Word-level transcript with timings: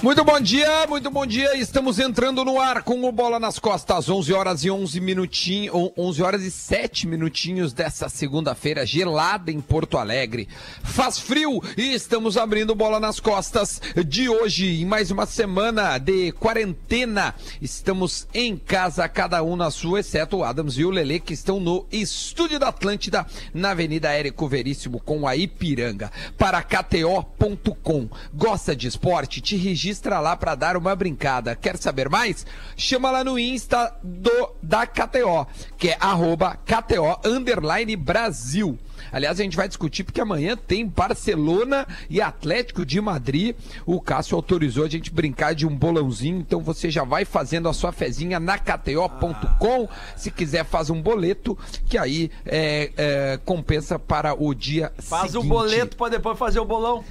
Muito 0.00 0.22
bom 0.22 0.40
dia, 0.40 0.86
muito 0.86 1.10
bom 1.10 1.26
dia. 1.26 1.56
Estamos 1.56 1.98
entrando 1.98 2.44
no 2.44 2.60
ar 2.60 2.84
com 2.84 3.02
o 3.02 3.10
Bola 3.10 3.40
nas 3.40 3.58
Costas, 3.58 4.08
11 4.08 4.32
horas 4.32 4.62
e 4.62 4.70
11 4.70 5.00
minutinhos, 5.00 5.74
11 5.98 6.22
horas 6.22 6.42
e 6.44 6.52
7 6.52 7.08
minutinhos 7.08 7.72
dessa 7.72 8.08
segunda-feira 8.08 8.86
gelada 8.86 9.50
em 9.50 9.60
Porto 9.60 9.98
Alegre. 9.98 10.48
Faz 10.84 11.18
frio 11.18 11.60
e 11.76 11.92
estamos 11.94 12.36
abrindo 12.36 12.76
Bola 12.76 13.00
nas 13.00 13.18
Costas 13.18 13.82
de 14.06 14.28
hoje, 14.28 14.82
em 14.82 14.84
mais 14.84 15.10
uma 15.10 15.26
semana 15.26 15.98
de 15.98 16.30
quarentena. 16.30 17.34
Estamos 17.60 18.28
em 18.32 18.56
casa, 18.56 19.08
cada 19.08 19.42
um 19.42 19.56
na 19.56 19.68
sua, 19.68 19.98
exceto 19.98 20.36
o 20.36 20.44
Adams 20.44 20.78
e 20.78 20.84
o 20.84 20.90
Lele, 20.90 21.18
que 21.18 21.34
estão 21.34 21.58
no 21.58 21.84
estúdio 21.90 22.60
da 22.60 22.68
Atlântida, 22.68 23.26
na 23.52 23.70
Avenida 23.72 24.12
Érico 24.12 24.46
Veríssimo, 24.46 25.00
com 25.00 25.26
a 25.26 25.34
Ipiranga. 25.34 26.12
Para 26.38 26.62
KTO.com. 26.62 28.08
Gosta 28.32 28.76
de 28.76 28.86
esporte? 28.86 29.40
Te 29.40 29.56
registra 29.56 29.88
registra 29.98 30.20
lá 30.20 30.36
para 30.36 30.54
dar 30.54 30.76
uma 30.76 30.94
brincada. 30.94 31.56
Quer 31.56 31.76
saber 31.76 32.08
mais? 32.08 32.46
Chama 32.76 33.10
lá 33.10 33.24
no 33.24 33.38
Insta 33.38 33.92
do 34.02 34.50
da 34.62 34.86
KTO, 34.86 35.46
que 35.76 35.88
é 35.88 35.96
arroba 36.00 36.56
KTO 36.64 37.18
underline 37.24 37.96
Brasil. 37.96 38.78
Aliás, 39.10 39.40
a 39.40 39.42
gente 39.42 39.56
vai 39.56 39.66
discutir 39.68 40.04
porque 40.04 40.20
amanhã 40.20 40.56
tem 40.56 40.86
Barcelona 40.86 41.86
e 42.10 42.20
Atlético 42.20 42.84
de 42.84 43.00
Madrid. 43.00 43.56
O 43.86 44.00
Cássio 44.00 44.36
autorizou 44.36 44.84
a 44.84 44.88
gente 44.88 45.10
brincar 45.10 45.54
de 45.54 45.66
um 45.66 45.74
bolãozinho, 45.74 46.38
então 46.40 46.60
você 46.60 46.90
já 46.90 47.04
vai 47.04 47.24
fazendo 47.24 47.68
a 47.68 47.72
sua 47.72 47.90
fezinha 47.90 48.38
na 48.38 48.58
KTO.com. 48.58 49.88
Se 50.16 50.30
quiser, 50.30 50.64
faz 50.64 50.90
um 50.90 51.00
boleto, 51.00 51.56
que 51.88 51.96
aí 51.96 52.30
é, 52.44 52.92
é, 52.96 53.40
compensa 53.44 53.98
para 53.98 54.34
o 54.34 54.54
dia 54.54 54.92
Faz 54.98 55.32
seguinte. 55.32 55.46
o 55.46 55.48
boleto 55.48 55.96
para 55.96 56.10
depois 56.10 56.38
fazer 56.38 56.60
o 56.60 56.64
bolão. 56.64 57.04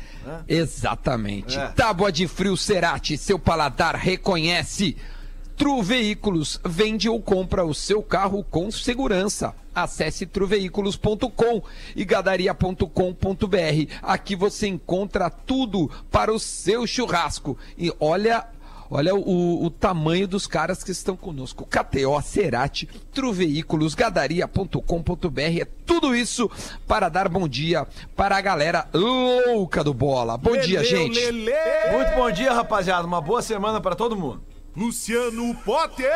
Exatamente. 0.48 1.58
É. 1.58 1.68
Tábua 1.70 2.12
de 2.12 2.28
frio 2.28 2.58
Cerati, 2.58 3.18
seu 3.18 3.38
paladar 3.38 3.96
reconhece. 3.96 4.98
Tru 5.58 5.82
Veículos 5.82 6.60
vende 6.64 7.10
ou 7.10 7.20
compra 7.20 7.66
o 7.66 7.74
seu 7.74 8.04
carro 8.04 8.44
com 8.44 8.70
segurança. 8.70 9.56
Acesse 9.74 10.26
truveículos.com 10.26 11.64
e 11.96 12.06
gadaria.com.br. 12.06 13.94
Aqui 14.04 14.36
você 14.36 14.68
encontra 14.68 15.30
tudo 15.32 15.90
para 16.12 16.32
o 16.32 16.40
seu 16.40 16.86
churrasco. 16.86 17.58
E 17.76 17.92
olha 18.00 18.46
Olha 18.90 19.14
o, 19.14 19.66
o 19.66 19.70
tamanho 19.70 20.28
dos 20.28 20.48
caras 20.48 20.84
que 20.84 20.92
estão 20.92 21.16
conosco. 21.16 21.66
KTO, 21.66 22.22
Cerati, 22.22 22.88
Truveículos, 23.14 23.94
Gadaria.com.br. 23.94 25.62
É 25.62 25.68
tudo 25.86 26.16
isso 26.16 26.50
para 26.88 27.10
dar 27.10 27.28
bom 27.28 27.48
dia 27.48 27.86
para 28.16 28.38
a 28.38 28.42
galera 28.42 28.88
louca 28.94 29.84
do 29.84 29.94
bola. 29.94 30.38
Bom 30.38 30.58
dia, 30.58 30.84
gente. 30.84 31.20
Muito 31.32 32.16
bom 32.16 32.32
dia, 32.32 32.54
rapaziada. 32.54 33.06
Uma 33.06 33.22
boa 33.22 33.42
semana 33.42 33.82
para 33.82 33.96
todo 33.96 34.16
mundo. 34.16 34.42
Luciano 34.76 35.56
Potter. 35.66 36.08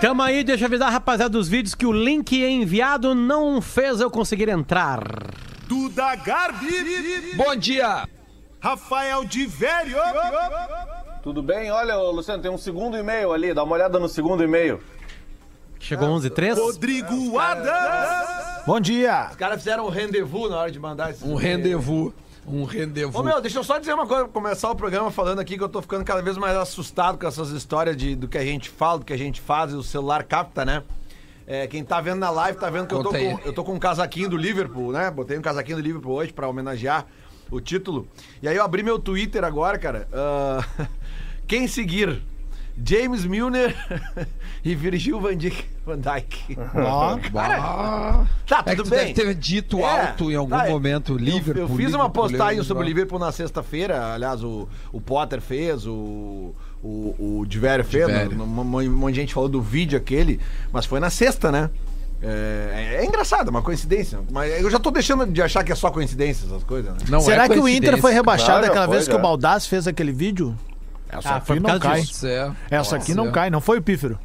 Tamo 0.00 0.22
aí, 0.22 0.42
deixa 0.42 0.64
eu 0.64 0.66
avisar, 0.66 0.90
rapaziada, 0.90 1.30
dos 1.30 1.48
vídeos 1.48 1.74
que 1.74 1.86
o 1.86 1.92
link 1.92 2.36
enviado 2.36 3.14
não 3.14 3.62
fez 3.62 4.00
eu 4.00 4.10
conseguir 4.10 4.48
entrar. 4.48 5.04
Duda 5.68 6.16
Garbi. 6.16 7.36
Bom 7.36 7.54
dia. 7.54 8.08
Rafael 8.60 9.24
de 9.24 9.46
Velho. 9.46 9.96
Tudo 11.22 11.40
bem? 11.40 11.70
Olha, 11.70 11.96
Luciano, 11.96 12.42
tem 12.42 12.50
um 12.50 12.58
segundo 12.58 12.96
e-mail 12.96 13.32
ali, 13.32 13.54
dá 13.54 13.62
uma 13.62 13.74
olhada 13.74 13.96
no 13.96 14.08
segundo 14.08 14.42
e-mail. 14.42 14.80
Chegou 15.78 16.08
11 16.08 16.26
h 16.26 16.34
03 16.34 16.58
Rodrigo 16.58 17.38
Adams. 17.38 18.64
Bom 18.66 18.80
dia! 18.80 19.28
Os 19.30 19.36
caras 19.36 19.58
fizeram 19.58 19.86
um 19.86 19.88
rendezvous 19.88 20.50
na 20.50 20.58
hora 20.58 20.70
de 20.70 20.80
mandar 20.80 21.10
esse. 21.10 21.24
Um 21.24 21.36
rendezvous. 21.36 22.12
Um 22.44 22.64
rendezvous. 22.64 23.14
Ô 23.14 23.22
meu, 23.22 23.40
deixa 23.40 23.60
eu 23.60 23.62
só 23.62 23.78
dizer 23.78 23.94
uma 23.94 24.06
coisa, 24.06 24.26
começar 24.26 24.68
o 24.68 24.74
programa 24.74 25.12
falando 25.12 25.38
aqui 25.38 25.56
que 25.56 25.62
eu 25.62 25.68
tô 25.68 25.80
ficando 25.80 26.04
cada 26.04 26.20
vez 26.22 26.36
mais 26.36 26.56
assustado 26.56 27.16
com 27.16 27.26
essas 27.26 27.50
histórias 27.50 27.96
de, 27.96 28.16
do 28.16 28.26
que 28.26 28.36
a 28.36 28.44
gente 28.44 28.68
fala, 28.68 28.98
do 28.98 29.04
que 29.04 29.12
a 29.12 29.18
gente 29.18 29.40
faz 29.40 29.72
e 29.72 29.76
o 29.76 29.82
celular 29.82 30.24
capta, 30.24 30.64
né? 30.64 30.82
É, 31.46 31.68
quem 31.68 31.84
tá 31.84 32.00
vendo 32.00 32.18
na 32.18 32.30
live 32.30 32.58
tá 32.58 32.68
vendo 32.68 32.88
que 32.88 32.94
eu 32.94 33.02
tô, 33.02 33.10
com, 33.10 33.40
eu 33.44 33.52
tô 33.52 33.62
com 33.62 33.74
um 33.74 33.78
casaquinho 33.78 34.28
do 34.28 34.36
Liverpool, 34.36 34.90
né? 34.90 35.08
Botei 35.08 35.38
um 35.38 35.42
casaquinho 35.42 35.76
do 35.76 35.82
Liverpool 35.82 36.14
hoje 36.14 36.32
pra 36.32 36.48
homenagear 36.48 37.06
o 37.50 37.60
título. 37.60 38.08
E 38.42 38.48
aí 38.48 38.56
eu 38.56 38.64
abri 38.64 38.82
meu 38.82 38.98
Twitter 38.98 39.44
agora, 39.44 39.78
cara. 39.78 40.08
ah, 40.12 40.64
quem 41.46 41.66
seguir? 41.66 42.22
James 42.84 43.26
Milner 43.26 43.74
e 44.64 44.74
Virgil 44.74 45.20
Van 45.20 45.36
Dijk. 45.36 45.66
Van 45.84 45.98
Dijk. 45.98 46.56
Ah, 46.74 48.24
Tá, 48.46 48.62
é 48.66 48.70
que 48.70 48.76
tudo 48.76 48.84
tu 48.88 48.90
bem. 48.90 49.12
deve 49.12 49.14
ter 49.14 49.34
dito 49.34 49.78
É, 49.80 49.84
alto 50.08 50.30
em 50.30 50.34
algum 50.36 50.56
tá, 50.56 50.66
é. 50.66 50.70
momento, 50.70 51.12
Eu- 51.12 51.18
Liverpool. 51.18 51.62
Eu, 51.62 51.76
fiz 51.76 51.92
uma 51.94 52.08
postagem 52.08 52.38
Liverpool. 52.60 52.64
sobre 52.64 52.82
o 52.82 52.86
Liverpool 52.86 53.18
na 53.18 53.30
sexta-feira. 53.30 54.14
Aliás, 54.14 54.42
o, 54.42 54.66
o 54.90 55.00
Potter 55.02 55.40
fez, 55.42 55.86
o, 55.86 56.54
o, 56.82 57.38
o 57.40 57.46
Divério 57.46 57.84
fez. 57.84 58.06
Um, 58.32 58.64
monte 58.64 59.12
de 59.14 59.20
gente 59.20 59.34
falou 59.34 59.48
do 59.50 59.60
vídeo 59.60 59.98
aquele, 59.98 60.40
mas 60.72 60.86
foi 60.86 60.98
na 60.98 61.10
sexta, 61.10 61.52
né? 61.52 61.68
É, 62.22 62.98
é 63.00 63.04
engraçado, 63.04 63.48
é 63.48 63.50
uma 63.50 63.62
coincidência. 63.62 64.20
Mas 64.30 64.62
eu 64.62 64.70
já 64.70 64.78
tô 64.78 64.90
deixando 64.90 65.26
de 65.26 65.42
achar 65.42 65.62
que 65.64 65.72
é 65.72 65.74
só 65.74 65.90
coincidência 65.90 66.46
essas 66.46 66.62
coisas, 66.64 66.92
né? 66.94 66.98
Não 67.08 67.20
Será 67.20 67.44
é 67.44 67.48
que 67.48 67.58
o 67.58 67.68
Inter 67.68 68.00
foi 68.00 68.12
rebaixado 68.12 68.60
Claro, 68.60 68.66
aquela 68.66 68.86
foi, 68.86 68.96
vez 68.96 69.08
que 69.08 69.14
o. 69.14 69.18
Baldassi 69.18 69.68
fez 69.68 69.86
aquele 69.86 70.12
vídeo? 70.12 70.56
Essa 71.12 71.34
Ah, 71.34 71.36
aqui 71.36 71.60
não 71.60 71.78
cai. 71.78 72.00
disso. 72.00 72.26
Essa 72.70 72.96
aqui 72.96 73.14
não 73.14 73.30
cai, 73.30 73.50
não 73.50 73.60
foi 73.60 73.78
o 73.78 73.82
Pífero. 73.82 74.18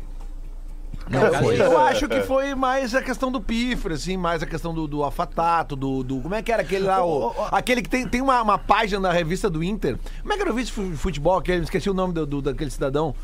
Não 1.09 1.21
foi. 1.35 1.61
Eu 1.61 1.77
acho 1.79 2.07
que 2.07 2.19
foi 2.21 2.53
mais 2.53 2.93
a 2.93 3.01
questão 3.01 3.31
do 3.31 3.39
pifre, 3.39 3.93
assim, 3.93 4.17
mais 4.17 4.43
a 4.43 4.45
questão 4.45 4.73
do, 4.73 4.85
do 4.87 5.05
afatato, 5.05 5.73
do, 5.73 6.03
do- 6.03 6.19
Como 6.21 6.35
é 6.35 6.41
que 6.41 6.51
era 6.51 6.61
aquele 6.63 6.85
lá? 6.85 7.05
O, 7.05 7.31
aquele 7.49 7.81
que 7.81 7.87
tem, 7.89 8.05
tem 8.05 8.21
uma, 8.21 8.41
uma 8.41 8.57
página 8.57 8.99
na 8.99 9.11
revista 9.13 9.49
do 9.49 9.63
Inter. 9.63 9.97
Como 10.21 10.33
é 10.33 10.35
que 10.35 10.41
era 10.41 10.51
o 10.51 10.53
vice 10.53 10.71
de 10.81 10.97
futebol 10.97 11.37
aquele? 11.37 11.63
Esqueci 11.63 11.89
o 11.89 11.93
nome 11.93 12.13
do, 12.13 12.25
do- 12.25 12.41
daquele 12.41 12.69
cidadão. 12.69 13.15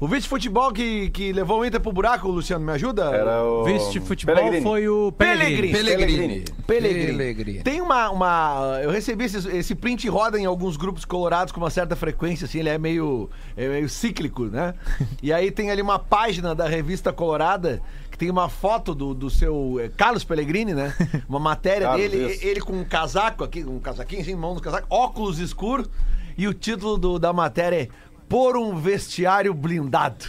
O 0.00 0.06
vice 0.06 0.22
de 0.22 0.28
futebol 0.28 0.72
que, 0.72 1.10
que 1.10 1.32
levou 1.32 1.60
o 1.60 1.64
Inter 1.64 1.80
pro 1.80 1.90
buraco, 1.90 2.28
Luciano, 2.28 2.64
me 2.64 2.70
ajuda? 2.72 3.06
Era 3.06 3.42
o. 3.42 3.64
Vice 3.64 3.90
de 3.90 4.00
futebol 4.00 4.36
Pellegrini. 4.36 4.62
foi 4.62 4.88
o 4.88 5.10
Pellegrini. 5.10 5.72
Pellegrini. 5.72 6.44
Pellegrini. 6.66 7.06
Pellegrini. 7.18 7.62
Tem 7.64 7.80
uma, 7.80 8.08
uma. 8.08 8.78
Eu 8.80 8.90
recebi 8.90 9.24
esse, 9.24 9.48
esse 9.56 9.74
print 9.74 10.08
roda 10.08 10.38
em 10.38 10.44
alguns 10.46 10.76
grupos 10.76 11.04
colorados 11.04 11.52
com 11.52 11.58
uma 11.58 11.70
certa 11.70 11.96
frequência, 11.96 12.44
assim, 12.44 12.60
ele 12.60 12.68
é 12.68 12.78
meio, 12.78 13.28
é 13.56 13.68
meio 13.68 13.88
cíclico, 13.88 14.44
né? 14.44 14.72
e 15.20 15.32
aí 15.32 15.50
tem 15.50 15.68
ali 15.70 15.82
uma 15.82 15.98
página 15.98 16.54
da 16.54 16.68
revista 16.68 17.12
Colorada 17.12 17.82
que 18.08 18.16
tem 18.16 18.30
uma 18.30 18.48
foto 18.48 18.94
do, 18.94 19.12
do 19.12 19.28
seu 19.28 19.80
é, 19.80 19.88
Carlos 19.88 20.22
Pellegrini, 20.22 20.74
né? 20.74 20.94
Uma 21.28 21.38
matéria 21.40 21.88
Carlos, 21.88 22.10
dele, 22.10 22.32
isso. 22.34 22.46
ele 22.46 22.60
com 22.60 22.72
um 22.72 22.84
casaco 22.84 23.42
aqui, 23.44 23.64
um 23.64 23.78
casaquinho 23.80 24.22
assim, 24.22 24.34
mão 24.34 24.54
no 24.54 24.60
casaco, 24.60 24.86
óculos 24.90 25.38
escuros, 25.38 25.88
e 26.36 26.46
o 26.46 26.54
título 26.54 26.96
do- 26.98 27.18
da 27.18 27.32
matéria 27.32 27.82
é 27.82 27.88
Por 28.28 28.56
um 28.56 28.76
vestiário 28.76 29.54
blindado. 29.54 30.26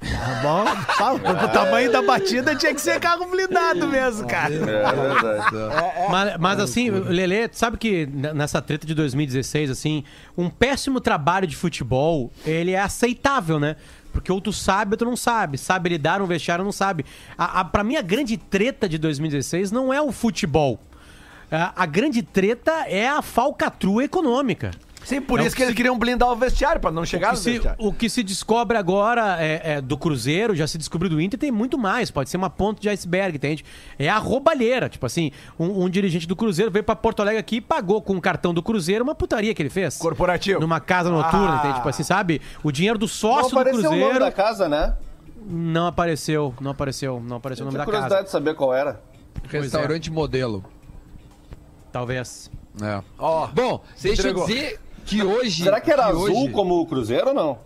Tá 0.00 0.40
bom? 0.42 0.64
Tá, 0.98 1.12
o 1.14 1.48
tamanho 1.48 1.90
da 1.90 2.02
batida 2.02 2.54
tinha 2.54 2.74
que 2.74 2.80
ser 2.80 3.00
carro 3.00 3.26
blindado 3.26 3.88
mesmo, 3.88 4.26
cara. 4.26 4.54
É 4.54 4.58
verdade. 4.58 5.56
Mas, 6.10 6.36
mas 6.38 6.60
assim, 6.60 6.90
Lele, 6.90 7.48
sabe 7.52 7.76
que 7.76 8.06
nessa 8.06 8.60
treta 8.60 8.86
de 8.86 8.94
2016, 8.94 9.70
assim, 9.70 10.04
um 10.36 10.50
péssimo 10.50 11.00
trabalho 11.00 11.46
de 11.46 11.56
futebol, 11.56 12.30
ele 12.44 12.72
é 12.72 12.80
aceitável, 12.80 13.58
né? 13.58 13.76
Porque 14.12 14.30
ou 14.30 14.40
tu 14.40 14.52
sabe 14.52 14.94
ou 14.94 14.96
tu 14.96 15.04
não 15.04 15.16
sabe. 15.16 15.58
Sabe 15.58 15.90
lidar 15.90 16.22
um 16.22 16.26
vestiário 16.26 16.64
não 16.64 16.72
sabe. 16.72 17.04
A, 17.36 17.60
a, 17.60 17.64
pra 17.64 17.84
mim, 17.84 17.96
a 17.96 18.02
grande 18.02 18.36
treta 18.36 18.88
de 18.88 18.98
2016 18.98 19.70
não 19.70 19.92
é 19.92 20.00
o 20.00 20.12
futebol. 20.12 20.80
A, 21.50 21.82
a 21.82 21.86
grande 21.86 22.22
treta 22.22 22.72
é 22.86 23.08
a 23.08 23.22
falcatrua 23.22 24.04
econômica. 24.04 24.70
Sim, 25.06 25.20
por 25.20 25.38
É 25.38 25.44
isso 25.44 25.50
que 25.50 25.56
que 25.58 25.62
eles 25.62 25.70
se- 25.70 25.76
queriam 25.76 25.96
blindar 25.96 26.28
o 26.32 26.34
vestiário, 26.34 26.80
pra 26.80 26.90
não 26.90 27.04
chegar 27.06 27.28
O 27.28 27.30
no 27.30 27.36
que, 27.36 27.42
se, 27.44 27.50
vestiário. 27.52 27.86
o 27.86 27.92
que 27.92 28.08
se 28.10 28.22
descobre 28.24 28.76
agora 28.76 29.36
é, 29.40 29.74
é 29.74 29.80
do 29.80 29.96
Cruzeiro, 29.96 30.52
já 30.56 30.66
se 30.66 30.76
descobriu 30.76 31.08
do 31.08 31.20
Inter, 31.20 31.38
tem 31.38 31.52
muito 31.52 31.78
mais. 31.78 32.10
Pode 32.10 32.28
ser 32.28 32.36
uma 32.36 32.50
ponta 32.50 32.80
de 32.80 32.88
iceberg, 32.88 33.36
entende? 33.36 33.64
É 34.00 34.08
a 34.08 34.18
roubalheira. 34.18 34.88
Tipo 34.88 35.06
assim, 35.06 35.30
um, 35.56 35.84
um 35.84 35.88
dirigente 35.88 36.26
do 36.26 36.34
Cruzeiro 36.34 36.72
veio 36.72 36.82
pra 36.82 36.96
Porto 36.96 37.20
Alegre 37.20 37.38
aqui 37.38 37.56
e 37.56 37.60
pagou 37.60 38.02
com 38.02 38.16
o 38.16 38.20
cartão 38.20 38.52
do 38.52 38.60
Cruzeiro 38.62 39.04
uma 39.04 39.14
putaria 39.14 39.54
que 39.54 39.62
ele 39.62 39.70
fez. 39.70 39.96
Corporativo. 39.96 40.58
Numa 40.58 40.80
casa 40.80 41.08
noturna, 41.08 41.54
Ah. 41.54 41.58
entende? 41.58 41.74
Tipo 41.76 41.88
assim, 41.88 42.02
sabe? 42.02 42.42
O 42.64 42.72
dinheiro 42.72 42.98
do 42.98 43.02
Não 43.06 43.08
sócio 43.08 43.52
do 43.52 43.60
apareceu 43.60 43.80
o 43.80 43.82
nome 43.84 43.96
Cruzeiro 44.02 44.24
da 44.24 44.32
casa, 44.32 44.68
né? 44.68 44.96
não 45.48 45.86
apareceu. 45.86 46.52
Não 46.60 46.72
apareceu. 46.72 47.22
Não 47.24 47.36
apareceu 47.36 47.62
o 47.62 47.66
nome 47.66 47.78
da 47.78 47.84
curiosidade 47.84 48.12
casa. 48.14 48.24
de 48.24 48.30
saber 48.32 48.54
qual 48.56 48.74
era. 48.74 49.00
Restaurante 49.48 50.10
modelo. 50.10 50.64
Talvez. 51.92 52.50
É. 52.82 53.00
Ó, 53.18 53.46
Bom, 53.48 53.82
deixa 54.02 54.22
entregou. 54.22 54.42
eu 54.42 54.48
dizer 54.48 54.80
que 55.06 55.22
hoje. 55.22 55.62
Será 55.64 55.80
que 55.80 55.90
era 55.90 56.06
azul 56.06 56.42
hoje- 56.44 56.52
como 56.52 56.80
o 56.80 56.86
Cruzeiro 56.86 57.28
ou 57.28 57.34
não? 57.34 57.58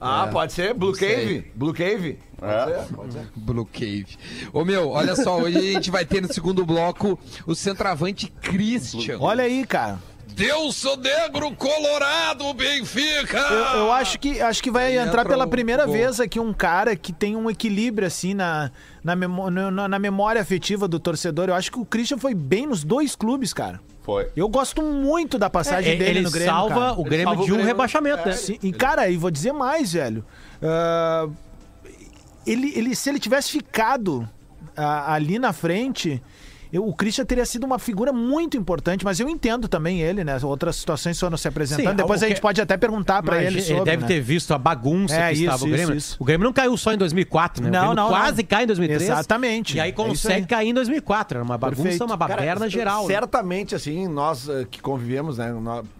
Ah, 0.00 0.28
pode 0.30 0.52
ser. 0.52 0.74
Blue 0.74 0.94
sei. 0.94 1.08
Cave. 1.16 1.52
Blue 1.56 1.72
Cave. 1.74 2.18
Pode 2.38 2.52
É. 2.52 2.64
ser, 2.84 2.94
pode 2.94 3.12
ser. 3.14 3.28
Blue 3.34 3.66
Cave. 3.66 4.06
Ô 4.52 4.64
meu, 4.64 4.90
olha 4.90 5.16
só, 5.16 5.38
hoje 5.40 5.58
a 5.58 5.60
gente 5.72 5.90
vai 5.90 6.04
ter 6.04 6.20
no 6.22 6.32
segundo 6.32 6.64
bloco 6.64 7.18
o 7.46 7.54
centroavante 7.54 8.28
Christian. 8.40 9.18
Olha 9.20 9.42
aí, 9.42 9.66
cara. 9.66 9.98
Terço 10.36 10.94
negro 10.98 11.50
colorado, 11.56 12.54
Benfica! 12.54 13.38
Eu, 13.38 13.78
eu 13.80 13.92
acho 13.92 14.20
que 14.20 14.40
acho 14.40 14.62
que 14.62 14.70
vai 14.70 14.86
Aí 14.86 14.92
entrar 14.96 15.22
entra 15.22 15.24
pela 15.24 15.48
primeira 15.48 15.84
gol. 15.84 15.94
vez 15.94 16.20
aqui 16.20 16.38
um 16.38 16.52
cara 16.52 16.94
que 16.94 17.12
tem 17.12 17.34
um 17.34 17.50
equilíbrio 17.50 18.06
assim 18.06 18.34
na, 18.34 18.70
na, 19.02 19.16
memó- 19.16 19.50
na- 19.50 19.88
na 19.88 19.98
memória 19.98 20.40
afetiva 20.40 20.86
do 20.86 21.00
torcedor. 21.00 21.48
Eu 21.48 21.54
acho 21.54 21.72
que 21.72 21.80
o 21.80 21.84
Christian 21.84 22.18
foi 22.18 22.34
bem 22.34 22.68
nos 22.68 22.84
dois 22.84 23.16
clubes, 23.16 23.52
cara. 23.52 23.80
Foi. 24.08 24.30
Eu 24.34 24.48
gosto 24.48 24.80
muito 24.80 25.38
da 25.38 25.50
passagem 25.50 25.92
É, 25.92 25.96
dele 25.96 26.10
ele 26.10 26.20
no 26.22 26.30
Grêmio. 26.30 26.50
salva 26.50 26.74
cara. 26.74 26.92
o 26.98 27.04
Grêmio 27.04 27.24
salva 27.26 27.42
o 27.42 27.44
de 27.44 27.52
um 27.52 27.56
Grêmio. 27.56 27.66
rebaixamento, 27.66 28.26
né? 28.26 28.32
Sim, 28.32 28.58
e 28.62 28.72
cara, 28.72 29.06
e 29.10 29.18
vou 29.18 29.30
dizer 29.30 29.52
mais, 29.52 29.92
velho. 29.92 30.24
Ah, 30.62 31.28
ele, 32.46 32.72
ele, 32.74 32.96
se 32.96 33.10
ele 33.10 33.18
tivesse 33.18 33.50
ficado 33.50 34.26
ah, 34.74 35.12
ali 35.12 35.38
na 35.38 35.52
frente, 35.52 36.22
eu- 36.72 36.86
o 36.86 36.94
Christian 36.94 37.24
teria 37.24 37.44
sido 37.46 37.64
uma 37.64 37.78
figura 37.78 38.12
muito 38.12 38.56
importante, 38.56 39.04
mas 39.04 39.18
eu 39.20 39.28
entendo 39.28 39.68
também 39.68 40.00
ele, 40.00 40.24
né? 40.24 40.38
Outras 40.42 40.76
situações 40.76 41.18
foram 41.18 41.36
se 41.36 41.46
apresentando. 41.48 41.90
Sim, 41.90 41.96
Depois 41.96 42.22
a 42.22 42.26
gente 42.28 42.36
que- 42.36 42.42
pode 42.42 42.60
até 42.60 42.76
perguntar 42.76 43.22
Imagina, 43.24 43.46
ele 43.50 43.62
sobre. 43.62 43.84
deve 43.84 44.02
né? 44.02 44.08
ter 44.08 44.20
visto 44.20 44.52
a 44.54 44.58
bagunça 44.58 45.14
É, 45.14 45.28
que 45.28 45.34
isso, 45.34 45.44
estava 45.44 45.64
o 45.64 45.66
Grêmio. 45.68 45.96
isso, 45.96 46.12
isso. 46.12 46.16
O 46.18 46.24
Grêmio 46.24 46.44
não 46.44 46.52
caiu 46.52 46.76
só 46.76 46.92
em 46.92 46.98
2004, 46.98 47.64
né? 47.64 47.70
Não, 47.70 47.94
não, 47.94 48.08
quase 48.08 48.42
não. 48.42 48.48
cai 48.48 48.64
em 48.64 48.66
2003. 48.66 49.02
Exatamente. 49.10 49.76
E 49.76 49.80
aí 49.80 49.90
É 49.90 49.92
consegue 49.92 50.40
aí. 50.42 50.46
cair 50.46 50.68
em 50.68 50.74
2004. 50.74 51.38
Era 51.38 51.44
uma 51.44 51.56
bagunça, 51.58 51.82
Perfeito. 51.82 52.04
uma 52.04 52.16
baderna 52.16 52.54
Cara, 52.60 52.68
geral. 52.70 53.06
né? 53.06 53.14
Certamente, 53.14 53.74
assim, 53.74 54.06
nós 54.08 54.48
eh, 54.48 54.66
que 54.70 54.80
convivemos, 54.80 55.38
né, 55.38 55.54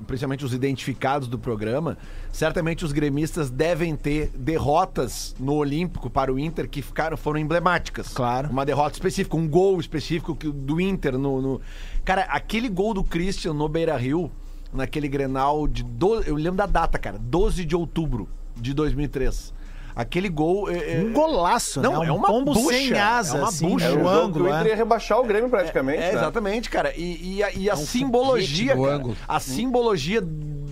principalmente 0.06 0.44
os 0.44 0.52
identificados 0.52 1.28
do 1.28 1.38
programa, 1.38 1.96
certamente 2.32 2.84
os 2.84 2.92
gremistas 2.92 3.50
devem 3.50 3.96
ter 3.96 4.30
derrotas 4.36 5.34
no 5.38 5.54
Olímpico 5.54 6.08
para 6.10 6.32
o 6.32 6.38
Inter 6.38 6.68
que 6.68 6.82
ficaram, 6.82 7.16
foram 7.16 7.38
emblemáticas. 7.40 8.08
Claro. 8.08 8.48
Uma 8.50 8.64
derrota 8.66 8.92
específica, 8.94 9.36
um 9.36 9.48
gol 9.48 9.80
específico 9.80 10.34
do 10.34 10.80
Inter 10.80 11.18
no, 11.18 11.40
no- 11.40 11.60
Cara, 12.04 12.22
aquele 12.22 12.68
gol 12.68 12.94
do 12.94 13.02
Christian 13.04 13.52
no 13.52 13.68
Beira 13.68 13.96
Rio, 13.96 14.30
naquele 14.72 15.08
Grenal 15.08 15.66
de. 15.66 15.82
Do... 15.82 16.22
Eu 16.22 16.34
lembro 16.36 16.56
da 16.56 16.66
data, 16.66 16.98
cara, 16.98 17.18
12 17.18 17.64
de 17.64 17.74
outubro 17.76 18.28
de 18.56 18.72
2003. 18.74 19.52
Aquele 19.96 20.28
gol. 20.28 20.70
é- 20.70 20.98
é- 20.98 21.00
Um 21.04 21.12
golaço, 21.12 21.80
Não, 21.80 22.00
né? 22.00 22.06
é 22.06 22.12
Um 22.12 22.16
uma 22.16 22.28
pombo 22.28 22.54
bucha, 22.54 22.68
sem 22.68 22.92
asa, 22.92 23.36
é 23.36 23.40
uma 23.40 23.48
assim, 23.48 23.68
bucha. 23.68 23.88
Um 23.88 23.92
jogo 23.94 24.04
que 24.04 24.08
ângulo, 24.16 24.44
o 24.44 24.48
Inter 24.48 24.66
é. 24.66 24.68
ia 24.68 24.76
rebaixar 24.76 25.18
o 25.18 25.24
Grêmio 25.24 25.50
praticamente. 25.50 25.98
É, 25.98 26.12
né? 26.12 26.18
exatamente, 26.18 26.70
cara. 26.70 26.92
E, 26.96 27.36
e 27.38 27.42
a, 27.42 27.52
e 27.52 27.68
a 27.68 27.74
um 27.74 27.76
simbologia, 27.78 28.76
cara, 28.76 28.94
ângulo. 28.94 29.16
a 29.26 29.40
simbologia 29.40 30.20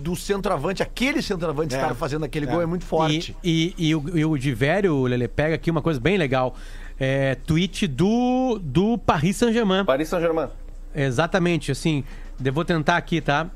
do 0.09 0.15
centroavante, 0.15 0.81
aquele 0.81 1.21
centroavante 1.21 1.75
É. 1.75 1.77
estar 1.81 1.93
fazendo 1.95 2.23
aquele 2.23 2.45
É. 2.47 2.49
gol 2.51 2.61
é 2.61 2.65
muito 2.65 2.85
forte. 2.85 3.35
E, 3.43 3.73
e, 3.77 3.89
e 3.89 3.95
o, 3.95 4.17
e 4.17 4.25
o 4.25 4.37
Divério, 4.37 5.03
Lele, 5.03 5.27
pega 5.27 5.55
aqui 5.55 5.69
uma 5.69 5.81
coisa 5.81 5.99
bem 5.99 6.17
legal. 6.17 6.55
É, 6.99 7.35
tweet 7.35 7.85
do, 7.87 8.59
do 8.63 8.97
Paris 8.97 9.35
Saint-Germain. 9.35 9.83
Paris 9.85 10.07
Saint-Germain. 10.07 10.47
Exatamente, 10.95 11.71
assim, 11.71 12.03
eu 12.43 12.53
vou 12.53 12.63
tentar 12.65 12.97
aqui, 12.97 13.19
tá? 13.21 13.47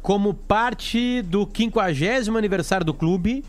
Como 0.00 0.34
parte 0.34 1.22
do 1.22 1.46
50 1.54 2.36
aniversário 2.36 2.84
do 2.84 2.92
clube, 2.94 3.44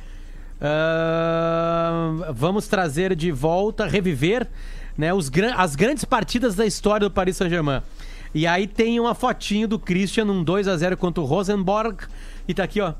ah, 0.62 2.32
vamos 2.34 2.68
trazer 2.68 3.16
de 3.16 3.32
volta, 3.32 3.86
reviver 3.88 4.48
né, 4.98 5.14
os, 5.14 5.30
gran- 5.30 5.56
as 5.56 5.76
grandes 5.76 6.06
partidas 6.06 6.56
da 6.56 6.66
história 6.66 7.08
do 7.08 7.12
Paris 7.14 7.38
Saint-Germain. 7.38 7.82
E 8.36 8.48
aí 8.48 8.66
tem 8.68 9.00
uma 9.00 9.14
fotinho 9.14 9.68
do 9.68 9.78
Christian 9.78 10.26
num 10.26 10.44
2 10.44 10.68
a 10.68 10.76
0 10.76 10.98
contra 10.98 11.22
o 11.22 11.26
Rosenborg. 11.26 12.06
E 12.48 12.54
tá 12.54 12.64
aqui, 12.64 12.82
ó. 12.82 12.94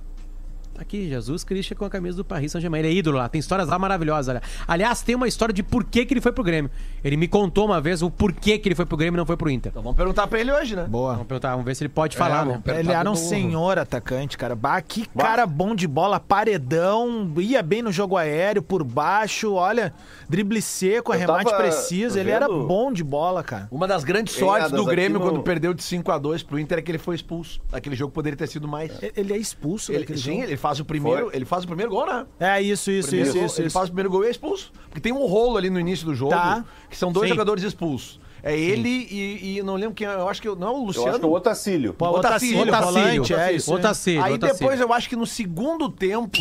Tá 0.74 0.82
aqui, 0.82 1.08
Jesus 1.08 1.44
Christian 1.44 1.78
com 1.78 1.86
a 1.86 1.90
camisa 1.90 2.18
do 2.18 2.26
Paris 2.26 2.52
Saint-Germain. 2.52 2.80
Ele 2.80 2.88
é 2.88 2.94
ídolo 2.94 3.18
lá, 3.18 3.30
tem 3.30 3.38
histórias 3.40 3.68
lá 3.70 3.78
maravilhosas. 3.78 4.30
Olha. 4.30 4.42
Aliás, 4.68 5.02
tem 5.04 5.14
uma 5.16 5.28
história 5.28 5.54
de 5.54 5.62
por 5.62 5.84
que, 5.84 6.04
que 6.04 6.14
ele 6.16 6.22
foi 6.22 6.32
pro 6.32 6.44
Grêmio. 6.44 6.72
Ele 7.04 7.16
me 7.16 7.28
contou 7.28 7.66
uma 7.66 7.80
vez 7.80 8.02
o 8.02 8.10
porquê 8.10 8.58
que 8.58 8.68
ele 8.68 8.74
foi 8.76 8.86
pro 8.86 8.98
Grêmio 8.98 9.16
e 9.18 9.20
não 9.20 9.26
foi 9.26 9.38
pro 9.38 9.50
Inter. 9.52 9.70
Então 9.70 9.84
vamos 9.84 9.96
perguntar 9.96 10.26
pra 10.26 10.40
ele 10.40 10.52
hoje, 10.52 10.76
né? 10.76 10.86
Boa. 10.86 11.12
Vamos 11.14 11.28
perguntar, 11.28 11.52
vamos 11.52 11.66
ver 11.66 11.76
se 11.76 11.84
ele 11.84 11.90
pode 11.90 12.18
falar, 12.18 12.44
vamos 12.44 12.64
né? 12.66 12.80
Ele 12.80 12.92
era 12.92 13.10
um 13.10 13.16
senhor 13.16 13.78
atacante, 13.78 14.36
cara. 14.38 14.56
Bah, 14.56 14.82
que 14.82 15.06
cara 15.16 15.46
bom 15.46 15.76
de 15.76 15.88
bola, 15.88 16.20
paredão, 16.20 17.32
ia 17.38 17.62
bem 17.62 17.82
no 17.82 17.92
jogo 17.92 18.18
aéreo, 18.18 18.62
por 18.62 18.84
baixo, 18.84 19.54
olha, 19.54 19.94
drible 20.30 20.62
seco, 20.62 21.12
Eu 21.12 21.16
arremate 21.18 21.52
tava 21.52 21.62
preciso. 21.64 22.18
Ele 22.18 22.32
era 22.32 22.48
bom 22.48 22.92
de 22.92 23.04
bola, 23.04 23.44
cara. 23.44 23.68
Uma 23.72 23.88
das 23.88 24.04
grandes 24.04 24.34
sortes 24.36 24.72
do 24.72 24.86
Grêmio 24.86 25.20
no- 25.20 25.26
quando 25.26 25.44
perdeu 25.44 25.74
de 25.74 25.84
5 25.84 26.12
a 26.12 26.18
2 26.18 26.42
pro 26.44 26.58
Inter 26.60 26.80
é 26.80 26.82
que 26.82 26.90
ele 26.92 26.98
foi 26.98 27.16
expulso. 27.16 27.62
Aquele 27.72 27.96
jogo 27.96 28.12
poderia 28.12 28.38
ter 28.38 28.48
sido 28.48 28.68
mais. 28.68 28.92
Ele 29.16 29.34
é 29.34 29.38
expulso 29.38 29.92
Ele, 29.92 30.08
sim, 30.18 30.32
jogo. 30.32 30.44
ele 30.44 30.58
faz 30.64 30.80
o 30.80 30.86
primeiro, 30.86 31.26
Foi. 31.26 31.36
ele 31.36 31.44
faz 31.46 31.66
o 31.66 31.68
primeiro 31.68 31.92
gol, 31.92 32.06
né? 32.06 32.26
É 32.40 32.62
isso, 32.62 32.90
isso, 32.90 33.10
Primeiro 33.10 33.30
isso, 33.30 33.38
gol, 33.38 33.46
isso. 33.48 33.60
ele 33.60 33.68
isso. 33.68 33.74
faz 33.74 33.90
o 33.90 33.92
primeiro 33.92 34.10
gol 34.10 34.24
e 34.24 34.28
é 34.28 34.32
expulso. 34.32 34.72
Porque 34.86 35.02
tem 35.02 35.12
um 35.12 35.26
rolo 35.26 35.58
ali 35.58 35.70
no 35.70 35.78
início 35.80 36.06
do 36.06 36.16
jogo, 36.16 36.32
Tá. 36.32 36.64
que 36.90 36.96
são 36.96 37.12
dois 37.12 37.26
Sim. 37.28 37.34
jogadores 37.36 37.64
expulsos. 37.66 38.18
É 38.42 38.58
ele 38.58 38.90
e, 38.90 39.58
e 39.58 39.64
não 39.64 39.76
lembro 39.76 39.94
quem, 39.94 40.08
é, 40.08 40.14
eu 40.16 40.28
acho 40.30 40.42
que 40.42 40.48
não 40.48 40.68
é 40.68 40.72
o 40.72 40.74
Eu 40.76 40.84
Luciano. 40.84 41.10
acho 41.10 41.20
que 41.20 41.26
é 41.26 41.28
o 41.28 41.32
Otacílio. 41.34 41.94
Pô, 41.94 42.08
Otacílio, 42.10 42.62
Otacílio, 42.62 42.86
volante, 42.92 43.34
é 43.34 43.36
Otacílio. 43.36 43.58
isso. 43.58 43.72
aí. 43.74 43.78
Otacílio, 43.80 44.24
Aí 44.24 44.34
Otacílio. 44.34 44.60
depois 44.60 44.80
eu 44.82 44.94
acho 44.94 45.10
que 45.10 45.16
no 45.16 45.26
segundo 45.26 45.90
tempo, 45.90 46.38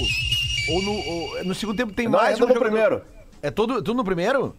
ou 0.70 0.82
no, 0.82 0.92
ou- 0.92 1.44
no 1.44 1.54
segundo 1.54 1.76
tempo 1.76 1.92
tem 1.92 2.06
Não, 2.08 2.18
mais 2.18 2.32
entra 2.34 2.44
um 2.44 2.48
no 2.48 2.54
jogador. 2.54 2.72
primeiro. 2.72 3.02
É 3.42 3.50
todo, 3.50 3.74
tudo 3.82 3.94
no 3.96 4.04
primeiro? 4.04 4.54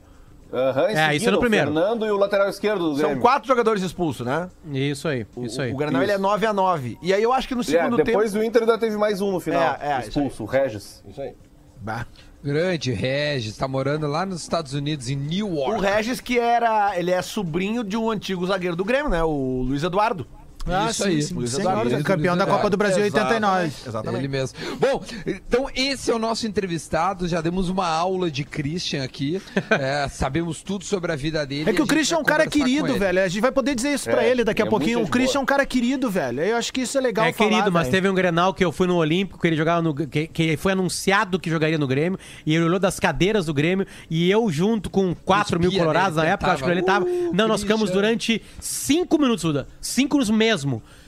Aham, 0.53 0.81
em 0.83 0.85
É, 0.85 0.91
isso 0.91 0.99
é 0.99 1.07
no 1.07 1.11
seguida, 1.19 1.37
o 1.37 1.39
primeiro. 1.39 1.65
Fernando 1.73 2.05
e 2.05 2.11
o 2.11 2.17
lateral 2.17 2.47
esquerdo 2.49 2.89
do 2.91 2.95
São 2.95 3.05
Grêmio. 3.05 3.21
quatro 3.21 3.47
jogadores 3.47 3.81
expulsos, 3.81 4.25
né? 4.25 4.49
Isso 4.71 5.07
aí, 5.07 5.25
isso 5.37 5.61
aí. 5.61 5.73
O 5.73 5.77
Granal 5.77 6.01
ele 6.03 6.11
é 6.11 6.15
Isso. 6.15 6.21
9 6.23 6.45
a 6.45 6.53
9 6.53 6.97
E 7.01 7.13
aí 7.13 7.23
eu 7.23 7.33
acho 7.33 7.47
que 7.47 7.55
no 7.55 7.61
É, 7.61 7.63
segundo 7.63 7.97
depois 7.97 8.31
tempo. 8.31 8.43
do 8.43 8.47
Inter 8.47 8.61
ainda 8.61 8.77
teve 8.77 8.95
mais 8.97 9.19
um 9.21 9.31
no 9.31 9.39
final. 9.39 9.77
É, 9.81 9.93
é, 9.93 9.99
expulso, 9.99 10.43
o 10.43 10.45
Regis. 10.45 11.03
Isso 11.09 11.21
aí. 11.21 11.33
Bah. 11.81 12.05
Grande 12.43 12.91
Regis, 12.91 13.55
tá 13.55 13.67
morando 13.69 14.05
lá 14.05 14.25
nos 14.25 14.41
Estados 14.41 14.73
Unidos, 14.73 15.09
em 15.09 15.15
O 15.15 15.19
Newark. 15.19 15.81
Regis, 15.81 16.19
que 16.19 16.37
era. 16.37 16.97
Ele 16.99 17.09
é 17.09 17.21
sobrinho 17.21 17.83
de 17.85 17.95
um 17.95 18.11
antigo 18.11 18.45
zagueiro 18.45 18.75
do 18.75 18.83
Grêmio, 18.83 19.09
né? 19.09 19.23
O 19.23 19.63
Luiz 19.65 19.81
Eduardo. 19.81 20.27
Ah, 20.67 20.89
Isso 20.89 21.03
sim, 21.03 21.09
aí. 21.09 21.21
sim. 21.21 21.33
Luiz 21.33 21.57
Eduardo. 21.57 22.03
campeão 22.03 22.37
da 22.37 22.45
Copa 22.45 22.69
do 22.69 22.77
Brasil 22.77 23.03
Exatamente, 23.05 23.33
89. 23.33 23.73
Exatamente. 23.87 24.19
Ele 24.21 24.27
mesmo. 24.27 24.57
Bom, 24.79 25.03
então 25.25 25.69
esse 25.75 26.09
é 26.09 26.15
o 26.15 26.19
nosso 26.19 26.47
entrevistado. 26.47 27.27
Já 27.27 27.41
demos 27.41 27.69
uma 27.69 27.87
aula 27.87 28.31
de 28.31 28.43
Christian 28.43 29.03
aqui. 29.03 29.41
É, 29.69 30.07
sabemos 30.07 30.61
tudo 30.61 30.85
sobre 30.85 31.11
a 31.11 31.15
vida 31.15 31.45
dele. 31.45 31.69
É 31.69 31.73
que 31.73 31.81
o 31.81 31.87
Christian 31.87 32.17
é 32.17 32.19
um 32.19 32.23
cara 32.23 32.45
querido, 32.47 32.95
velho. 32.97 33.21
A 33.23 33.27
gente 33.27 33.41
vai 33.41 33.51
poder 33.51 33.73
dizer 33.75 33.93
isso 33.93 34.05
pra 34.09 34.23
É, 34.23 34.29
ele 34.29 34.43
daqui 34.43 34.61
a 34.61 34.65
é 34.65 34.69
pouquinho. 34.69 35.01
O 35.01 35.07
Christian 35.07 35.39
é 35.39 35.41
um 35.41 35.45
cara 35.45 35.65
querido, 35.65 36.09
velho. 36.11 36.41
Eu 36.41 36.57
acho 36.57 36.71
que 36.71 36.81
isso 36.81 36.97
é 36.97 37.01
legal 37.01 37.25
É 37.25 37.33
falar, 37.33 37.49
querido, 37.49 37.71
mas 37.71 37.83
velho. 37.83 37.91
teve 37.91 38.09
um 38.09 38.13
Grenal 38.13 38.53
que 38.53 38.63
eu 38.63 38.71
fui 38.71 38.85
no 38.87 38.95
Olímpico, 38.95 39.39
que 39.41 39.47
ele 39.47 39.55
jogava 39.55 39.81
no. 39.81 39.93
Que, 39.93 40.27
que 40.27 40.55
foi 40.57 40.73
anunciado 40.73 41.39
que 41.39 41.49
jogaria 41.49 41.77
no 41.77 41.87
Grêmio, 41.87 42.19
e 42.45 42.53
ele 42.55 42.65
olhou 42.65 42.79
das 42.79 42.99
cadeiras 42.99 43.45
do 43.47 43.53
Grêmio, 43.53 43.85
e 44.09 44.29
eu, 44.29 44.49
junto 44.51 44.89
com 44.89 45.13
4 45.15 45.59
mil 45.59 45.71
colorados 45.71 46.17
na 46.17 46.25
época, 46.25 46.51
acho 46.51 46.63
que 46.63 46.69
ele 46.69 46.83
tava. 46.83 47.05
Não, 47.33 47.47
nós 47.47 47.61
"Uh, 47.61 47.63
ficamos 47.63 47.89
Christian". 47.89 48.01
durante 48.01 48.41
5 48.59 49.17
minutos, 49.19 49.43
Duda. 49.43 49.67
5 49.81 50.15
minutos 50.15 50.35
mesmo, 50.35 50.52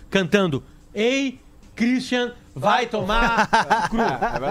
cantando. 0.10 0.64
Ei, 0.94 1.40
Christian, 1.76 2.34
vai 2.56 2.86
tomar 2.88 3.48
cru. 3.92 4.00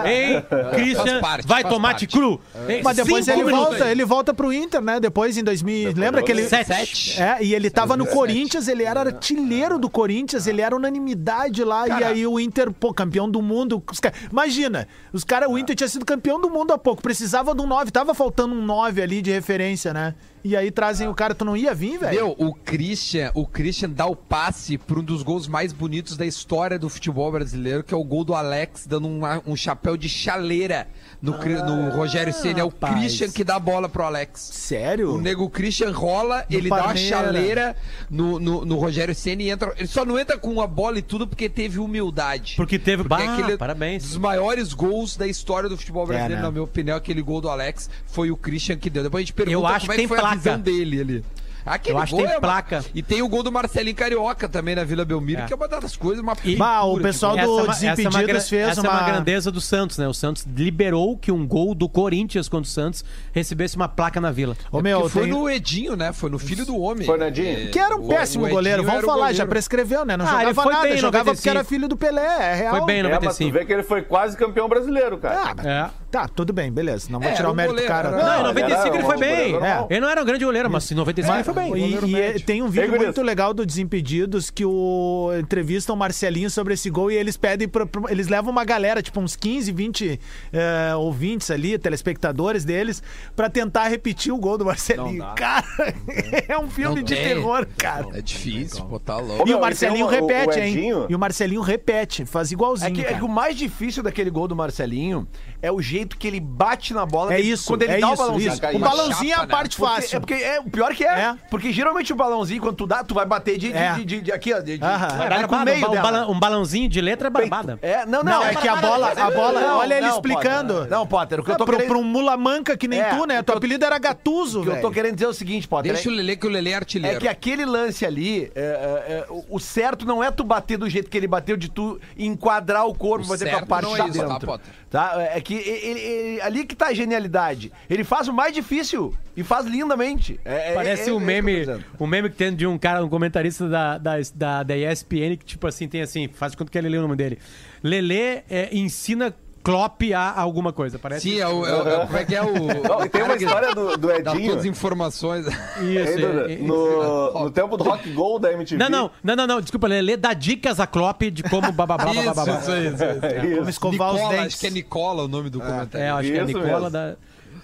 Ei, 0.07 0.43
Christian, 0.75 1.21
parte, 1.21 1.47
vai 1.49 1.63
tomar 1.65 1.89
parte. 1.91 2.07
cru. 2.07 2.39
Ei, 2.69 2.83
Mas 2.83 2.97
depois 2.97 3.25
cinco 3.25 3.39
ele 3.39 3.45
minutos. 3.47 3.69
volta, 3.79 3.91
ele 3.91 4.05
volta 4.05 4.35
pro 4.35 4.53
Inter, 4.53 4.81
né? 4.83 5.01
Depois 5.01 5.37
em 5.39 5.43
2000. 5.43 5.93
lembra 5.97 6.23
que 6.23 6.31
ele. 6.31 6.45
Sete. 6.49 7.21
É, 7.21 7.43
e 7.43 7.55
ele 7.55 7.71
tava 7.71 7.97
no 7.97 8.07
Corinthians, 8.07 8.69
ele 8.69 8.83
era 8.85 9.01
artilheiro 9.01 9.79
do 9.79 9.89
Corinthians, 9.89 10.47
ele 10.47 10.61
era 10.61 10.77
unanimidade 10.77 11.65
lá, 11.65 11.89
e 11.89 12.05
aí 12.05 12.27
o 12.27 12.39
Inter, 12.39 12.71
pô, 12.73 12.93
campeão 12.93 13.29
do 13.29 13.41
mundo. 13.41 13.83
os 13.91 14.01
ca- 14.01 14.13
Imagina, 14.31 14.87
os 15.13 15.25
caras, 15.25 15.49
o 15.49 15.57
Inter 15.59 15.75
tinha 15.75 15.89
sido 15.89 16.05
campeão 16.05 16.41
do 16.41 16.51
mundo 16.51 16.73
há 16.73 16.79
pouco, 16.79 17.01
precisava 17.03 17.55
de 17.55 17.63
um 17.63 17.67
9, 17.67 17.91
tava 17.91 18.15
faltando 18.15 18.55
um 18.55 18.63
9 18.65 19.01
ali 19.03 19.23
de 19.23 19.31
referência, 19.31 19.93
né? 19.95 20.15
E 20.47 20.55
aí 20.55 20.71
trazem 20.71 21.09
o 21.09 21.15
cara, 21.15 21.35
tu 21.35 21.43
não 21.43 21.57
ia 21.57 21.73
vir, 21.73 21.97
velho? 21.99 22.15
Meu, 22.15 22.35
o 22.39 22.53
Christian, 22.55 23.31
o 23.35 23.47
Christian 23.47 23.89
dá 23.89 24.05
o 24.05 24.15
passe 24.15 24.77
para 24.77 24.99
um 24.99 25.03
dos 25.03 25.23
gols 25.23 25.49
mais 25.49 25.73
bonitos 25.73 26.19
da 26.19 26.27
história 26.27 26.79
do 26.79 26.91
futebol 26.91 27.33
brasileiro, 27.33 27.83
que 27.83 27.94
é 27.95 27.99
o 27.99 28.05
gol 28.05 28.25
do 28.25 28.35
Alex 28.35 28.87
dando 28.87 29.09
uma- 29.09 29.43
um 29.47 29.57
chapéu 29.57 29.97
de 29.97 30.09
chaleira 30.09 30.87
no, 31.23 31.35
Cri- 31.39 31.55
no 31.63 31.91
Rogério 31.91 32.33
Ceni. 32.33 32.61
É 32.61 32.65
o 32.65 32.69
rapaz. 32.69 32.95
Christian 32.95 33.31
que 33.31 33.43
dá 33.45 33.57
a 33.57 33.59
bola 33.61 33.89
pro 33.89 34.03
Alex. 34.05 34.41
Sério? 34.53 35.15
O 35.15 35.21
nego 35.21 35.49
Christian 35.49 35.91
rola, 35.93 36.45
No 36.51 36.57
ele 36.59 36.69
dá 36.69 36.85
uma 36.85 36.97
chaleira 36.97 37.77
no, 38.11 38.39
no, 38.39 38.65
no 38.65 38.77
Rogério 38.77 39.15
Ceni 39.15 39.45
e 39.45 39.51
entra. 39.51 39.73
Ele 39.77 39.87
só 39.89 40.05
não 40.05 40.19
entra 40.19 40.37
com 40.39 40.61
a 40.61 40.67
bola 40.67 40.99
e 40.99 41.03
tudo 41.03 41.27
porque 41.27 41.49
teve 41.49 41.79
humildade. 41.79 42.55
Porque 42.57 42.79
teve. 42.79 43.05
Porque 43.05 43.25
Bah, 43.25 43.33
aquele 43.39 43.57
parabéns. 43.57 44.03
dos 44.03 44.17
maiores 44.17 44.73
gols 44.73 45.17
da 45.17 45.27
história 45.27 45.69
do 45.69 45.77
futebol 45.77 46.07
brasileiro, 46.07 46.37
né? 46.37 46.43
na 46.43 46.51
minha 46.51 46.63
opinião, 46.65 46.97
aquele 46.97 47.23
gol 47.23 47.41
do 47.41 47.49
Alex 47.49 47.89
foi 48.07 48.31
o 48.31 48.37
Christian 48.37 48.77
que 48.77 48.91
deu. 48.91 49.03
Depois 49.03 49.23
a 49.23 49.25
gente 49.25 49.33
pergunta 49.33 49.55
Eu 49.57 49.67
acho 49.67 49.81
como 49.87 49.93
é 49.93 49.97
que 49.97 50.03
que 50.03 50.09
foi 50.09 50.19
a 50.19 50.21
placa. 50.21 50.37
visão 50.37 50.61
dele 50.61 51.01
ali. 51.01 51.25
Aquele 51.67 51.97
Eu 51.97 52.01
acho 52.03 52.15
que 52.15 52.23
tem 52.23 52.31
é 52.31 52.35
uma- 52.35 52.41
placa. 52.41 52.85
E 52.95 53.03
tem 53.03 53.23
o 53.23 53.29
gol 53.29 53.43
do 53.43 53.51
Marcelinho 53.51 53.97
Carioca 53.97 54.49
também 54.49 54.75
na 54.75 54.85
Vila 54.85 55.05
Belmiro, 55.05 55.43
É. 55.43 55.47
que 55.47 55.53
é 55.53 55.57
uma 55.57 55.67
das 55.69 55.97
coisas, 55.97 56.21
uma 56.23 56.35
E- 56.45 56.57
Bah, 56.57 56.83
o 56.85 57.01
pessoal 57.01 57.35
tipo, 57.35 57.47
do 57.47 57.53
Essa 57.53 57.61
é 57.61 57.65
uma- 57.65 57.73
essa 57.73 57.85
é 57.85 57.89
uma 57.89 57.97
Desimpedidos 57.97 58.27
gra- 58.27 58.41
fez 58.41 58.69
essa 58.69 58.81
uma... 58.83 58.91
é 58.91 58.93
uma 58.93 59.03
grandeza 59.09 59.51
do 59.51 59.61
Santos, 59.61 59.97
né? 59.99 60.07
O 60.07 60.15
Santos 60.15 60.47
liberou 60.57 61.17
que 61.17 61.33
um 61.33 61.47
gol 61.47 61.75
do 61.75 61.89
Corinthians 61.89 62.49
contra 62.49 62.69
o 62.69 62.71
Santos 62.71 63.05
recebesse 63.33 63.77
uma 63.77 63.89
placa 63.89 64.21
na 64.21 64.31
Vila. 64.31 64.57
Ô, 64.71 64.81
meu, 64.83 65.09
foi 65.09 65.23
tem- 65.23 65.31
no 65.33 65.49
Edinho, 65.49 65.97
né? 65.97 66.13
Foi 66.13 66.29
no 66.31 66.39
filho 66.39 66.67
do 66.67 66.79
homem. 66.79 67.07
Foi 67.07 67.17
no 67.19 67.25
Edinho? 67.25 67.71
Que 67.71 67.79
era 67.79 67.97
um 67.97 68.05
O- 68.05 68.09
péssimo 68.09 68.47
o 68.47 68.49
goleiro, 68.49 68.83
vamos 68.85 69.01
falar, 69.05 69.27
já 69.33 69.45
goleiro. 69.45 69.49
prescreveu, 69.49 70.05
né? 70.05 70.17
Não 70.17 70.27
Ah, 70.27 70.31
jogava 70.41 70.55
foi 70.63 70.73
nada, 70.73 70.83
bem 70.89 70.95
em 70.95 70.99
jogava 70.99 71.25
95. 71.25 71.37
porque 71.37 71.49
era 71.49 71.65
filho 71.65 71.89
do 71.89 71.97
Pelé, 71.97 72.53
é 72.53 72.55
real. 72.55 72.77
Foi 72.77 72.85
bem 72.87 72.97
em 72.97 73.01
É, 73.01 73.03
mas 73.05 73.11
tu 73.19 73.23
95. 73.23 73.53
vê 73.59 73.65
que 73.65 73.73
ele 73.73 73.83
foi 73.83 74.03
quase 74.03 74.37
campeão 74.37 74.69
brasileiro, 74.69 75.19
cara. 75.19 75.55
Ah, 75.63 75.69
É. 75.91 76.05
Tá, 76.15 76.29
tudo 76.29 76.53
bem, 76.53 76.71
beleza. 76.71 77.09
Não 77.11 77.19
vou 77.19 77.29
É, 77.29 77.33
tirar 77.35 77.51
o 77.51 77.55
mérito 77.55 77.75
do 77.75 77.87
cara. 77.89 78.11
Não, 78.13 78.19
em 78.19 78.35
ele 78.35 78.43
95 78.45 78.87
era 78.87 78.97
ele 78.99 79.05
foi 79.05 79.17
bem. 79.17 79.57
É. 79.57 79.87
Ele 79.91 80.01
não 80.01 80.09
era 80.09 80.23
um 80.23 80.25
grande 80.25 80.45
goleiro, 80.45 80.71
mas 80.71 80.89
em 80.91 80.95
95 80.95 81.37
ele 81.39 81.43
foi 81.45 81.54
bem. 81.55 81.75
E, 81.75 82.05
e, 82.11 82.17
é- 82.21 82.33
tem 82.39 82.63
um 82.63 82.69
vídeo 82.69 82.93
Ei, 82.95 82.99
muito 82.99 83.23
legal 83.23 83.55
do 83.55 83.65
Desimpedidos 83.65 84.51
que 84.51 84.65
o 84.65 85.31
entrevistam 85.39 85.95
o 85.95 85.99
Marcelinho 85.99 86.51
sobre 86.51 86.75
esse 86.75 86.91
gol 86.91 87.11
e 87.11 87.15
eles 87.15 87.37
pedem 87.37 87.69
pra, 87.69 87.87
pra- 87.87 88.11
eles 88.11 88.29
levam 88.29 88.51
uma 88.53 88.65
galera, 88.65 89.03
tipo 89.03 89.21
uns 89.21 89.37
15, 89.37 89.73
20 89.73 90.21
eh, 90.53 90.95
ouvintes 90.97 91.51
ali, 91.51 91.79
telespectadores 91.79 92.65
deles, 92.65 93.03
pra 93.37 93.49
tentar 93.49 93.89
repetir 93.89 94.33
o 94.33 94.39
gol 94.39 94.59
do 94.59 94.65
Marcelinho. 94.65 95.25
Cara, 95.37 95.65
é 96.49 96.59
um 96.59 96.69
filme 96.71 96.97
Não 96.97 97.03
de 97.03 97.15
tem. 97.15 97.25
terror, 97.25 97.67
cara. 97.77 98.07
É 98.15 98.21
difícil, 98.21 98.85
pô, 98.85 98.99
tá 98.99 99.17
louco. 99.19 99.49
E 99.49 99.55
o 99.55 99.59
e 99.59 99.61
Marcelinho 99.61 100.05
o- 100.07 100.09
o 100.09 100.11
repete, 100.11 100.61
hein? 100.61 100.91
E 101.09 101.15
o 101.15 101.19
Marcelinho 101.19 101.61
repete, 101.61 102.25
faz 102.25 102.51
É 102.51 102.55
igualzinho. 102.55 102.95
que, 102.95 103.01
é 103.03 103.15
que 103.15 103.25
o 103.25 103.29
mais 103.29 103.57
difícil 103.57 104.03
daquele 104.03 104.31
gol 104.31 104.49
do 104.49 104.57
Marcelinho 104.57 105.27
é 105.63 105.71
o 105.73 105.81
jeito 105.81 106.17
que 106.19 106.27
ele 106.27 106.41
bate 106.41 106.93
na 106.93 107.07
bola. 107.07 107.35
É 107.35 107.41
isso, 107.41 107.67
quando 107.67 107.83
ele 107.83 107.93
é 107.93 107.99
dá 108.01 108.09
o 108.11 108.13
isso, 108.15 108.23
balãozinho. 108.23 108.53
isso. 108.53 108.77
O 108.77 108.79
balãozinho 108.79 109.31
é 109.33 109.35
Chapa, 109.35 109.43
a 109.43 109.47
né? 109.47 109.53
parte 109.53 109.77
Porque- 109.77 109.95
fácil. 109.95 110.17
É 110.17 110.21
porque 110.21 110.35
é 110.35 110.61
o 110.61 110.65
pior 110.65 110.95
que 110.95 111.05
é, 111.05 111.09
É. 111.21 111.37
Porque 111.55 111.73
geralmente 111.73 112.13
o 112.13 112.17
balãozinho, 112.17 112.61
quando 112.61 112.75
tu 112.75 112.85
dá, 112.87 113.05
tu 113.05 113.15
vai 113.15 113.25
bater 113.25 113.57
de, 113.57 113.71
de, 113.71 113.79
É. 113.79 113.93
de, 113.95 114.05
de- 114.05 114.21
de- 114.23 114.33
aqui, 114.33 114.53
ó. 114.53 114.59
De, 114.61 114.77
de, 114.77 114.85
Aham. 114.85 115.07
vai 115.17 115.27
É 115.27 115.29
com 115.29 115.37
o 115.37 115.41
barbada, 115.41 115.65
meio 115.71 115.87
um, 115.87 115.91
dela. 115.93 116.31
um 116.31 116.41
balãozinho 116.41 116.89
de 116.89 117.01
letra 117.01 117.29
é 117.29 117.31
barbada. 117.31 117.79
É, 117.81 118.05
não, 118.05 118.25
não. 118.25 118.33
Não, 118.33 118.45
é 118.45 118.55
que 118.57 118.67
a 118.67 118.75
bola, 118.75 119.13
a 119.13 119.31
bola, 119.31 119.61
Não, 119.61 119.79
olha 119.79 119.95
ele 119.99 120.09
explicando. 120.09 120.75
Potter. 120.75 120.91
Não, 120.91 121.07
Potter, 121.07 121.41
o 121.41 121.45
que 121.45 121.51
eu 121.51 121.55
Ah, 121.55 121.59
tô 121.59 121.65
pro, 121.65 121.77
querendo... 121.77 121.91
pro 121.91 122.01
um 122.01 122.05
mula 122.05 122.37
manca 122.37 122.77
que 122.77 122.89
nem 122.89 122.99
É, 123.01 123.05
tu, 123.11 123.25
né? 123.25 123.37
o 123.37 123.39
que 123.39 123.45
Teu 123.45 123.53
eu- 123.55 123.59
apelido 123.59 123.85
era 123.85 123.99
Gatuso, 124.01 124.61
O 124.61 124.63
que 124.65 124.69
eu 124.71 124.75
tô 124.77 124.81
velho. 124.83 124.93
querendo 124.95 125.15
dizer 125.15 125.27
é 125.27 125.29
o 125.29 125.33
seguinte, 125.33 125.69
Potter. 125.69 125.93
Deixa 125.93 126.09
o 126.09 126.13
é- 126.13 126.17
Lelê 126.17 126.37
que 126.37 126.47
o 126.47 126.51
Lelê 126.51 126.71
é 126.71 126.75
artilheiro. 126.75 127.17
É 127.17 127.21
que 127.21 127.29
aquele 127.29 127.65
lance 127.65 128.05
ali, 128.05 128.51
é, 128.55 128.61
é, 128.61 129.13
é, 129.13 129.27
o- 129.31 129.45
o 129.51 129.61
certo 129.61 130.05
não 130.05 130.25
é 130.25 130.31
tu 130.33 130.43
bater 130.43 130.77
do 130.77 130.91
jeito 130.91 131.09
que 131.09 131.17
ele 131.17 131.29
bateu, 131.29 131.57
de 131.57 131.69
tu 131.71 132.01
enquadrar 132.19 132.87
o 132.87 132.95
corpo, 132.95 133.25
O 133.25 133.29
fazer 133.29 133.45
com 133.47 133.51
a 133.51 133.55
certo 133.59 133.69
parte 133.69 133.85
não 133.85 133.97
é 133.97 134.03
de 134.03 134.11
isso, 134.11 134.19
tá, 134.21 134.27
dentro. 134.27 134.47
Potter? 134.47 134.67
Tá? 134.91 135.15
É 135.33 135.41
que 135.41 135.55
ele- 135.55 136.01
ele- 136.01 136.41
ali 136.41 136.65
que 136.65 136.75
tá 136.75 136.87
a 136.87 136.95
genialidade. 136.95 137.73
Ele 137.91 138.05
faz 138.05 138.29
o 138.29 138.33
mais 138.33 138.53
difícil 138.55 139.13
e 139.37 139.43
faz 139.43 139.67
lindamente. 139.67 140.39
É- 140.45 140.71
é- 140.71 140.75
Parece 140.75 141.11
é- 141.11 141.13
um 141.13 141.17
é 141.17 141.21
tô 141.21 141.27
meme, 141.45 141.85
um 142.01 142.07
meme 142.07 142.31
que 142.31 142.37
tem 142.37 142.55
de 142.55 142.67
um 142.67 142.77
cara, 142.79 143.05
um 143.05 143.09
comentarista 143.09 143.69
da, 143.69 143.99
da, 143.99 144.13
da, 144.35 144.63
da 144.63 144.77
ESPN, 144.77 145.37
que 145.39 145.45
tipo 145.45 145.67
assim, 145.67 145.87
tem 145.89 146.03
assim, 146.03 146.29
faz 146.29 146.55
conta 146.55 146.71
que 146.71 146.79
é 146.79 146.81
Lelê 146.81 146.99
o 146.99 147.03
nome 147.03 147.17
dele. 147.17 147.39
Lelê 147.83 148.43
é, 148.51 148.69
ensina 148.73 149.35
Klopp 149.63 150.03
a 150.15 150.39
alguma 150.43 150.75
coisa, 150.75 150.99
parece. 150.99 151.23
Sim, 151.31 151.39
é 151.41 151.49
o, 151.49 151.65
é 151.65 151.73
o- 151.73 151.89
é 151.89 151.97
o- 151.97 152.07
como 152.07 152.19
é 152.19 152.25
que 152.27 152.35
é 152.35 152.43
o. 152.43 152.53
Não, 152.53 153.09
tem 153.09 153.23
uma 153.23 153.29
cara 153.29 153.37
que 153.39 153.45
história 153.45 153.75
do, 153.75 153.97
do 153.97 154.09
Dá 154.09 154.17
Edinho. 154.19 154.47
todas 154.49 154.57
as 154.59 154.65
informações. 154.67 155.47
Isso, 155.47 155.57
é- 155.89 156.53
é- 156.53 156.57
no, 156.57 157.33
no 157.45 157.51
tempo 157.51 157.75
do 157.79 157.83
Rock 157.85 158.11
Gold 158.13 158.43
da 158.43 158.53
MTV. 158.53 158.77
Não, 158.77 158.91
não, 158.91 159.11
não, 159.23 159.35
não, 159.37 159.47
não, 159.47 159.61
desculpa, 159.63 159.87
Lelê 159.87 160.19
dá 160.19 160.35
dicas 160.35 160.79
a 160.81 160.87
Klopp 160.87 161.23
de 161.33 161.43
como 161.45 161.73
bababá, 161.73 162.13
Isso, 162.13 162.25
babá. 162.35 162.43
isso 162.61 162.71
isso 162.73 163.03
aí. 163.25 163.53
É 163.53 163.57
Como 163.57 163.71
escovar 163.71 164.09
os 164.11 164.15
Nicola, 164.17 164.33
dentes. 164.35 164.47
acho 164.49 164.59
que 164.61 164.67
é 164.67 164.71
Nicola 164.71 165.23
o 165.25 165.29
nome 165.29 165.49
do 165.49 165.61
comentário. 165.61 165.99
É, 166.07 166.11
acho 166.11 166.31
que 166.31 166.39
é 166.39 166.45
Isso 166.45 166.47
Nicola 166.59 166.67
mesmo. 166.81 166.91
da... 166.91 167.17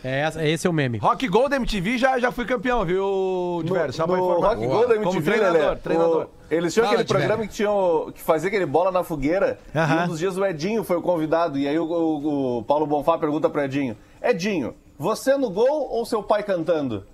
É, 0.02 0.21
essa- 0.23 0.42
esse 0.47 0.66
é 0.66 0.71
o 0.71 0.73
meme. 0.73 0.97
Rock 0.99 1.28
Gold 1.28 1.54
MTV 1.54 1.99
já, 1.99 2.19
já 2.19 2.33
fui 2.33 2.47
campeão, 2.47 2.85
viu, 2.85 3.61
Diverso? 3.64 3.99
Só 3.99 4.07
pra 4.07 4.16
no 4.16 4.25
informar. 4.25 4.49
Rock 4.54 4.66
Gold 4.66 4.88
da 4.88 4.95
MTV, 4.97 5.04
Como 5.04 5.23
treinador, 5.23 5.52
Lelé, 5.61 5.75
treinador. 5.76 6.23
o- 6.25 6.54
eles 6.54 6.73
tinham 6.73 6.87
Fala, 6.87 7.00
aquele 7.00 7.09
programa 7.19 7.47
que, 7.47 7.52
tinham, 7.52 8.12
que 8.14 8.21
fazia 8.23 8.49
aquele 8.49 8.64
bola 8.66 8.90
na 8.90 9.04
fogueira. 9.04 9.59
Aham. 9.76 10.00
E 10.00 10.04
um 10.04 10.09
dos 10.09 10.19
dias 10.19 10.38
o 10.38 10.45
Edinho 10.47 10.83
foi 10.85 10.97
o 10.97 11.02
convidado. 11.02 11.59
E 11.59 11.69
aí 11.69 11.78
o, 11.78 11.85
o- 11.85 12.59
o 12.59 12.62
Paulo 12.64 12.87
Bonfá 12.87 13.19
pergunta 13.19 13.50
pro 13.50 13.61
Edinho: 13.62 13.95
Edinho, 14.23 14.75
você 14.99 15.37
no 15.37 15.50
gol 15.50 15.88
ou 15.90 16.07
seu 16.07 16.23
pai 16.23 16.42
cantando? 16.42 17.04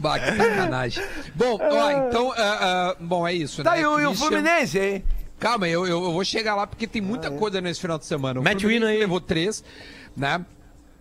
Bah, 0.00 0.18
que 0.18 0.32
sacanagem. 0.36 1.04
Bom, 1.34 1.58
ó, 1.60 1.90
então, 2.08 2.32
ah, 2.36 2.58
ah, 2.92 2.96
bom, 3.00 3.26
é 3.26 3.32
isso, 3.32 3.62
Tá 3.64 3.72
né? 3.72 3.78
aí 3.78 3.86
o, 3.86 3.98
e 3.98 4.04
o 4.06 4.08
Christian- 4.10 4.28
Fluminense, 4.28 4.78
hein? 4.78 5.04
Calma, 5.38 5.68
eu, 5.68 5.86
eu, 5.86 6.02
eu 6.04 6.12
vou 6.12 6.24
chegar 6.24 6.54
lá 6.56 6.66
porque 6.66 6.86
tem 6.86 7.00
muita 7.00 7.30
coisa 7.30 7.60
nesse 7.60 7.80
final 7.80 7.98
de 7.98 8.06
semana. 8.06 8.40
O 8.40 8.42
o 8.42 8.46
Fluminense 8.46 8.84
aí. 8.86 8.98
levou 8.98 9.20
três, 9.20 9.62
né? 10.16 10.44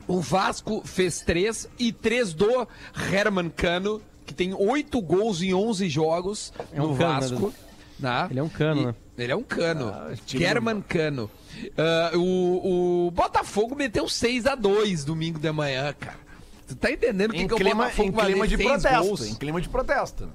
O 0.08 0.22
Vasco 0.22 0.82
fez 0.86 1.22
três 1.22 1.67
e 1.77 1.91
três 1.91 2.34
do 2.34 2.67
Herman 3.12 3.50
Cano, 3.50 4.01
que 4.25 4.34
tem 4.34 4.53
oito 4.53 5.01
gols 5.01 5.41
em 5.41 5.53
11 5.53 5.89
jogos 5.89 6.53
É 6.72 6.82
um 6.82 6.89
no 6.89 6.98
cano, 6.98 7.13
né, 7.13 7.20
Vasco. 7.20 7.53
Né? 8.00 8.27
Ele 8.29 8.39
é 8.39 8.44
um 8.44 8.50
cano, 8.50 8.82
E- 8.82 8.86
né? 8.86 8.96
Ele 9.17 9.32
é 9.32 9.36
um 9.36 9.41
cano. 9.44 9.91
Herman 10.39 10.82
Cano. 10.88 11.29
Ah, 11.75 12.12
o, 12.15 13.08
o 13.08 13.12
Botafogo 13.12 13.75
meteu 13.75 14.08
6 14.08 14.46
a 14.46 14.53
2 14.53 15.03
domingo 15.03 15.39
de 15.39 15.51
manhã, 15.51 15.91
cara. 16.00 16.20
Tu 16.67 16.75
tá 16.75 16.91
entendendo 16.91 17.32
o 17.32 17.34
que, 17.34 17.48
que 17.48 17.53
o 17.53 17.58
clima, 17.58 17.86
Botafogo 17.86 18.10
em 18.10 18.12
clima 18.12 18.44
fazer 18.46 18.58
de 18.58 18.63
protesto. 18.63 19.03
gols? 19.08 19.27
Em 19.27 19.34
clima 19.36 19.60
de 19.62 19.70
protesto. 19.70 20.29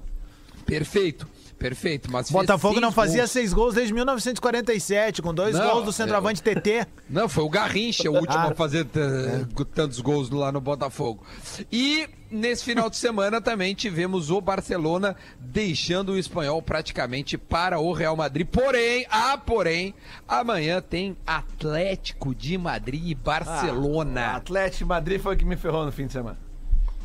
Perfeito, 0.67 1.29
perfeito. 1.63 2.11
Mas 2.11 2.31
Botafogo 2.31 2.81
não 2.81 2.93
fazia 2.93 3.19
gols. 3.23 3.31
seis 3.31 3.53
gols 3.55 3.75
desde 3.75 3.95
1947, 3.95 5.23
com 5.23 5.33
dois 5.33 5.55
Não, 5.57 5.71
gols 5.71 5.85
do 5.85 5.93
centroavante 5.93 6.43
TT. 6.43 6.87
Não, 7.09 7.29
foi 7.29 7.45
o 7.45 7.49
Garrincha 7.49 8.11
o 8.11 8.15
último 8.15 8.39
Ah. 8.39 8.51
a 8.51 8.55
fazer 8.55 8.85
t- 8.85 9.01
tantos 9.75 10.01
gols 10.01 10.29
lá 10.31 10.51
no 10.53 10.61
Botafogo. 10.61 11.25
E 11.71 12.09
nesse 12.31 12.65
final 12.65 12.91
de 12.91 12.97
semana 12.97 13.41
também 13.41 13.75
tivemos 13.75 14.31
o 14.31 14.41
Barcelona 14.41 15.15
deixando 15.41 16.13
o 16.13 16.19
espanhol 16.19 16.61
praticamente 16.63 17.39
para 17.39 17.79
o 17.79 17.93
Real 17.93 18.17
Madrid. 18.17 18.47
Porém, 18.47 19.07
ah, 19.11 19.39
porém, 19.39 19.95
amanhã 20.27 20.81
tem 20.83 21.17
Atlético 21.27 22.35
de 22.35 22.59
Madrid 22.59 23.03
e 23.07 23.15
Barcelona. 23.15 24.37
Atlético 24.37 24.79
de 24.79 24.85
Madrid 24.87 25.21
foi 25.21 25.35
o 25.35 25.39
que 25.39 25.45
me 25.45 25.57
ferrou 25.57 25.85
no 25.87 25.93
fim 25.93 26.07
de 26.07 26.13
semana. 26.13 26.39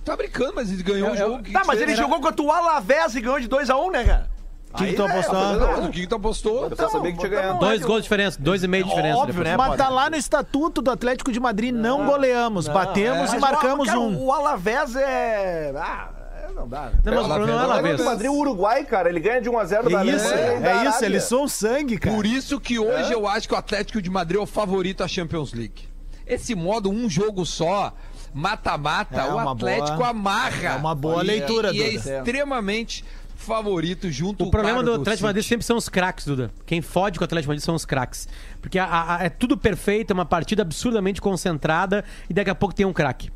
Tá 0.04 0.16
brincando, 0.16 0.54
mas 0.56 0.72
ele 0.72 0.84
ganhou 0.84 1.12
o 1.12 1.18
jogo. 1.18 1.44
que 1.44 1.52
Tá, 1.52 1.64
mas 1.66 1.82
ele 1.82 1.94
jogou 1.94 2.22
contra 2.22 2.42
o 2.42 2.50
Alavés 2.50 3.14
e 3.14 3.20
ganhou 3.20 3.40
de 3.42 3.48
2x1, 3.50 3.92
né, 3.92 4.04
cara? 4.06 4.37
Que 4.76 4.88
que 4.88 4.94
tu 4.94 5.04
né, 5.08 5.12
apostou? 5.12 5.36
tá 5.60 5.80
o 5.80 5.90
que 5.92 6.02
que 6.02 6.08
tu 6.08 6.16
apostou? 6.16 6.70
Eu 6.70 6.76
só 6.76 6.90
sabia 6.90 7.12
que 7.14 7.18
tinha 7.20 7.30
tá 7.32 7.36
ganhado. 7.42 7.60
Dois 7.60 7.82
gols 7.82 7.98
de 7.98 8.04
diferença, 8.04 8.38
dois 8.40 8.64
e 8.64 8.68
meio 8.68 8.84
de 8.84 8.90
diferença. 8.90 9.18
Óbvio, 9.18 9.44
né? 9.44 9.58
Mas 9.58 9.76
tá 9.78 9.90
lá 9.90 10.10
no 10.10 10.16
estatuto 10.18 10.82
do 10.82 10.92
Atlético 10.92 11.32
de 11.32 11.40
Madrid, 11.40 11.74
não, 11.74 12.06
goleamos. 12.06 12.68
Batemos 12.68 13.20
Mas 13.22 13.34
e 13.34 13.38
o- 13.38 13.42
marcamos 13.42 13.88
cara, 13.88 14.00
um. 14.00 14.26
O 14.26 14.32
Alavés 14.32 14.96
é. 14.96 15.74
Ah, 15.76 16.10
é- 16.50 16.54
não 16.54 16.68
dá. 16.68 16.82
né? 16.86 16.92
Não, 17.06 17.14
mas 17.14 17.26
o 17.26 17.28
problema 17.28 17.46
não 17.48 17.54
é 17.64 17.68
O 17.68 17.72
Alavés. 17.72 18.02
Madrid, 18.04 18.30
o 18.30 18.36
Uruguai, 18.36 18.84
cara, 18.86 19.10
ele 19.10 19.20
ganha 19.20 19.42
de 19.42 19.50
1x0 19.50 19.90
da 19.90 20.02
É 20.02 20.06
isso, 20.06 20.28
Alemanha 20.28 20.58
e 20.58 20.60
da 20.60 20.70
é 20.70 20.76
isso, 20.76 20.88
Arábia. 20.90 21.06
eles 21.06 21.24
são 21.24 21.48
sangue, 21.48 21.98
cara. 21.98 22.16
Por 22.16 22.26
isso 22.26 22.60
que 22.60 22.78
hoje 22.78 23.12
eu 23.14 23.28
acho 23.28 23.48
que 23.48 23.54
o 23.56 23.58
Atlético 23.58 24.02
de 24.02 24.10
Madrid 24.10 24.38
é 24.40 24.44
o 24.44 24.46
favorito 24.46 25.04
à 25.04 25.08
Champions 25.08 25.54
League. 25.54 25.88
Esse 26.28 26.54
modo, 26.54 26.90
um 26.92 27.10
jogo 27.10 27.46
só, 27.46 27.94
mata-mata, 28.34 29.22
É 29.22 29.32
o 29.34 29.40
Atlético 29.50 29.98
boa- 29.98 30.10
amarra. 30.10 30.68
é 30.70 30.76
uma 30.76 30.94
boa 30.94 31.24
E- 31.24 31.28
leitura, 31.28 31.72
E 31.74 31.82
é 31.82 31.88
extremamente 31.90 33.04
favorito 33.38 34.10
junto 34.12 34.44
O 34.46 34.52
problema 34.52 34.84
do 34.84 34.94
Atlético 34.94 35.28
Madrid 35.28 35.44
sempre 35.46 35.66
são 35.66 35.78
os 35.78 35.88
craques, 35.88 36.26
Duda. 36.26 36.52
Quem 36.66 36.82
fode 36.82 37.18
com 37.20 37.24
o 37.24 37.26
Atlético 37.26 37.50
Madrid 37.52 37.64
são 37.64 37.76
os 37.76 37.86
craques. 37.86 38.28
Porque 38.62 38.78
a- 38.78 39.16
a- 39.18 39.24
é 39.24 39.30
tudo 39.30 39.58
perfeito, 39.58 40.12
é 40.12 40.14
uma 40.14 40.26
partida 40.26 40.62
absurdamente 40.64 41.22
concentrada 41.22 42.04
e 42.30 42.34
daqui 42.34 42.50
a 42.50 42.56
pouco 42.56 42.74
tem 42.76 42.86
um 42.86 42.94
craque. 42.94 43.30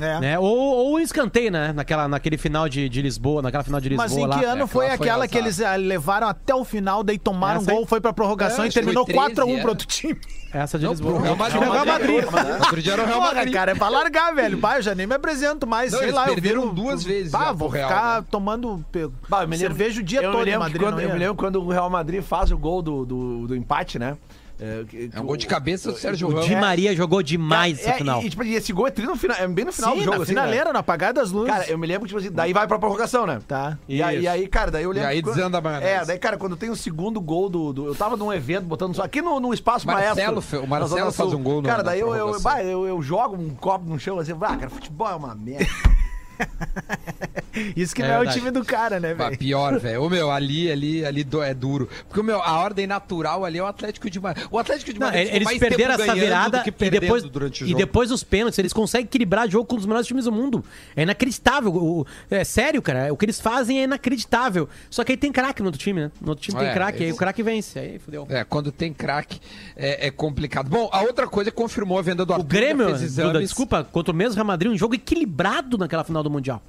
É. 0.00 0.20
Né? 0.20 0.38
Ou, 0.38 0.46
ou 0.46 0.94
um 0.94 0.98
escanteio, 0.98 1.50
né? 1.50 1.72
Naquela, 1.72 2.08
naquele 2.08 2.38
final 2.38 2.68
de, 2.68 2.88
de 2.88 3.02
Lisboa, 3.02 3.42
naquela 3.42 3.62
final 3.62 3.80
de 3.80 3.90
Lisboa 3.90 4.08
Mas 4.08 4.16
em 4.16 4.26
lá. 4.26 4.38
que 4.38 4.44
ano 4.44 4.62
É, 4.62 4.66
foi 4.66 4.86
aquela 4.86 4.96
foi 4.96 5.06
aquela 5.08 5.28
que 5.28 5.36
eles 5.38 5.60
ah, 5.60 5.76
levaram 5.76 6.28
até 6.28 6.54
o 6.54 6.64
final, 6.64 7.02
daí 7.04 7.18
tomaram 7.18 7.60
um 7.60 7.62
Essa 7.62 7.72
gol, 7.72 7.86
foi 7.86 8.00
pra 8.00 8.12
prorrogação 8.12 8.64
É, 8.64 8.68
e 8.68 8.72
terminou 8.72 9.04
foi 9.04 9.14
13, 9.14 9.32
4x1 9.34 9.56
é. 9.56 9.60
pro 9.60 9.68
outro 9.70 9.86
time? 9.86 10.18
Essa 10.52 10.78
de 10.78 10.84
Não, 10.84 10.92
Lisboa. 10.92 11.14
pro 11.14 11.22
Real 11.22 11.36
Madrid. 11.36 11.60
Real 11.62 11.86
Madrid. 11.86 12.24
Outro 12.60 12.82
dia 12.82 12.92
era 12.94 13.02
o 13.02 13.06
Real 13.06 13.20
Porra, 13.20 13.34
Madrid. 13.34 13.52
cara, 13.54 13.70
é 13.72 13.74
pra 13.74 13.88
largar, 13.88 14.34
velho. 14.34 14.56
Bah, 14.58 14.76
eu 14.76 14.82
já 14.82 14.94
nem 14.94 15.06
me 15.06 15.14
apresento 15.14 15.66
mais, 15.66 15.92
Não, 15.92 15.98
sei 15.98 16.10
lá. 16.10 16.26
Eu 16.28 16.34
perderam 16.34 16.60
viro, 16.62 16.74
duas 16.74 17.02
vezes 17.04 17.30
Bah, 17.32 17.52
vou 17.52 17.68
Real, 17.68 17.88
ficar 17.88 18.20
né? 18.20 18.26
tomando 18.30 18.84
Bah, 19.28 19.42
eu 19.42 19.48
me 19.48 19.56
lembro- 19.56 19.58
cerveja 19.58 20.00
o 20.00 20.04
dia 20.04 20.20
eu 20.22 20.32
todo 20.32 20.46
em 20.48 20.58
Madrid. 20.58 20.80
quando, 20.82 20.94
não 20.96 21.00
Eu 21.00 21.10
me 21.12 21.18
lembro 21.18 21.34
quando 21.36 21.56
o 21.62 21.68
Real 21.70 21.88
Madrid 21.88 22.22
faz 22.22 22.50
o 22.50 22.58
gol 22.58 22.82
do, 22.82 23.04
do, 23.06 23.46
do 23.48 23.56
empate, 23.56 23.98
né? 23.98 24.16
É, 24.64 24.84
que- 24.84 25.10
É 25.12 25.20
um 25.20 25.24
gol 25.26 25.36
de 25.36 25.46
o- 25.46 25.48
cabeça 25.48 25.90
do 25.90 25.98
Sérgio 25.98 26.28
O 26.28 26.30
Ramos. 26.30 26.46
Di 26.46 26.54
Maria 26.54 26.94
jogou 26.94 27.20
demais 27.20 27.78
é, 27.80 27.82
esse 27.90 27.98
final. 27.98 28.22
E, 28.22 28.30
tipo, 28.30 28.44
e 28.44 28.54
esse 28.54 28.72
gol 28.72 28.86
é, 28.86 28.90
tri 28.92 29.04
no 29.04 29.16
final, 29.16 29.36
é 29.36 29.48
bem 29.48 29.64
no 29.64 29.72
final 29.72 29.90
Sim, 29.92 29.98
do 29.98 30.04
jogo. 30.04 30.16
na 30.18 30.22
assim, 30.22 30.34
né? 30.34 30.40
finaleira, 30.42 30.72
no 30.72 30.78
apagar 30.78 31.12
das 31.12 31.32
luzes. 31.32 31.50
Cara, 31.52 31.68
eu 31.68 31.76
me 31.76 31.84
lembro 31.84 32.02
que, 32.02 32.08
tipo 32.14 32.20
assim, 32.20 32.30
daí 32.30 32.52
vai 32.52 32.68
pra 32.68 32.78
prorrogação, 32.78 33.26
né? 33.26 33.40
Tá. 33.48 33.76
E 33.88 33.96
e 33.96 34.28
aí, 34.28 34.46
cara, 34.46 34.70
daí 34.70 34.84
eu 34.84 34.90
lembro. 34.92 35.08
E 35.08 35.12
aí 35.12 35.20
quando- 35.22 35.34
desanda 35.34 35.58
a. 35.58 35.82
É, 35.82 36.04
daí, 36.04 36.18
cara, 36.18 36.36
quando 36.36 36.56
tem 36.56 36.70
o 36.70 36.76
segundo 36.76 37.20
gol 37.20 37.48
do. 37.48 37.72
do- 37.72 37.86
eu 37.88 37.94
tava 37.96 38.16
num 38.16 38.32
evento 38.32 38.64
botando 38.66 38.94
só. 38.94 39.02
Aqui 39.02 39.20
no, 39.20 39.40
no 39.40 39.52
espaço 39.52 39.84
Marcelo 39.86 40.36
maestro. 40.36 40.62
o 40.62 40.66
Marcelo 40.68 41.10
faz 41.12 41.32
um 41.32 41.42
gol 41.42 41.60
no- 41.60 41.68
Cara, 41.68 41.82
daí 41.82 41.98
eu, 41.98 42.14
eu, 42.14 42.36
eu, 42.64 42.86
eu 42.86 43.02
jogo 43.02 43.34
um 43.36 43.50
copo 43.56 43.84
no 43.84 43.98
chão 43.98 44.18
assim, 44.20 44.32
ah, 44.40 44.56
cara, 44.56 44.70
futebol 44.70 45.08
é 45.10 45.14
uma 45.16 45.34
merda. 45.34 45.66
Isso 47.76 47.94
que 47.94 48.02
É 48.02 48.06
não 48.08 48.14
é 48.14 48.16
o 48.16 48.20
verdade. 48.20 48.38
time 48.38 48.50
do 48.50 48.64
cara, 48.64 48.98
né, 48.98 49.12
velho? 49.12 49.36
pior, 49.38 49.78
velho. 49.78 50.02
Ô, 50.02 50.08
meu, 50.08 50.30
ali, 50.30 50.70
ali, 50.72 51.04
ali 51.04 51.22
do- 51.22 51.42
é 51.42 51.52
duro. 51.52 51.86
Porque, 52.08 52.22
meu, 52.22 52.40
a 52.42 52.58
ordem 52.58 52.86
natural 52.86 53.44
ali 53.44 53.58
é 53.58 53.62
o 53.62 53.66
Atlético 53.66 54.08
de 54.08 54.18
Madrid. 54.18 54.46
O 54.50 54.58
Atlético 54.58 54.90
de 54.92 54.98
Não, 54.98 55.06
Madrid 55.06 55.24
ficou 55.24 55.36
eles 55.36 55.44
mais 55.44 55.58
perderam 55.58 55.90
tempo 55.96 56.02
essa 56.02 56.14
virada 56.14 56.64
e 56.66 56.90
depois, 56.90 57.22
durante 57.24 57.62
o 57.62 57.66
e 57.66 57.70
jogo. 57.70 57.78
depois 57.78 58.10
os 58.10 58.24
pênaltis. 58.24 58.58
Eles 58.58 58.72
conseguem 58.72 59.04
equilibrar 59.04 59.48
jogo 59.50 59.66
com 59.66 59.74
um 59.74 59.78
dos 59.78 59.86
melhores 59.86 60.06
times 60.06 60.24
do 60.24 60.32
mundo. 60.32 60.64
É 60.96 61.02
inacreditável. 61.02 61.74
O- 61.74 62.06
é 62.30 62.42
sério, 62.42 62.80
cara. 62.80 63.12
O 63.12 63.16
que 63.18 63.26
eles 63.26 63.38
fazem 63.38 63.80
é 63.80 63.84
inacreditável. 63.84 64.66
Só 64.90 65.04
que 65.04 65.12
aí 65.12 65.18
tem 65.18 65.30
craque 65.30 65.60
no 65.60 65.66
outro 65.68 65.80
time, 65.80 66.00
né? 66.04 66.10
No 66.22 66.30
outro 66.30 66.42
time 66.42 66.58
tem 66.58 66.68
É, 66.68 66.72
craque, 66.72 67.02
aí 67.02 67.08
esse- 67.10 67.14
o 67.14 67.18
craque 67.18 67.42
vence. 67.42 67.78
Aí 67.78 67.98
fudeu. 67.98 68.26
É, 68.30 68.44
quando 68.44 68.72
tem 68.72 68.94
craque 68.94 69.38
é, 69.76 70.06
é 70.06 70.10
complicado. 70.10 70.70
Bom, 70.70 70.88
a 70.90 71.02
outra 71.02 71.28
coisa 71.28 71.50
é 71.50 71.52
confirmou 71.52 71.98
a 71.98 72.02
venda 72.02 72.24
do 72.24 72.30
O 72.30 72.34
Arthur. 72.36 72.46
Grêmio. 72.48 72.86
Duda, 72.96 73.40
desculpa, 73.40 73.84
contra 73.84 74.10
o 74.12 74.16
mesmo 74.16 74.34
Real 74.36 74.46
Madrid, 74.46 74.72
um 74.72 74.76
jogo 74.78 74.94
equilibrado 74.94 75.76
naquela 75.76 76.02
final 76.02 76.21
do 76.22 76.30
Mundial. 76.30 76.62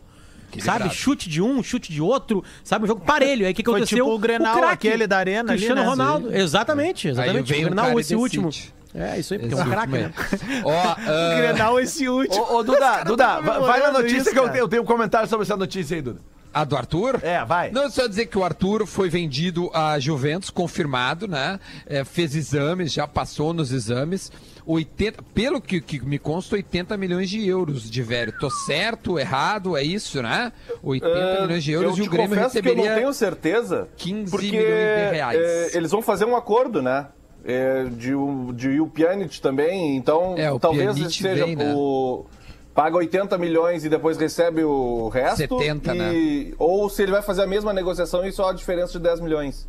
sabe? 0.59 0.89
Chute 0.89 1.29
de 1.29 1.41
um, 1.41 1.61
chute 1.63 1.91
de 1.91 2.01
outro, 2.01 2.43
sabe? 2.63 2.85
Um 2.85 2.87
jogo 2.87 3.01
parelho. 3.05 3.45
Aí 3.45 3.51
o 3.51 3.55
que, 3.55 3.63
que 3.63 3.69
Foi 3.69 3.79
aconteceu? 3.79 4.05
tipo 4.05 4.15
o 4.15 4.19
Grenal, 4.19 4.57
craque, 4.57 4.87
aquele 4.87 5.07
da 5.07 5.17
Arena 5.17 5.51
ali, 5.51 5.57
Cristiano 5.57 5.81
né? 5.81 5.87
Ronaldo. 5.87 6.35
Exatamente, 6.35 7.07
exatamente. 7.07 7.51
veio 7.51 7.67
o 7.67 7.71
Grenal, 7.71 7.99
esse 7.99 8.15
último. 8.15 8.49
É, 8.95 9.17
isso 9.17 9.33
aí, 9.33 9.39
porque 9.39 9.55
é 9.55 9.57
Esse 9.57 9.67
um 9.67 9.71
craque, 9.71 9.93
né? 9.93 10.13
Ó, 10.63 10.71
ah, 10.95 11.35
Grenal 11.35 11.79
esse 11.79 12.07
último. 12.07 12.43
Ô, 12.43 12.57
ô, 12.57 12.63
Duda, 12.63 13.03
vai- 13.41 13.79
na 13.79 13.91
notícia 13.91 14.17
isso, 14.17 14.31
que 14.31 14.37
eu 14.37 14.49
tenho, 14.49 14.63
eu 14.63 14.67
tenho 14.67 14.83
um 14.83 14.85
comentário 14.85 15.27
sobre 15.27 15.43
essa 15.45 15.57
notícia 15.57 15.95
aí, 15.95 16.01
Duda. 16.01 16.21
a 16.53 16.63
do 16.63 16.77
Arthur? 16.77 17.19
É, 17.23 17.43
vai. 17.43 17.71
Não, 17.71 17.89
só 17.89 18.05
dizer 18.05 18.27
que 18.27 18.37
o 18.37 18.43
Arthur 18.43 18.85
foi 18.85 19.09
vendido 19.09 19.71
à 19.73 19.97
Juventus, 19.99 20.51
confirmado, 20.51 21.27
né? 21.27 21.59
É, 21.87 22.03
fez 22.03 22.35
exames, 22.35 22.93
já 22.93 23.07
passou 23.07 23.51
nos 23.51 23.71
exames. 23.71 24.31
80, 24.65 25.23
pelo 25.33 25.59
que, 25.61 25.81
que 25.81 25.99
me 26.05 26.17
consta, 26.17 26.55
80 26.55 26.95
milhões 26.97 27.29
de 27.29 27.45
euros 27.47 27.89
de 27.89 28.01
velho. 28.01 28.33
Tô 28.39 28.49
certo, 28.49 29.19
errado, 29.19 29.75
é 29.77 29.83
isso, 29.83 30.21
né? 30.21 30.51
80 30.81 31.13
Ah, 31.15 31.41
milhões 31.41 31.63
de 31.63 31.71
euros 31.71 31.97
eu 31.97 32.03
e 32.03 32.07
o 32.07 32.09
Grêmio 32.09 32.29
confesso 32.35 32.51
que 32.51 32.57
eu 32.59 32.63
receberia. 32.63 32.89
não 32.91 32.97
tenho 32.97 33.13
certeza. 33.13 33.87
15 33.97 34.31
porque, 34.31 34.47
milhões 34.51 35.09
de 35.09 35.15
reais. 35.15 35.39
é, 35.41 35.77
eles 35.77 35.91
vão 35.91 36.01
fazer 36.01 36.25
um 36.25 36.35
acordo, 36.35 36.81
né? 36.81 37.07
É, 37.45 37.83
de, 37.85 38.15
o- 38.15 38.53
de 38.53 38.79
o 38.79 38.87
Pjanic 38.87 39.41
também, 39.41 39.97
então 39.97 40.35
É, 40.37 40.57
talvez 40.59 40.93
Pjanic 40.93 41.13
seja 41.13 41.45
vem, 41.45 41.55
né? 41.57 41.73
o 41.75 42.25
paga 42.73 42.95
80 42.97 43.37
milhões 43.37 43.83
e 43.83 43.89
depois 43.89 44.17
recebe 44.17 44.63
o 44.63 45.09
resto 45.09 45.37
70, 45.59 45.93
e, 46.13 46.55
ou 46.57 46.89
se 46.89 47.03
ele 47.03 47.11
vai 47.11 47.21
fazer 47.21 47.43
a 47.43 47.47
mesma 47.47 47.73
negociação 47.73 48.25
e 48.25 48.31
só 48.31 48.49
a 48.49 48.53
diferença 48.53 48.93
de 48.93 48.99
10 48.99 49.19
milhões. 49.19 49.67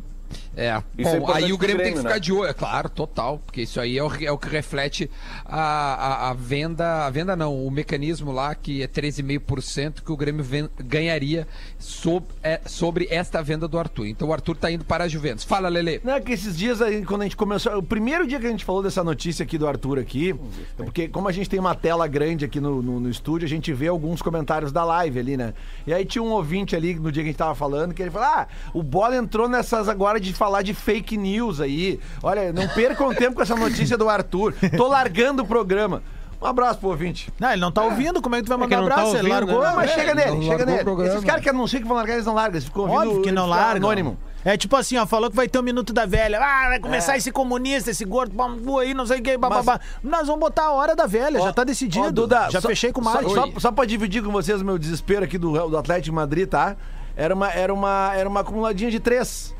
É, 0.57 0.81
Isso 0.97 1.09
é 1.09 1.11
bom, 1.11 1.23
importante 1.23 1.43
aí 1.45 1.53
o 1.53 1.57
Grêmio 1.57 1.83
tem 1.83 1.93
que 1.93 1.99
Grêmio, 1.99 2.01
ficar 2.01 2.13
né? 2.13 2.19
de 2.19 2.31
olho, 2.33 2.49
é 2.49 2.53
claro, 2.53 2.89
total, 2.89 3.39
porque 3.45 3.61
isso 3.63 3.79
aí 3.79 3.97
é 3.97 4.03
o, 4.03 4.09
é 4.23 4.31
o 4.31 4.37
que 4.37 4.47
reflete 4.47 5.09
a, 5.45 5.59
a, 5.59 6.29
a 6.29 6.33
venda, 6.33 7.05
a 7.05 7.09
venda 7.09 7.35
não, 7.35 7.65
o 7.65 7.69
mecanismo 7.69 8.31
lá 8.31 8.55
que 8.55 8.81
é 8.81 8.87
13,5% 8.87 10.01
que 10.03 10.11
o 10.11 10.17
Grêmio 10.17 10.43
ven- 10.43 10.69
ganharia 10.79 11.47
sob- 11.79 12.25
é, 12.41 12.61
sobre 12.65 13.07
esta 13.09 13.41
venda 13.41 13.67
do 13.67 13.77
Arthur. 13.77 14.07
Então 14.07 14.29
o 14.29 14.33
Arthur 14.33 14.55
tá 14.57 14.71
indo 14.71 14.85
para 14.85 15.03
a 15.03 15.07
Juventus. 15.07 15.43
Fala, 15.43 15.67
Lele. 15.69 15.99
Não, 16.03 16.13
é 16.13 16.21
que 16.21 16.31
esses 16.31 16.55
dias 16.57 16.81
aí, 16.81 17.03
quando 17.05 17.21
a 17.21 17.25
gente 17.25 17.35
começou. 17.35 17.77
O 17.77 17.83
primeiro 17.83 18.25
dia 18.27 18.39
que 18.39 18.47
a 18.47 18.49
gente 18.49 18.63
falou 18.65 18.81
dessa 18.81 19.03
notícia 19.03 19.43
aqui 19.43 19.57
do 19.57 19.67
Arthur 19.67 19.99
aqui, 19.99 20.35
é 20.79 20.83
porque 20.83 21.07
como 21.07 21.27
a 21.27 21.31
gente 21.31 21.49
tem 21.49 21.59
uma 21.59 21.75
tela 21.75 22.07
grande 22.07 22.45
aqui 22.45 22.59
no, 22.59 22.81
no, 22.81 22.99
no 22.99 23.09
estúdio, 23.09 23.45
a 23.45 23.49
gente 23.49 23.73
vê 23.73 23.87
alguns 23.87 24.21
comentários 24.21 24.71
da 24.71 24.83
live 24.83 25.19
ali, 25.19 25.37
né? 25.37 25.53
E 25.85 25.93
aí 25.93 26.05
tinha 26.05 26.23
um 26.23 26.31
ouvinte 26.31 26.75
ali 26.75 26.95
no 26.95 27.11
dia 27.11 27.23
que 27.23 27.29
a 27.29 27.31
gente 27.31 27.37
tava 27.37 27.55
falando, 27.55 27.93
que 27.93 28.01
ele 28.01 28.11
falou: 28.11 28.27
Ah, 28.27 28.47
o 28.73 28.81
Bola 28.81 29.15
entrou 29.17 29.49
nessas 29.49 29.89
agora 29.89 30.19
de 30.19 30.33
falar 30.45 30.61
de 30.61 30.73
fake 30.73 31.17
news 31.17 31.59
aí. 31.59 31.99
Olha, 32.21 32.53
não 32.53 32.67
percam 32.67 33.13
tempo 33.13 33.35
com 33.35 33.41
essa 33.41 33.55
notícia 33.55 33.97
do 33.97 34.07
Arthur. 34.09 34.53
Tô 34.77 34.87
largando 34.87 35.41
o 35.43 35.45
programa. 35.45 36.03
Um 36.41 36.45
abraço 36.45 36.77
pro 36.79 36.89
ouvinte. 36.89 37.31
Não, 37.39 37.49
ele 37.51 37.61
não 37.61 37.71
tá 37.71 37.81
ouvindo, 37.81 38.21
como 38.21 38.35
é 38.35 38.39
que 38.39 38.45
tu 38.45 38.49
vai 38.49 38.57
É 38.57 38.59
mandar 38.59 38.75
que 38.75 38.81
um 38.81 38.83
não 38.83 38.89
tá 38.89 39.01
abraço? 39.01 39.17
ele 39.17 39.33
ouvindo, 39.33 39.47
largou. 39.57 39.61
né? 39.63 39.69
Não, 39.69 39.75
mas 39.77 39.89
é, 39.89 39.93
chega 39.95 40.11
ele 40.11 40.13
nele, 40.31 40.45
chega 40.45 40.65
nele. 40.65 41.07
Esses 41.09 41.23
caras 41.23 41.41
que 41.41 41.49
anunciam 41.49 41.81
que 41.81 41.87
vão 41.87 41.97
largar, 41.97 42.13
eles 42.13 42.25
não 42.25 42.33
largam. 42.35 42.53
Eles 42.55 42.65
ficam 42.65 42.83
ouvindo 42.83 42.99
Óbvio 42.99 43.21
que 43.23 43.31
não 43.31 43.43
ficam 43.45 43.57
larga. 43.57 43.77
Anônimo. 43.77 44.17
É 44.43 44.55
tipo 44.55 44.75
assim, 44.75 44.95
ó, 44.97 45.07
falou 45.07 45.31
que 45.31 45.35
vai 45.35 45.47
ter 45.47 45.57
um 45.57 45.63
minuto 45.63 45.91
da 45.91 46.05
velha. 46.05 46.37
Ah, 46.39 46.67
vai 46.69 46.79
começar 46.79 47.17
esse 47.17 47.31
comunista, 47.31 47.89
esse 47.89 48.05
gordo, 48.05 48.35
bambu 48.35 48.77
aí, 48.77 48.93
não 48.93 49.07
sei 49.07 49.19
o 49.19 49.23
que, 49.23 49.35
bababá. 49.39 49.79
Nós 50.03 50.27
vamos 50.27 50.39
botar 50.41 50.65
a 50.65 50.71
hora 50.71 50.95
da 50.95 51.07
velha, 51.07 51.41
já 51.41 51.51
tá 51.51 51.63
decidido. 51.63 52.05
Ó, 52.05 52.11
Duda, 52.11 52.49
já 52.51 52.61
só- 52.61 52.67
fechei 52.67 52.91
com 52.91 53.01
o 53.01 53.03
só, 53.05 53.23
só, 53.27 53.47
só 53.57 53.71
pra 53.71 53.85
dividir 53.85 54.21
com 54.21 54.31
vocês 54.31 54.61
o 54.61 54.65
meu 54.65 54.77
desespero 54.77 55.23
aqui 55.25 55.39
do, 55.39 55.51
do 55.69 55.77
Atlético 55.77 56.05
de 56.05 56.11
Madrid, 56.11 56.47
tá? 56.47 56.75
Era 57.17 57.33
uma, 57.33 57.49
era 57.49 57.73
uma, 57.73 58.11
era 58.13 58.29
uma 58.29 58.41
acumuladinha 58.41 58.91
de 58.91 58.99
três. 58.99 59.55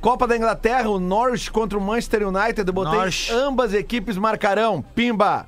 Copa 0.00 0.26
da 0.26 0.36
Inglaterra, 0.36 0.88
o 0.88 0.98
Norwich 0.98 1.50
contra 1.50 1.76
o 1.78 1.80
Manchester 1.80 2.26
United. 2.26 2.66
Eu 2.66 2.72
botei 2.72 2.94
Norwich. 2.94 3.32
ambas 3.32 3.74
equipes 3.74 4.16
marcarão. 4.16 4.82
Pimba. 4.94 5.46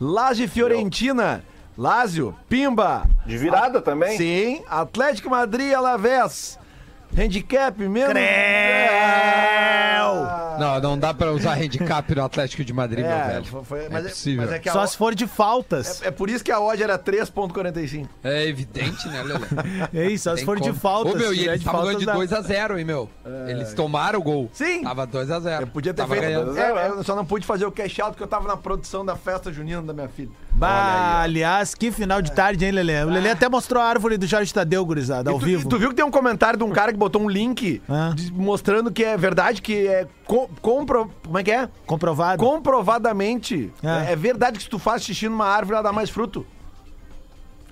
Lazio 0.00 0.44
e 0.44 0.48
Fiorentina. 0.48 1.42
Lazio, 1.76 2.34
Pimba. 2.48 3.08
De 3.24 3.38
virada 3.38 3.80
também? 3.80 4.16
Sim. 4.16 4.62
Atlético 4.68 5.30
Madrid 5.30 5.70
e 5.70 5.74
Alavés. 5.74 6.58
Handicap 7.16 7.78
mesmo. 7.88 8.12
Creu! 8.14 8.28
Não, 10.58 10.80
não 10.80 10.98
dá 10.98 11.14
pra 11.14 11.30
usar 11.32 11.52
handicap 11.54 12.12
no 12.14 12.24
Atlético 12.24 12.64
de 12.64 12.72
Madrid, 12.72 13.04
meu 13.04 13.14
É, 13.14 13.26
velho. 13.28 13.44
foi- 13.44 13.64
foi- 13.64 13.84
é 13.84 13.88
mas, 13.88 14.06
é, 14.06 14.08
possível. 14.08 14.42
mas 14.44 14.52
é 14.52 14.58
que 14.58 14.68
a 14.68 14.72
Só 14.72 14.82
o- 14.82 14.86
se 14.88 14.96
for 14.96 15.14
de 15.14 15.26
faltas. 15.28 16.02
é, 16.02 16.08
é 16.08 16.10
por 16.10 16.28
isso 16.28 16.42
que 16.44 16.50
a 16.50 16.58
odd 16.60 16.82
era 16.82 16.98
3.45. 16.98 18.08
É 18.24 18.44
evidente, 18.46 19.06
né, 19.08 19.22
Lele? 19.22 19.44
É 19.94 20.06
isso, 20.10 20.24
só 20.24 20.36
se 20.36 20.44
for 20.44 20.58
de 20.60 20.72
faltas. 20.72 21.14
Ô, 21.14 21.16
meu, 21.18 21.32
e 21.32 21.44
eles 21.46 21.52
de 21.52 21.58
estavam 21.58 21.82
ganhando 21.82 22.00
de 22.00 22.04
faltas, 22.06 22.30
dá. 22.30 22.36
2x0, 22.42 22.76
hein, 22.78 22.84
meu? 22.84 23.08
Eles 23.48 23.72
tomaram 23.72 24.18
o 24.18 24.22
gol. 24.22 24.50
Sim. 24.52 24.82
Tava 24.82 25.06
2x0. 25.06 25.60
Eu 25.62 25.66
podia 25.68 25.94
ter 25.94 26.02
Tava 26.02 26.14
feito. 26.16 26.26
ganhando. 26.28 26.58
É, 26.58 26.88
eu 26.88 27.04
só 27.04 27.14
não 27.14 27.24
pude 27.24 27.46
fazer 27.46 27.64
o 27.64 27.70
cash 27.72 27.98
out 28.00 28.10
porque 28.12 28.24
eu 28.24 28.28
tava 28.28 28.48
na 28.48 28.56
produção 28.56 29.04
da 29.06 29.14
festa 29.14 29.52
junina 29.52 29.80
da 29.82 29.92
minha 29.92 30.08
filha. 30.08 30.30
Bah, 30.54 31.20
aliás, 31.22 31.72
que 31.76 31.92
final 31.92 32.20
de 32.20 32.32
tarde, 32.32 32.64
hein, 32.64 32.72
Lelê? 32.72 33.04
O 33.04 33.08
Lelê 33.10 33.30
até 33.30 33.48
mostrou 33.48 33.80
a 33.80 33.86
árvore 33.86 34.16
do 34.18 34.26
Jorge 34.26 34.52
Tadeu, 34.52 34.84
gurizada, 34.84 35.30
ao 35.30 35.38
tu, 35.38 35.44
vivo. 35.44 35.68
tu 35.68 35.78
viu 35.78 35.90
que 35.90 35.94
tem 35.94 36.04
um 36.04 36.10
comentário 36.10 36.58
de 36.58 36.64
um 36.64 36.70
cara 36.70 36.90
que 36.92 36.97
botou 36.98 37.22
um 37.22 37.28
link 37.30 37.80
Ah. 37.88 38.12
de- 38.14 38.32
mostrando 38.32 38.90
que 38.92 39.04
é 39.04 39.16
verdade, 39.16 39.62
que 39.62 39.86
é 39.86 40.06
co- 40.26 40.50
compro, 40.60 41.10
como 41.24 41.38
é 41.38 41.42
que 41.42 41.50
é? 41.50 41.68
Comprovado. 41.86 42.42
Comprovadamente. 42.44 43.72
Ah. 43.82 44.04
É. 44.06 44.12
é 44.12 44.16
verdade 44.16 44.58
que 44.58 44.64
se 44.64 44.68
tu 44.70 44.78
faz 44.78 45.02
xixi 45.02 45.28
numa 45.28 45.46
árvore, 45.46 45.74
ela 45.76 45.82
dá 45.82 45.92
mais 45.92 46.10
fruto. 46.10 46.46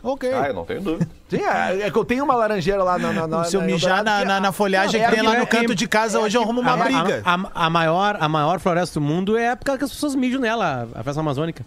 Ok. 0.02 0.30
Ah, 0.32 0.46
eu 0.48 0.54
não 0.54 0.64
tenho 0.64 0.80
dúvida. 0.82 1.08
Sim, 1.28 1.38
é, 1.42 1.80
é 1.86 1.90
que 1.90 1.98
eu 1.98 2.04
tenho 2.04 2.22
uma 2.22 2.34
laranjeira 2.36 2.82
lá 2.84 2.96
na. 2.96 3.12
na, 3.12 3.26
na 3.26 3.44
Se 3.44 3.56
eu 3.56 3.62
mijar 3.62 4.04
na, 4.04 4.20
que 4.20 4.24
na, 4.26 4.38
na 4.38 4.52
folhagem 4.52 5.00
Não, 5.00 5.08
que 5.08 5.14
é 5.14 5.18
tem 5.18 5.26
lá 5.26 5.34
que- 5.34 5.40
no 5.40 5.46
canto 5.48 5.74
de 5.74 5.88
casa, 5.88 6.20
hoje 6.20 6.36
eu 6.38 6.42
arrumo 6.42 6.60
uma 6.60 6.74
A, 6.74 6.76
briga. 6.76 7.22
a- 7.24 7.34
a- 7.34 7.66
a 7.66 7.70
maior, 7.70 8.16
a 8.20 8.28
maior 8.28 8.60
floresta 8.60 9.00
do 9.00 9.04
mundo 9.04 9.36
é 9.36 9.48
a 9.48 9.52
época 9.52 9.76
que 9.76 9.82
as 9.84 9.90
pessoas 9.90 10.14
mijam 10.14 10.40
nela, 10.40 10.82
a 10.94 11.02
floresta 11.02 11.20
amazônica. 11.20 11.66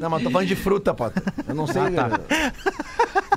Não, 0.00 0.10
mas 0.10 0.22
tô 0.22 0.30
falando 0.30 0.48
de 0.48 0.56
fruta, 0.56 0.92
Potter. 0.92 1.22
Eu 1.48 1.54
não 1.54 1.66
sei. 1.66 1.82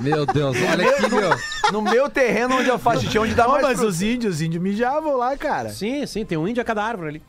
Meu 0.00 0.26
Deus, 0.26 0.56
olha 0.70 0.88
aqui, 0.88 1.08
meu. 1.14 1.30
No 1.72 1.82
meu 1.82 2.10
terreno 2.10 2.56
onde 2.56 2.68
eu 2.68 2.78
faço 2.78 3.02
xixi, 3.02 3.18
onde 3.18 3.34
dá 3.34 3.44
Não, 3.44 3.52
mais 3.52 3.62
mas 3.62 3.72
fruta. 3.78 3.88
os 3.90 4.02
índios, 4.02 4.34
os 4.36 4.40
índios 4.42 4.62
mijavam 4.62 5.16
lá, 5.16 5.36
cara. 5.36 5.70
Sim, 5.70 6.04
sim, 6.06 6.24
tem 6.24 6.36
um 6.36 6.46
índio 6.46 6.60
a 6.60 6.64
cada 6.64 6.84
árvore 6.84 7.08
ali. 7.08 7.22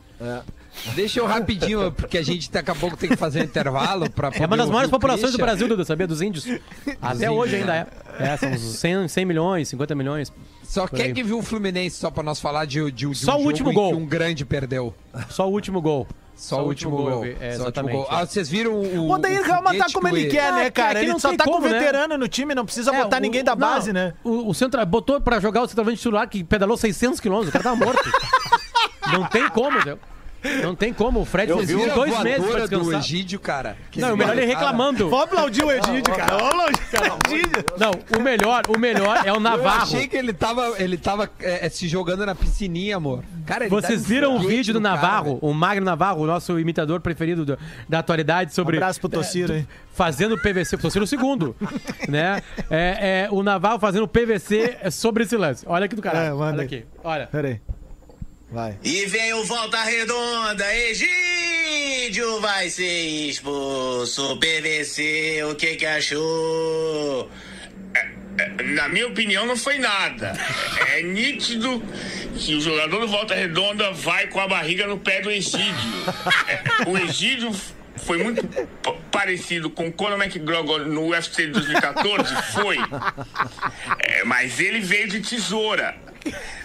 Deixa 0.94 1.18
eu 1.18 1.26
rapidinho, 1.26 1.90
porque 1.92 2.18
a 2.18 2.22
gente 2.22 2.50
daqui 2.52 2.70
a 2.70 2.74
pouco 2.74 2.96
tem 2.96 3.08
que 3.08 3.16
fazer 3.16 3.40
um 3.40 3.44
intervalo 3.44 4.08
pra 4.10 4.30
É 4.34 4.46
uma 4.46 4.56
das 4.56 4.68
maiores 4.68 4.90
populações 4.90 5.32
do 5.32 5.38
Christian. 5.38 5.44
Brasil, 5.46 5.68
Duda, 5.68 5.84
sabia? 5.84 6.06
Dos 6.06 6.20
índios. 6.22 6.46
Até 7.00 7.14
índios, 7.26 7.30
hoje 7.32 7.56
ainda 7.56 7.72
né? 7.72 7.86
é. 8.18 8.28
É, 8.28 8.36
são 8.36 8.50
uns 8.50 8.60
100, 8.60 9.08
100 9.08 9.24
milhões, 9.24 9.68
50 9.68 9.94
milhões. 9.94 10.32
Só 10.62 10.86
quem 10.86 11.14
que 11.14 11.22
viu 11.22 11.38
o 11.38 11.42
Fluminense 11.42 11.96
só 11.96 12.10
pra 12.10 12.22
nós 12.22 12.40
falar 12.40 12.64
de, 12.66 12.90
de, 12.92 13.08
de 13.08 13.14
Só 13.16 13.36
um 13.38 13.42
o 13.42 13.44
último 13.46 13.72
gol. 13.72 13.90
que 13.92 13.96
um 13.96 14.06
grande 14.06 14.44
perdeu? 14.44 14.94
Só 15.30 15.48
o 15.48 15.52
último 15.52 15.80
gol. 15.80 16.06
Só, 16.38 16.62
o 16.62 16.66
último 16.68 16.96
gol. 16.96 17.10
eu 17.10 17.20
vi. 17.22 17.36
É, 17.40 17.56
Só 17.56 17.64
o 17.64 17.66
último 17.66 17.66
exatamente. 17.66 17.96
gol. 17.96 18.06
Ah, 18.08 18.24
vocês 18.24 18.48
viram 18.48 18.72
o. 18.74 19.08
O 19.08 19.10
Odair 19.10 19.40
Helma 19.40 19.74
tá 19.74 19.90
foguete 19.90 19.92
como 19.92 20.06
que 20.06 20.12
o 20.14 20.16
ele 20.16 20.26
E- 20.28 20.30
quer, 20.30 20.48
Ah, 20.52 20.56
né, 20.56 20.70
cara? 20.70 20.90
aqui 20.92 20.98
Ele 21.00 21.12
não 21.12 21.18
só 21.18 21.36
tá 21.36 21.44
com 21.44 21.50
como, 21.52 21.66
né? 21.66 21.78
veterano 21.78 22.16
no 22.16 22.28
time, 22.28 22.54
não 22.54 22.64
precisa 22.64 22.94
É, 22.94 23.02
botar 23.02 23.16
o- 23.16 23.20
ninguém 23.20 23.42
da 23.42 23.52
não, 23.56 23.58
base, 23.58 23.92
né? 23.92 24.14
O, 24.22 24.48
o 24.48 24.54
centro, 24.54 24.84
botou 24.86 25.20
pra 25.20 25.40
jogar 25.40 25.62
o 25.62 25.66
centroavante 25.68 25.96
titular 25.98 26.28
que 26.28 26.44
pedalou 26.44 26.76
600 26.76 27.18
quilômetros, 27.18 27.48
o 27.50 27.52
cara 27.52 27.64
tava 27.64 27.76
morto. 27.76 28.00
não 29.12 29.24
tem 29.26 29.48
como, 29.50 29.80
Zé. 29.82 29.96
Não 30.62 30.74
tem 30.74 30.92
como. 30.92 31.20
O 31.20 31.24
Fred 31.24 31.52
fez 31.52 31.70
a 31.90 31.94
dois 31.94 32.18
meses 32.22 32.36
pra 32.38 32.46
voadora 32.46 32.68
do 32.68 32.78
descansar. 32.78 33.00
Egídio, 33.00 33.40
cara? 33.40 33.76
Que 33.90 34.00
Não, 34.00 34.14
o 34.14 34.16
melhor 34.16 34.34
é 34.38 34.42
ele 34.42 34.46
reclamando. 34.46 35.08
Vamos 35.10 35.24
aplaudir 35.24 35.64
o 35.64 35.72
Edídio, 35.72 36.14
cara. 36.14 36.36
Vamos 36.36 36.52
aplaudir 36.54 36.82
o 36.92 37.36
Edídio. 37.36 37.64
Não, 37.78 38.18
o 38.18 38.22
melhor, 38.22 38.62
o 38.68 38.78
melhor 38.78 39.22
é 39.24 39.32
o 39.32 39.36
Eu 39.36 39.40
Navarro. 39.40 39.82
achei 39.82 40.06
que 40.06 40.16
ele 40.16 40.32
tava, 40.32 40.74
ele 40.78 40.96
tava 40.96 41.28
é, 41.40 41.66
é, 41.66 41.68
se 41.68 41.88
jogando 41.88 42.24
na 42.24 42.34
piscininha, 42.34 42.96
amor. 42.96 43.24
Cara, 43.46 43.64
ele 43.64 43.70
Vocês 43.70 44.02
um 44.02 44.04
viram 44.04 44.36
o 44.36 44.40
vídeo 44.40 44.72
do 44.74 44.80
cara, 44.80 44.94
Navarro, 44.94 45.24
velho. 45.24 45.38
o 45.42 45.52
Magno 45.54 45.84
Navarro, 45.84 46.22
o 46.22 46.26
nosso 46.26 46.58
imitador 46.58 47.00
preferido 47.00 47.44
do- 47.44 47.58
da 47.88 47.98
atualidade 47.98 48.54
sobre. 48.54 48.76
Um 48.76 48.78
abraço 48.80 49.00
pro 49.00 49.08
Tociro, 49.08 49.54
hein? 49.54 49.66
Fazendo 49.92 50.38
PVC, 50.38 50.76
o 50.76 50.78
Tociro 50.78 51.06
segundo, 51.06 51.56
né? 52.08 52.40
É, 52.70 53.24
é, 53.24 53.28
o 53.30 53.42
Navarro 53.42 53.78
fazendo 53.80 54.06
PVC 54.06 54.78
sobre 54.92 55.24
esse 55.24 55.36
lance. 55.36 55.64
Olha 55.66 55.86
aqui 55.86 55.96
do 55.96 56.00
É, 56.00 56.02
caralho. 56.04 56.38
manda 56.38 56.52
olha 56.58 56.62
aqui, 56.64 56.84
olha. 57.02 57.26
Pera 57.26 57.48
aí. 57.48 57.60
Vai. 58.50 58.78
E 58.82 59.04
vem 59.06 59.34
o 59.34 59.44
Volta 59.44 59.82
Redonda, 59.82 60.64
Egídio 60.74 62.40
vai 62.40 62.70
ser 62.70 63.28
expulso. 63.28 64.38
PVC, 64.38 65.42
o 65.50 65.54
que 65.54 65.76
que 65.76 65.84
achou? 65.86 67.30
Na 68.64 68.88
minha 68.88 69.06
opinião, 69.08 69.44
não 69.46 69.56
foi 69.56 69.78
nada. 69.78 70.32
É 70.94 71.02
nítido 71.02 71.82
que 72.36 72.54
o 72.54 72.60
jogador 72.60 73.00
do 73.00 73.08
Volta 73.08 73.34
Redonda 73.34 73.92
vai 73.92 74.28
com 74.28 74.40
a 74.40 74.48
barriga 74.48 74.86
no 74.86 74.98
pé 74.98 75.20
do 75.20 75.30
Egídio. 75.30 75.74
É, 76.46 76.88
O 76.88 76.96
Egídio 76.96 77.50
foi 77.98 78.22
muito 78.22 78.46
parecido 79.10 79.70
com 79.70 79.88
o 79.88 79.92
Conor 79.92 80.20
McGregor 80.20 80.86
no 80.86 81.08
UFC 81.08 81.46
de 81.46 81.52
2014, 81.52 82.34
foi. 82.52 82.78
É, 84.00 84.24
mas 84.24 84.60
ele 84.60 84.80
veio 84.80 85.08
de 85.08 85.20
tesoura. 85.20 85.96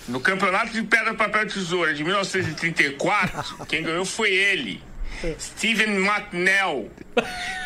No 0.07 0.19
campeonato 0.19 0.71
de 0.71 0.81
pedra, 0.83 1.13
papel 1.13 1.43
e 1.43 1.47
tesoura 1.47 1.93
de 1.93 2.03
1934, 2.03 3.65
quem 3.67 3.83
ganhou 3.83 4.05
foi 4.05 4.31
ele. 4.31 4.81
Steven 5.39 6.03
McNell. 6.03 6.91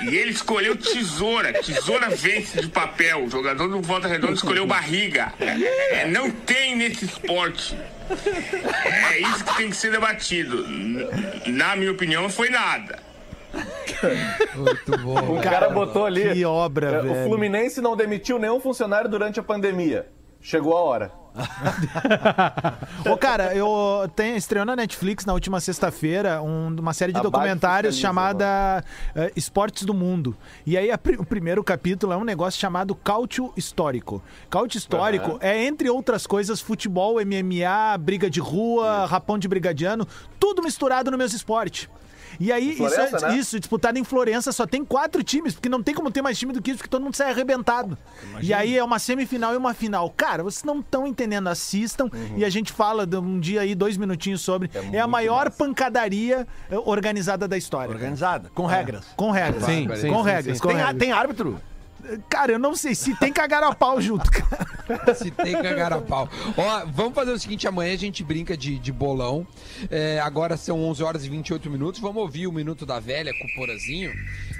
E 0.01 0.15
ele 0.15 0.31
escolheu 0.31 0.75
tesoura. 0.75 1.53
Tesoura 1.53 2.09
vence 2.09 2.61
de 2.61 2.67
papel. 2.67 3.25
O 3.25 3.29
jogador 3.29 3.67
do 3.67 3.81
Volta 3.81 4.07
Redonda 4.07 4.33
escolheu 4.33 4.67
barriga. 4.67 5.33
É, 5.39 6.07
não 6.07 6.29
tem 6.29 6.75
nesse 6.75 7.05
esporte. 7.05 7.75
É 9.11 9.19
isso 9.19 9.43
que 9.43 9.57
tem 9.57 9.69
que 9.69 9.75
ser 9.75 9.91
debatido. 9.91 10.65
Na 11.47 11.75
minha 11.75 11.91
opinião, 11.91 12.23
não 12.23 12.29
foi 12.29 12.49
nada. 12.49 13.06
Muito 14.55 14.97
bom. 14.99 15.37
O 15.37 15.41
cara 15.41 15.69
botou 15.69 16.05
ali. 16.05 16.33
Que 16.33 16.45
obra, 16.45 16.87
é, 16.89 17.01
velho. 17.01 17.21
O 17.25 17.29
Fluminense 17.29 17.81
não 17.81 17.95
demitiu 17.95 18.37
nenhum 18.37 18.59
funcionário 18.59 19.09
durante 19.09 19.39
a 19.39 19.43
pandemia. 19.43 20.07
Chegou 20.41 20.77
a 20.77 20.81
hora. 20.81 21.11
Ô, 23.11 23.17
cara, 23.17 23.55
eu 23.55 24.09
tenho, 24.15 24.35
estreou 24.35 24.65
na 24.65 24.75
Netflix 24.75 25.25
na 25.25 25.33
última 25.33 25.59
sexta-feira 25.59 26.41
um- 26.41 26.75
uma 26.79 26.93
série 26.93 27.11
de 27.11 27.19
Abaixo 27.19 27.31
documentários 27.31 27.95
chamada 27.97 28.83
eh, 29.15 29.31
Esportes 29.35 29.83
do 29.83 29.93
Mundo. 29.93 30.35
E 30.65 30.75
aí 30.77 30.91
a 30.91 30.99
o 31.19 31.25
primeiro 31.25 31.63
capítulo 31.63 32.11
é 32.13 32.17
um 32.17 32.23
negócio 32.23 32.59
chamado 32.59 32.95
Cálcio 32.95 33.53
Histórico. 33.55 34.21
Cálcio 34.49 34.77
Histórico 34.77 35.37
é, 35.39 35.63
entre 35.65 35.89
outras 35.89 36.25
coisas, 36.25 36.59
futebol, 36.59 37.15
MMA, 37.23 37.97
briga 37.99 38.29
de 38.29 38.39
rua, 38.39 39.05
rapão 39.05 39.37
de 39.37 39.47
brigadiano, 39.47 40.07
tudo 40.39 40.63
misturado 40.63 41.11
no 41.11 41.17
mesmo 41.17 41.35
esporte. 41.35 41.89
E 42.39 42.51
aí, 42.51 42.69
isso, 42.69 42.77
Florença, 42.77 43.17
é, 43.17 43.29
né? 43.29 43.37
isso, 43.37 43.59
disputado 43.59 43.97
em 43.97 44.03
Florença, 44.03 44.51
só 44.51 44.65
tem 44.65 44.83
quatro 44.85 45.23
times, 45.23 45.53
porque 45.53 45.69
não 45.69 45.81
tem 45.81 45.93
como 45.93 46.11
ter 46.11 46.21
mais 46.21 46.37
time 46.37 46.53
do 46.53 46.61
que 46.61 46.71
isso, 46.71 46.77
porque 46.77 46.89
todo 46.89 47.03
mundo 47.03 47.15
sai 47.15 47.31
arrebentado. 47.31 47.97
E 48.41 48.53
aí 48.53 48.77
é 48.77 48.83
uma 48.83 48.99
semifinal 48.99 49.53
e 49.53 49.57
uma 49.57 49.73
final. 49.73 50.09
Cara, 50.15 50.43
vocês 50.43 50.63
não 50.63 50.79
estão 50.79 51.07
entendendo, 51.07 51.47
assistam. 51.47 52.09
E 52.35 52.45
a 52.45 52.49
gente 52.49 52.71
fala 52.71 53.05
de 53.05 53.17
um 53.17 53.39
dia 53.39 53.61
aí, 53.61 53.75
dois 53.75 53.97
minutinhos 53.97 54.41
sobre. 54.41 54.69
É, 54.91 54.99
a 54.99 55.07
maior 55.07 55.51
pancadaria 55.51 56.47
eh, 56.69 56.77
organizada 56.77 57.47
da 57.47 57.57
história. 57.57 57.93
Organizada, 57.93 58.49
com 58.53 58.65
regras. 58.65 59.05
Com 59.15 59.31
regras. 59.31 59.63
Sim, 59.63 59.87
sim, 59.95 60.09
com 60.09 60.23
sim, 60.23 60.29
regras. 60.29 60.61
com 60.61 60.67
Tem, 60.67 60.77
regras. 60.77 60.97
tem 60.97 61.11
árbitro? 61.11 61.59
Cara, 62.29 62.53
eu 62.53 62.59
não 62.59 62.75
sei 62.75 62.95
se 62.95 63.15
tem 63.15 63.31
cagar 63.33 63.63
a 63.63 63.73
pau 63.73 63.99
junto. 63.99 64.29
Se 65.15 65.29
tem 65.31 65.51
cagar 65.51 65.91
a 65.91 65.99
pau. 65.99 66.29
Ó, 66.55 66.85
vamos 66.85 67.13
fazer 67.13 67.31
o 67.31 67.39
seguinte: 67.39 67.67
amanhã 67.67 67.93
a 67.93 67.97
gente 67.97 68.23
brinca 68.23 68.55
de, 68.55 68.79
de 68.79 68.91
bolão. 68.91 69.45
É, 69.89 70.19
agora 70.19 70.55
são 70.55 70.81
11 70.85 71.03
horas 71.03 71.25
e 71.25 71.29
28 71.29 71.69
minutos. 71.69 71.99
Vamos 71.99 72.21
ouvir 72.21 72.47
o 72.47 72.51
Minuto 72.51 72.85
da 72.85 72.99
Velha 72.99 73.33
com 73.33 73.45
o 73.45 73.55
Porazinho. 73.55 74.13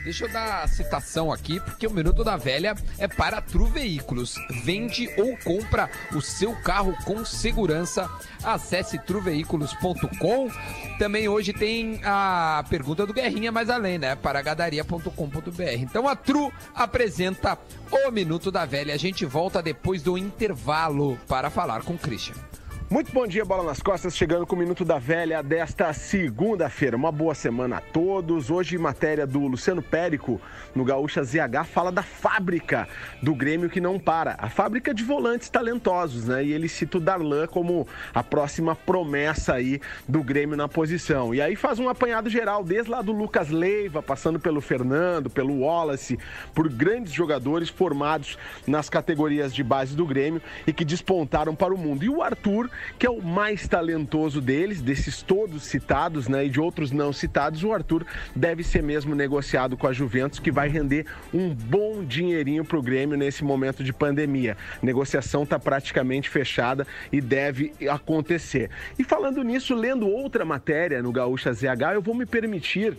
Deixa 0.03 0.25
eu 0.25 0.31
dar 0.31 0.63
a 0.63 0.67
citação 0.67 1.31
aqui, 1.31 1.59
porque 1.61 1.87
o 1.87 1.91
Minuto 1.91 2.23
da 2.23 2.37
Velha 2.37 2.75
é 2.97 3.07
para 3.07 3.41
Tru 3.41 3.65
Veículos. 3.65 4.35
Vende 4.63 5.09
ou 5.17 5.37
compra 5.37 5.89
o 6.13 6.21
seu 6.21 6.53
carro 6.61 6.95
com 7.05 7.23
segurança. 7.23 8.09
Acesse 8.43 8.97
truveículos.com. 8.99 10.49
Também 10.97 11.27
hoje 11.27 11.53
tem 11.53 11.99
a 12.03 12.63
pergunta 12.69 13.05
do 13.05 13.13
Guerrinha 13.13 13.51
mais 13.51 13.69
além, 13.69 13.97
né? 13.97 14.15
Para 14.15 14.41
gadaria.com.br. 14.41 15.61
Então 15.77 16.07
a 16.07 16.15
Tru 16.15 16.51
apresenta 16.73 17.57
o 17.91 18.11
Minuto 18.11 18.51
da 18.51 18.65
Velha. 18.65 18.93
A 18.93 18.97
gente 18.97 19.25
volta 19.25 19.61
depois 19.61 20.01
do 20.01 20.17
intervalo 20.17 21.17
para 21.27 21.49
falar 21.49 21.83
com 21.83 21.93
o 21.93 21.97
Christian. 21.97 22.35
Muito 22.89 23.11
bom 23.11 23.27
dia, 23.27 23.43
Bola 23.43 23.63
nas 23.63 23.81
Costas, 23.81 24.15
chegando 24.15 24.47
com 24.47 24.55
o 24.55 24.59
Minuto 24.59 24.85
da 24.85 24.97
Velha 24.97 25.43
desta 25.43 25.91
segunda-feira. 25.91 26.95
Uma 26.95 27.11
boa 27.11 27.35
semana 27.35 27.79
a 27.79 27.81
todos. 27.81 28.49
Hoje, 28.49 28.77
matéria 28.77 29.27
do 29.27 29.45
Luciano 29.45 29.81
Périco, 29.81 30.39
no 30.73 30.85
Gaúcha 30.85 31.21
ZH, 31.21 31.65
fala 31.65 31.91
da 31.91 32.01
fábrica 32.01 32.87
do 33.21 33.35
Grêmio 33.35 33.69
que 33.69 33.81
não 33.81 33.99
para. 33.99 34.37
A 34.39 34.49
fábrica 34.49 34.93
de 34.93 35.03
volantes 35.03 35.49
talentosos, 35.49 36.29
né? 36.29 36.45
E 36.45 36.53
ele 36.53 36.69
cita 36.69 36.97
o 36.97 37.01
Darlan 37.01 37.45
como 37.47 37.85
a 38.15 38.23
próxima 38.23 38.73
promessa 38.73 39.55
aí 39.55 39.81
do 40.07 40.23
Grêmio 40.23 40.55
na 40.55 40.69
posição. 40.69 41.35
E 41.35 41.41
aí 41.41 41.57
faz 41.57 41.79
um 41.79 41.89
apanhado 41.89 42.29
geral, 42.29 42.63
desde 42.63 42.89
lá 42.89 43.01
do 43.01 43.11
Lucas 43.11 43.49
Leiva, 43.49 44.01
passando 44.01 44.39
pelo 44.39 44.61
Fernando, 44.61 45.29
pelo 45.29 45.59
Wallace, 45.59 46.17
por 46.55 46.69
grandes 46.69 47.11
jogadores 47.11 47.67
formados 47.67 48.37
nas 48.65 48.89
categorias 48.89 49.53
de 49.53 49.61
base 49.61 49.93
do 49.93 50.05
Grêmio 50.05 50.41
e 50.65 50.71
que 50.71 50.85
despontaram 50.85 51.53
para 51.53 51.73
o 51.73 51.77
mundo. 51.77 52.05
E 52.05 52.09
o 52.09 52.23
Arthur, 52.23 52.69
que 52.97 53.05
é 53.05 53.09
o 53.09 53.21
mais 53.21 53.67
talentoso 53.67 54.41
deles, 54.41 54.81
desses 54.81 55.21
todos 55.21 55.63
citados, 55.63 56.27
né, 56.27 56.45
e 56.45 56.49
de 56.49 56.59
outros 56.59 56.91
não 56.91 57.11
citados, 57.11 57.63
o 57.63 57.73
Arthur 57.73 58.05
deve 58.35 58.63
ser 58.63 58.83
mesmo 58.83 59.15
negociado 59.15 59.77
com 59.77 59.87
a 59.87 59.93
Juventus, 59.93 60.39
que 60.39 60.51
vai 60.51 60.69
render 60.69 61.05
um 61.33 61.53
bom 61.53 62.03
dinheirinho 62.03 62.63
para 62.63 62.77
o 62.77 62.81
Grêmio 62.81 63.17
nesse 63.17 63.43
momento 63.43 63.83
de 63.83 63.93
pandemia. 63.93 64.57
A 64.81 64.85
negociação 64.85 65.43
está 65.43 65.59
praticamente 65.59 66.29
fechada 66.29 66.87
e 67.11 67.21
deve 67.21 67.73
acontecer. 67.89 68.69
E 68.97 69.03
falando 69.03 69.43
nisso, 69.43 69.75
lendo 69.75 70.07
outra 70.07 70.45
matéria 70.45 71.01
no 71.01 71.11
Gaúcha 71.11 71.53
ZH, 71.53 71.93
eu 71.93 72.01
vou 72.01 72.15
me 72.15 72.25
permitir 72.25 72.97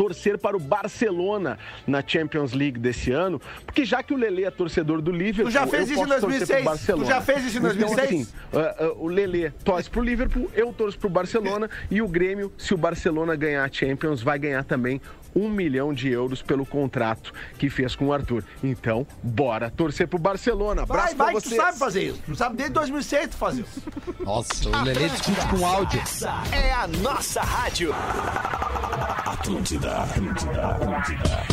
torcer 0.00 0.38
para 0.38 0.56
o 0.56 0.60
Barcelona 0.60 1.58
na 1.86 2.02
Champions 2.04 2.54
League 2.54 2.78
desse 2.78 3.12
ano, 3.12 3.38
porque 3.66 3.84
já 3.84 4.02
que 4.02 4.14
o 4.14 4.16
Lele 4.16 4.46
é 4.46 4.50
torcedor 4.50 5.02
do 5.02 5.12
Liverpool, 5.12 5.50
Tu 5.50 5.50
já 5.50 5.66
fez 5.66 5.90
isso 5.90 5.92
em 5.92 6.06
posso 6.06 6.20
torcer 6.20 6.38
2006? 6.38 6.56
pro 6.56 6.64
Barcelona. 6.64 7.04
Tu 7.04 7.08
já 7.10 7.20
fez 7.20 7.44
isso 7.44 7.58
em 7.58 7.60
2006? 7.60 7.92
Então, 7.92 8.04
assim, 8.04 8.26
ah, 8.54 8.76
ah, 8.78 8.92
o 8.96 9.06
Lele 9.08 9.50
torce 9.62 9.90
pro 9.90 10.00
Liverpool, 10.00 10.50
eu 10.54 10.72
torço 10.72 10.98
pro 10.98 11.10
Barcelona 11.10 11.68
e 11.90 12.00
o 12.00 12.08
Grêmio, 12.08 12.50
se 12.56 12.72
o 12.72 12.78
Barcelona 12.78 13.36
ganhar 13.36 13.62
a 13.62 13.70
Champions, 13.70 14.22
vai 14.22 14.38
ganhar 14.38 14.64
também 14.64 15.02
um 15.34 15.48
milhão 15.48 15.92
de 15.92 16.08
euros 16.08 16.42
pelo 16.42 16.64
contrato 16.66 17.32
que 17.58 17.68
fez 17.70 17.94
com 17.94 18.08
o 18.08 18.12
Arthur. 18.12 18.44
Então, 18.62 19.06
bora 19.22 19.70
torcer 19.70 20.06
pro 20.08 20.18
Barcelona. 20.18 20.82
Abraço 20.82 21.08
Vai, 21.08 21.14
vai, 21.14 21.32
pra 21.32 21.40
que 21.40 21.48
tu 21.48 21.48
vocês. 21.50 21.62
sabe 21.62 21.78
fazer 21.78 22.02
isso. 22.04 22.22
Tu 22.26 22.34
sabe 22.36 22.56
desde 22.56 22.74
2006 22.74 23.28
tu 23.28 23.36
faz 23.36 23.58
isso. 23.58 23.82
Nossa, 24.20 24.68
o 24.68 24.82
Lelê 24.84 25.08
discute 25.08 25.46
com 25.48 25.66
áudio. 25.66 26.00
É 26.52 26.72
a 26.72 26.86
nossa 26.86 27.40
rádio. 27.42 27.92
Atlântida, 29.26 30.02
Atlântida, 30.02 30.66
Atlântida. 30.68 31.46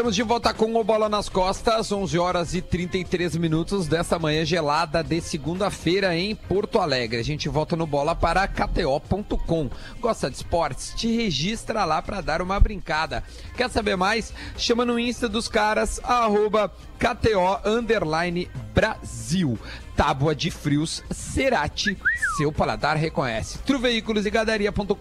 Estamos 0.00 0.16
de 0.16 0.22
volta 0.22 0.54
com 0.54 0.74
o 0.74 0.82
Bola 0.82 1.10
nas 1.10 1.28
Costas, 1.28 1.92
11 1.92 2.18
horas 2.18 2.54
e 2.54 2.62
33 2.62 3.36
minutos 3.36 3.86
dessa 3.86 4.18
manhã 4.18 4.46
gelada 4.46 5.04
de 5.04 5.20
segunda-feira 5.20 6.16
em 6.16 6.34
Porto 6.34 6.78
Alegre. 6.78 7.20
A 7.20 7.22
gente 7.22 7.50
volta 7.50 7.76
no 7.76 7.86
Bola 7.86 8.16
para 8.16 8.48
KTO.com. 8.48 9.68
Gosta 10.00 10.30
de 10.30 10.36
esportes? 10.36 10.94
Te 10.96 11.14
registra 11.14 11.84
lá 11.84 12.00
para 12.00 12.22
dar 12.22 12.40
uma 12.40 12.58
brincada. 12.58 13.22
Quer 13.54 13.68
saber 13.68 13.94
mais? 13.94 14.32
Chama 14.56 14.86
no 14.86 14.98
Insta 14.98 15.28
dos 15.28 15.48
caras, 15.48 16.00
arroba 16.02 16.72
KTO 16.98 17.60
Underline 17.68 18.48
Brasil. 18.80 19.58
Tábua 19.94 20.34
de 20.34 20.50
frios 20.50 21.04
Cerati, 21.10 21.98
seu 22.38 22.50
paladar 22.50 22.96
reconhece. 22.96 23.58
Truveículos 23.58 24.24
e 24.24 24.30
gadaria.com.br, 24.30 24.94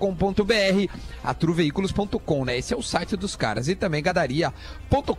a 1.23 1.33
truveículos.com, 1.33 2.43
né? 2.43 2.57
Esse 2.57 2.73
é 2.73 2.77
o 2.77 2.81
site 2.81 3.15
dos 3.15 3.37
caras. 3.37 3.69
E 3.69 3.75
também 3.75 4.03
gadaria.com.br. 4.03 5.13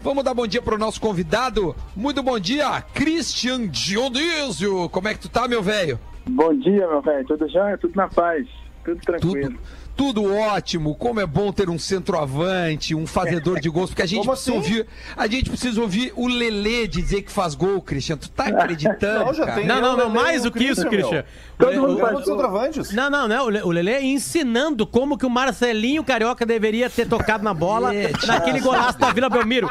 Vamos 0.00 0.22
dar 0.22 0.34
bom 0.34 0.46
dia 0.46 0.62
pro 0.62 0.78
nosso 0.78 1.00
convidado. 1.00 1.74
Muito 1.96 2.22
bom 2.22 2.38
dia, 2.38 2.80
Christian 2.94 3.66
Dionísio. 3.66 4.88
Como 4.90 5.08
é 5.08 5.14
que 5.14 5.20
tu 5.20 5.28
tá, 5.28 5.48
meu 5.48 5.60
velho? 5.60 5.98
Bom 6.28 6.56
dia, 6.56 6.86
meu 6.86 7.02
velho. 7.02 7.26
Tudo 7.26 7.48
já? 7.48 7.76
Tudo 7.78 7.96
na 7.96 8.06
paz. 8.06 8.46
Tudo 8.84 9.00
tranquilo. 9.00 9.50
Tudo, 9.50 9.58
tudo 9.98 10.32
ótimo. 10.32 10.94
Como 10.94 11.18
é 11.18 11.26
bom 11.26 11.52
ter 11.52 11.68
um 11.68 11.76
centroavante, 11.76 12.94
um 12.94 13.04
fazedor 13.04 13.58
de 13.58 13.68
gols, 13.68 13.90
porque 13.90 14.02
a 14.02 14.06
gente 14.06 14.20
Como 14.20 14.30
precisa 14.30 14.56
assim? 14.56 14.58
ouvir, 14.58 14.86
a 15.16 15.26
gente 15.26 15.50
precisa 15.50 15.80
ouvir 15.80 16.12
o 16.14 16.28
Lelê 16.28 16.86
dizer 16.86 17.22
que 17.22 17.32
faz 17.32 17.56
gol, 17.56 17.82
Christian. 17.82 18.16
Tu 18.16 18.30
tá 18.30 18.44
acreditando, 18.46 19.24
Não, 19.24 19.34
cara? 19.46 19.64
Não, 19.64 19.80
não, 19.80 19.96
não, 19.96 20.08
mais 20.08 20.44
do 20.44 20.52
que 20.52 20.62
isso, 20.62 20.86
o 20.86 20.88
Christian, 20.88 21.10
Christian. 21.10 21.24
Todo 21.58 21.72
O- 21.84 21.88
mundo 21.88 22.04
o- 22.04 22.24
centroavantes. 22.24 22.92
Não, 22.92 23.10
não, 23.10 23.26
não. 23.26 23.46
O 23.46 23.48
Le- 23.50 23.62
O 23.62 23.70
Lelê 23.72 24.00
ensinando 24.02 24.86
como 24.86 25.18
que 25.18 25.26
o 25.26 25.30
Marcelinho 25.30 26.04
Carioca 26.04 26.46
deveria 26.46 26.88
ter 26.88 27.08
tocado 27.08 27.42
na 27.42 27.52
bola 27.52 27.92
É, 27.92 28.12
naquele 28.26 28.60
golaço 28.60 28.96
da 28.98 29.12
Vila 29.12 29.28
Belmiro. 29.28 29.68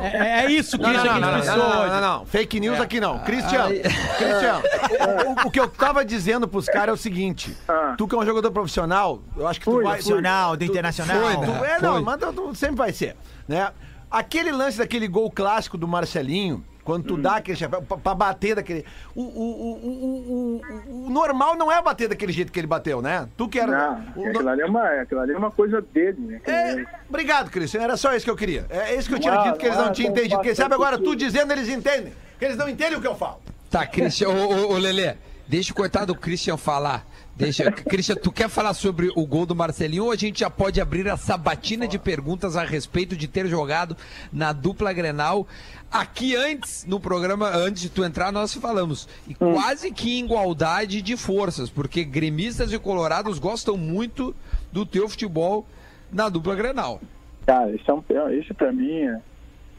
É, 0.00 0.44
é 0.46 0.50
isso, 0.50 0.78
Christian, 0.78 1.04
não, 1.04 1.14
que 1.14 1.20
não, 1.20 1.28
a 1.28 1.32
não, 1.32 1.38
gente 1.42 1.46
não, 1.48 1.58
não, 1.58 1.86
não, 1.88 2.00
não. 2.00 2.26
Fake 2.26 2.58
news 2.58 2.80
aqui 2.80 3.00
não. 3.00 3.18
Cristiano, 3.18 3.68
Ai. 3.68 3.82
Cristiano, 4.16 4.62
o, 4.64 5.44
o- 5.44 5.48
o 5.48 5.50
que 5.50 5.60
eu 5.60 5.68
tava 5.68 6.04
dizendo 6.04 6.48
pros 6.48 6.64
caras 6.66 6.88
é 6.88 6.92
o 6.92 6.96
seguinte. 6.96 7.54
Ah. 7.68 7.94
Tu 7.98 8.08
que 8.08 8.14
é 8.14 8.18
um 8.18 8.24
jogador 8.24 8.50
profissional, 8.50 9.20
eu 9.36 9.46
acho 9.46 9.58
que 9.60 9.64
tu 9.66 9.72
Fui, 9.72 9.84
vai... 9.84 9.92
Profissional, 9.94 10.56
do 10.56 10.64
internacional. 10.64 11.20
Foi, 11.20 11.34
Tu, 11.36 11.50
né? 11.52 11.72
é, 11.78 11.82
não, 11.82 12.02
mas 12.02 12.18
tu, 12.18 12.32
tu 12.32 12.54
sempre 12.54 12.76
vai 12.76 12.92
ser, 12.94 13.14
né? 13.46 13.70
Aquele 14.10 14.50
lance 14.52 14.78
daquele 14.78 15.06
gol 15.06 15.30
clássico 15.30 15.76
do 15.76 15.86
Marcelinho, 15.86 16.64
quando 16.90 17.04
tu 17.04 17.16
dá 17.16 17.36
aquele 17.36 17.56
chapéu 17.56 17.82
pra, 17.82 17.96
pra 17.96 18.14
bater 18.14 18.56
daquele... 18.56 18.84
O, 19.14 19.22
o, 19.22 19.24
o, 19.24 19.86
o, 19.86 20.62
o- 20.96 21.06
o 21.06 21.10
normal 21.10 21.56
não 21.56 21.70
é 21.70 21.80
bater 21.80 22.08
daquele 22.08 22.32
jeito 22.32 22.50
que 22.50 22.58
ele 22.58 22.66
bateu, 22.66 23.00
né? 23.00 23.28
Tu 23.36 23.48
que 23.48 23.60
era... 23.60 23.90
Não, 24.16 24.22
o- 24.22 24.26
aquilo 24.28 24.48
ali 24.48 24.62
é 24.62 24.66
uma, 24.66 24.84
aquilo 25.00 25.20
ali 25.20 25.32
é 25.32 25.38
uma 25.38 25.50
coisa 25.50 25.80
dele, 25.80 26.18
né? 26.20 26.40
É, 26.46 26.84
obrigado, 27.08 27.50
Cristian. 27.50 27.82
Era 27.82 27.96
só 27.96 28.12
isso 28.14 28.24
que 28.24 28.30
eu 28.30 28.36
queria. 28.36 28.66
É 28.68 28.94
isso 28.96 29.08
que 29.08 29.14
eu 29.14 29.20
tinha 29.20 29.36
dito 29.44 29.58
que 29.58 29.66
eles 29.66 29.76
não 29.78 29.86
não, 29.86 29.92
tinham 29.92 30.10
entendido. 30.10 30.40
Quem 30.40 30.54
sabe 30.54 30.74
agora, 30.74 30.96
sentido. 30.96 31.10
tu 31.12 31.16
dizendo, 31.16 31.52
eles 31.52 31.68
entendem. 31.68 32.12
Que 32.38 32.44
eles 32.44 32.56
não 32.56 32.68
entendem 32.68 32.96
o 32.98 33.00
que 33.00 33.06
eu 33.06 33.14
falo. 33.14 33.38
Tá, 33.70 33.86
Christian, 33.86 34.30
ô, 34.30 34.48
ô, 34.48 34.72
ô, 34.74 34.78
Lelê, 34.78 35.14
deixa 35.46 35.72
o 35.72 35.76
coitado 35.76 36.12
do 36.12 36.18
Christian 36.18 36.56
falar. 36.56 37.06
Deixa, 37.40 37.72
Christian, 37.72 38.16
tu 38.16 38.30
quer 38.30 38.50
falar 38.50 38.74
sobre 38.74 39.10
o 39.16 39.26
gol 39.26 39.46
do 39.46 39.56
Marcelinho 39.56 40.04
ou 40.04 40.12
a 40.12 40.16
gente 40.16 40.40
já 40.40 40.50
pode 40.50 40.78
abrir 40.78 41.08
a 41.08 41.16
sabatina 41.16 41.88
de 41.88 41.98
perguntas 41.98 42.54
a 42.54 42.64
respeito 42.64 43.16
de 43.16 43.26
ter 43.26 43.46
jogado 43.46 43.96
na 44.30 44.52
dupla 44.52 44.92
Grenal? 44.92 45.46
Aqui 45.90 46.36
antes, 46.36 46.84
no 46.86 47.00
programa, 47.00 47.48
antes 47.48 47.80
de 47.80 47.88
tu 47.88 48.04
entrar, 48.04 48.30
nós 48.30 48.52
falamos. 48.52 49.08
E 49.26 49.34
quase 49.34 49.90
que 49.90 50.18
igualdade 50.18 51.00
de 51.00 51.16
forças, 51.16 51.70
porque 51.70 52.04
gremistas 52.04 52.74
e 52.74 52.78
colorados 52.78 53.38
gostam 53.38 53.74
muito 53.74 54.34
do 54.70 54.84
teu 54.84 55.08
futebol 55.08 55.66
na 56.12 56.28
dupla 56.28 56.54
Grenal. 56.54 57.00
Cara, 57.46 57.70
isso, 57.74 57.90
é 57.90 57.94
um, 57.94 58.30
isso 58.34 58.52
pra 58.52 58.70
mim 58.70 59.00
é, 59.00 59.20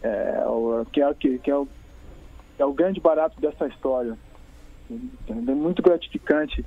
é 0.01 0.45
o, 0.47 0.83
que, 0.91 0.99
é, 0.99 1.13
que, 1.13 1.37
que 1.37 1.51
é, 1.51 1.55
o, 1.55 1.67
é 2.57 2.65
o 2.65 2.73
grande 2.73 2.99
barato 2.99 3.39
dessa 3.39 3.67
história. 3.67 4.17
É 5.29 5.33
muito 5.33 5.83
gratificante 5.83 6.65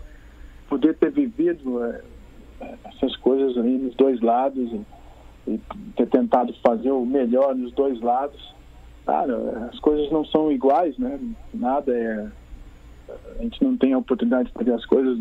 poder 0.69 0.97
ter 0.97 1.11
vivido 1.11 1.85
é, 1.85 2.01
essas 2.85 3.17
coisas 3.17 3.57
aí 3.57 3.79
nos 3.79 3.95
dois 3.95 4.21
lados 4.21 4.71
e, 4.73 5.53
e 5.53 5.61
ter 5.97 6.09
tentado 6.09 6.55
fazer 6.63 6.91
o 6.91 7.05
melhor 7.05 7.55
nos 7.55 7.73
dois 7.73 8.01
lados. 8.01 8.55
Cara, 9.07 9.69
as 9.73 9.79
coisas 9.81 10.11
não 10.11 10.25
são 10.25 10.51
iguais, 10.51 10.97
né? 10.99 11.21
Nada 11.53 11.95
é. 11.95 12.27
A 13.39 13.43
gente 13.43 13.63
não 13.63 13.77
tem 13.77 13.93
a 13.93 13.99
oportunidade 13.99 14.49
de 14.49 14.55
fazer 14.55 14.73
as 14.73 14.87
coisas 14.87 15.19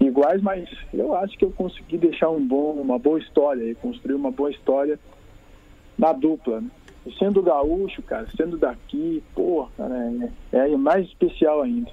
iguais, 0.00 0.42
mas 0.42 0.68
eu 0.92 1.14
acho 1.14 1.38
que 1.38 1.44
eu 1.44 1.52
consegui 1.52 1.96
deixar 1.96 2.30
um 2.30 2.44
bom, 2.44 2.72
uma 2.72 2.98
boa 2.98 3.20
história 3.20 3.62
e 3.62 3.74
construir 3.76 4.14
uma 4.14 4.32
boa 4.32 4.50
história 4.50 4.98
na 5.96 6.12
dupla, 6.12 6.60
né? 6.60 6.70
E 7.06 7.12
sendo 7.14 7.42
gaúcho, 7.42 8.02
cara, 8.02 8.26
sendo 8.36 8.58
daqui, 8.58 9.22
pô, 9.34 9.68
cara, 9.76 10.12
é, 10.52 10.70
é 10.72 10.76
mais 10.76 11.06
especial 11.06 11.62
ainda. 11.62 11.90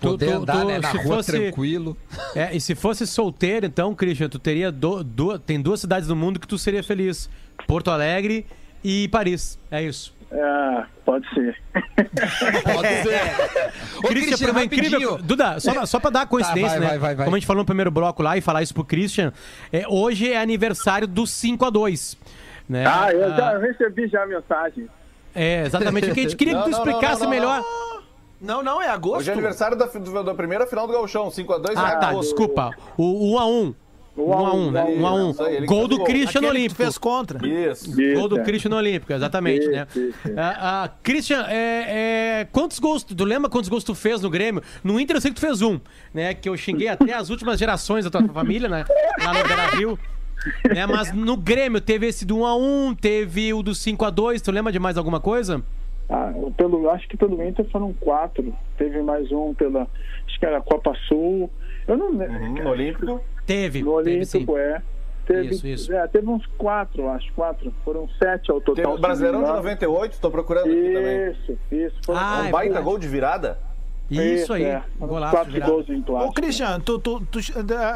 Poder 0.00 0.32
andar, 0.32 0.64
né, 0.64 0.78
na 0.78 0.90
se 0.90 0.98
rua 0.98 1.22
tranquilo. 1.22 1.96
É, 2.34 2.54
e 2.54 2.60
se 2.60 2.74
fosse 2.74 3.06
solteiro, 3.06 3.64
então, 3.66 3.94
Christian, 3.94 4.28
tu 4.28 4.38
teria 4.38 4.70
do, 4.72 5.02
do- 5.04 5.38
tem 5.38 5.60
duas 5.60 5.80
cidades 5.80 6.08
no 6.08 6.16
mundo 6.16 6.38
que 6.40 6.46
tu 6.48 6.58
seria 6.58 6.82
feliz: 6.82 7.30
Porto 7.66 7.90
Alegre 7.90 8.44
e 8.82 9.08
Paris. 9.08 9.58
É 9.70 9.82
isso. 9.82 10.12
É, 10.32 10.84
pode 11.04 11.28
ser. 11.32 11.56
Pode 11.74 12.88
ser. 13.04 13.20
Ô, 13.98 14.08
Christian, 14.08 14.36
Christian, 14.36 14.64
incrível... 14.64 15.18
Duda, 15.18 15.60
só, 15.60 15.86
só 15.86 16.00
pra 16.00 16.10
dar 16.10 16.26
coincidência, 16.26 16.70
vai, 16.70 16.80
né? 16.80 16.86
vai, 16.88 16.98
vai, 16.98 17.14
vai. 17.14 17.24
Como 17.24 17.36
a 17.36 17.38
gente 17.38 17.46
falou 17.46 17.62
no 17.62 17.66
primeiro 17.66 17.90
bloco 17.90 18.20
lá 18.22 18.36
e 18.36 18.40
falar 18.40 18.62
isso 18.62 18.74
pro 18.74 18.84
Christian, 18.84 19.32
é, 19.72 19.84
hoje 19.88 20.32
é 20.32 20.40
aniversário 20.40 21.06
do 21.06 21.24
5 21.26 21.64
a 21.64 21.70
2 21.70 22.16
né? 22.68 22.84
Ah, 22.86 23.12
eu 23.12 23.28
já 23.30 23.50
Ah, 23.50 23.58
recebi 23.58 24.08
já 24.08 24.22
a 24.22 24.26
mensagem. 24.26 24.88
É, 25.34 25.66
exatamente. 25.66 26.06
Porque 26.06 26.20
a 26.20 26.22
gente 26.24 26.34
queria 26.36 26.54
Não, 26.54 26.64
que 26.64 26.70
tu 26.70 26.76
explicasse 26.76 27.20
não, 27.22 27.24
não, 27.24 27.30
melhor. 27.30 27.62
Não, 28.44 28.62
não, 28.62 28.80
é 28.80 28.88
agosto. 28.88 29.20
Hoje 29.20 29.30
é 29.30 29.32
aniversário 29.32 29.76
da, 29.76 29.86
da 29.86 30.34
primeira 30.34 30.66
final 30.66 30.86
do 30.86 30.92
Gauchão, 30.92 31.28
5x2. 31.28 31.72
Ah, 31.76 31.96
tá, 31.96 32.12
desculpa. 32.12 32.70
O 32.96 33.34
1 33.34 33.38
a 33.38 33.46
1 33.46 33.74
1 34.16 34.32
a 34.32 34.54
1 34.54 34.70
né? 34.70 34.84
1 34.84 35.06
a 35.06 35.14
1 35.14 35.30
Isso 35.30 35.42
aí, 35.42 35.56
ele 35.56 35.66
que 35.66 35.74
Gol 35.74 35.88
fez 35.88 35.98
do. 35.98 36.04
Christian 36.04 36.40
no 36.40 36.48
Olímpico. 36.48 36.74
fez 36.76 36.98
contra. 36.98 37.46
Isso. 37.46 37.90
Gol 38.14 38.28
do 38.28 38.38
é. 38.38 38.44
Christian 38.44 38.70
no 38.70 38.76
Olímpico, 38.76 39.12
exatamente, 39.12 39.66
né? 39.66 39.86
Isso, 39.88 39.98
isso, 39.98 40.28
isso. 40.28 40.38
Ah, 40.38 40.84
ah, 40.84 40.90
Christian, 41.02 41.44
é, 41.48 42.40
é, 42.40 42.48
quantos 42.52 42.78
gols, 42.78 43.02
tu 43.02 43.24
lembra 43.24 43.50
quantos 43.50 43.68
gols 43.68 43.82
tu 43.82 43.94
fez 43.94 44.20
no 44.20 44.30
Grêmio? 44.30 44.62
No 44.84 45.00
Inter 45.00 45.16
eu 45.16 45.20
sei 45.20 45.30
que 45.30 45.36
tu 45.36 45.40
fez 45.40 45.62
um, 45.62 45.80
né? 46.12 46.32
Que 46.32 46.48
eu 46.48 46.56
xinguei 46.56 46.88
até 46.88 47.12
as 47.12 47.28
últimas 47.28 47.58
gerações 47.58 48.04
da 48.04 48.10
tua 48.10 48.28
família, 48.28 48.68
né? 48.68 48.84
Lá 49.20 49.34
no 49.34 49.48
Beira-Rio. 49.48 49.98
Né? 50.72 50.86
Mas 50.86 51.12
no 51.12 51.36
Grêmio 51.36 51.80
teve 51.80 52.06
esse 52.06 52.24
do 52.24 52.36
1x1, 52.36 52.96
teve 53.00 53.52
o 53.52 53.62
do 53.62 53.72
5x2, 53.72 54.40
tu 54.40 54.52
lembra 54.52 54.70
de 54.70 54.78
mais 54.78 54.96
alguma 54.96 55.18
coisa? 55.18 55.62
Ah, 56.08 56.32
pelo, 56.56 56.90
acho 56.90 57.08
que 57.08 57.16
pelo 57.16 57.42
Inter 57.42 57.64
foram 57.70 57.92
quatro. 57.94 58.54
Teve 58.76 59.00
mais 59.02 59.30
um 59.32 59.54
pela. 59.54 59.88
Acho 60.26 60.38
que 60.38 60.44
era 60.46 60.58
a 60.58 60.62
Copa 60.62 60.94
Sul. 61.08 61.50
Eu 61.88 61.96
não 61.96 62.10
lembro. 62.16 62.34
Uhum, 62.36 62.54
no 62.64 62.70
Olímpico. 62.70 63.20
Teve, 63.46 63.82
No 63.82 64.02
teve 64.02 64.24
sim. 64.24 64.38
Olímpico, 64.38 64.58
é. 64.58 64.82
Teve, 65.26 65.48
Isso, 65.54 65.66
isso. 65.66 65.92
É, 65.94 66.06
teve 66.06 66.28
uns 66.28 66.44
quatro, 66.58 67.08
acho, 67.08 67.32
quatro. 67.32 67.72
Foram 67.82 68.06
sete 68.18 68.50
ao 68.50 68.60
total. 68.60 68.74
Teve 68.74 68.88
o 68.88 68.98
Brasileirão 68.98 69.38
de 69.38 69.44
me 69.44 69.50
engano. 69.50 69.62
98, 69.64 70.20
tô 70.20 70.30
procurando 70.30 70.66
aqui 70.66 70.92
também. 70.92 71.30
Isso, 71.30 71.58
isso. 71.72 71.96
Ah, 72.12 72.42
Um 72.42 72.46
é 72.46 72.50
baita 72.50 72.64
verdade. 72.74 72.84
gol 72.84 72.98
de 72.98 73.08
virada. 73.08 73.58
Isso 74.10 74.52
aí, 74.52 74.64
é. 74.64 74.82
golaço. 75.00 75.34
Quatro 75.34 75.52
virado. 75.52 75.72
gols 75.72 75.88
em 75.88 76.00
Ô, 76.00 76.02
clássico. 76.04 76.34
Christian, 76.34 76.80
tu, 76.80 76.98
tu- 76.98 77.20
tu- 77.30 77.40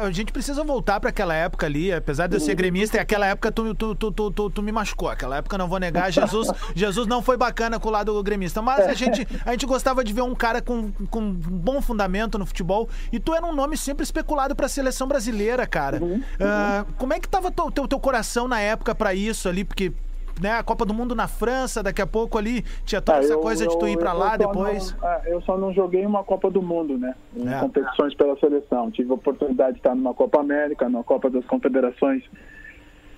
a 0.01 0.11
gente 0.11 0.31
precisa 0.33 0.63
voltar 0.63 0.99
pra 0.99 1.11
aquela 1.11 1.33
época 1.35 1.65
ali, 1.67 1.93
apesar 1.93 2.27
de 2.27 2.35
eu 2.35 2.39
ser 2.39 2.55
gremista, 2.55 2.97
e 2.97 2.99
aquela 2.99 3.27
época 3.27 3.51
tu, 3.51 3.75
tu, 3.75 3.95
tu, 3.95 4.11
tu, 4.11 4.31
tu, 4.31 4.49
tu 4.49 4.61
me 4.63 4.71
machucou. 4.71 5.07
Aquela 5.07 5.37
época 5.37 5.57
não 5.57 5.67
vou 5.67 5.79
negar, 5.79 6.11
Jesus, 6.11 6.49
Jesus 6.75 7.07
não 7.07 7.21
foi 7.21 7.37
bacana 7.37 7.79
com 7.79 7.89
o 7.89 7.91
lado 7.91 8.21
gremista, 8.23 8.61
mas 8.61 8.87
a 8.87 8.93
gente, 8.93 9.27
a 9.45 9.51
gente 9.51 9.65
gostava 9.65 10.03
de 10.03 10.11
ver 10.11 10.21
um 10.23 10.33
cara 10.35 10.61
com, 10.61 10.91
com 11.09 11.19
um 11.19 11.31
bom 11.33 11.81
fundamento 11.81 12.37
no 12.39 12.45
futebol, 12.45 12.89
e 13.11 13.19
tu 13.19 13.33
era 13.33 13.45
um 13.45 13.53
nome 13.53 13.77
sempre 13.77 14.03
especulado 14.03 14.55
pra 14.55 14.67
seleção 14.67 15.07
brasileira, 15.07 15.65
cara. 15.67 16.01
Ah, 16.39 16.85
como 16.97 17.13
é 17.13 17.19
que 17.19 17.29
tava 17.29 17.51
teu, 17.51 17.71
teu, 17.71 17.87
teu 17.87 17.99
coração 17.99 18.47
na 18.47 18.59
época 18.59 18.95
pra 18.95 19.13
isso 19.13 19.47
ali, 19.47 19.63
porque... 19.63 19.93
Né, 20.41 20.51
a 20.53 20.63
Copa 20.63 20.85
do 20.85 20.93
Mundo 20.93 21.13
na 21.13 21.27
França, 21.27 21.83
daqui 21.83 22.01
a 22.01 22.07
pouco 22.07 22.37
ali 22.37 22.63
tinha 22.85 23.01
toda 23.01 23.17
Ah, 23.17 23.21
essa 23.21 23.33
eu- 23.33 23.39
coisa 23.41 23.67
de 23.67 23.77
tu 23.77 23.87
ir 23.87 23.97
pra 23.97 24.11
eu- 24.11 24.17
lá 24.17 24.33
eu 24.35 24.37
depois. 24.37 24.93
não- 25.01 25.07
ah, 25.07 25.21
eu 25.25 25.41
só 25.41 25.57
não 25.57 25.73
joguei 25.73 26.05
uma 26.05 26.23
Copa 26.23 26.49
do 26.49 26.61
Mundo, 26.61 26.97
né? 26.97 27.13
Em 27.35 27.47
É. 27.47 27.59
competições 27.59 28.13
pela 28.15 28.37
seleção. 28.39 28.89
Tive 28.89 29.11
a 29.11 29.15
oportunidade 29.15 29.73
de 29.73 29.79
estar 29.79 29.93
numa 29.93 30.13
Copa 30.13 30.39
América, 30.39 30.87
numa 30.87 31.03
Copa 31.03 31.29
das 31.29 31.43
Confederações, 31.45 32.23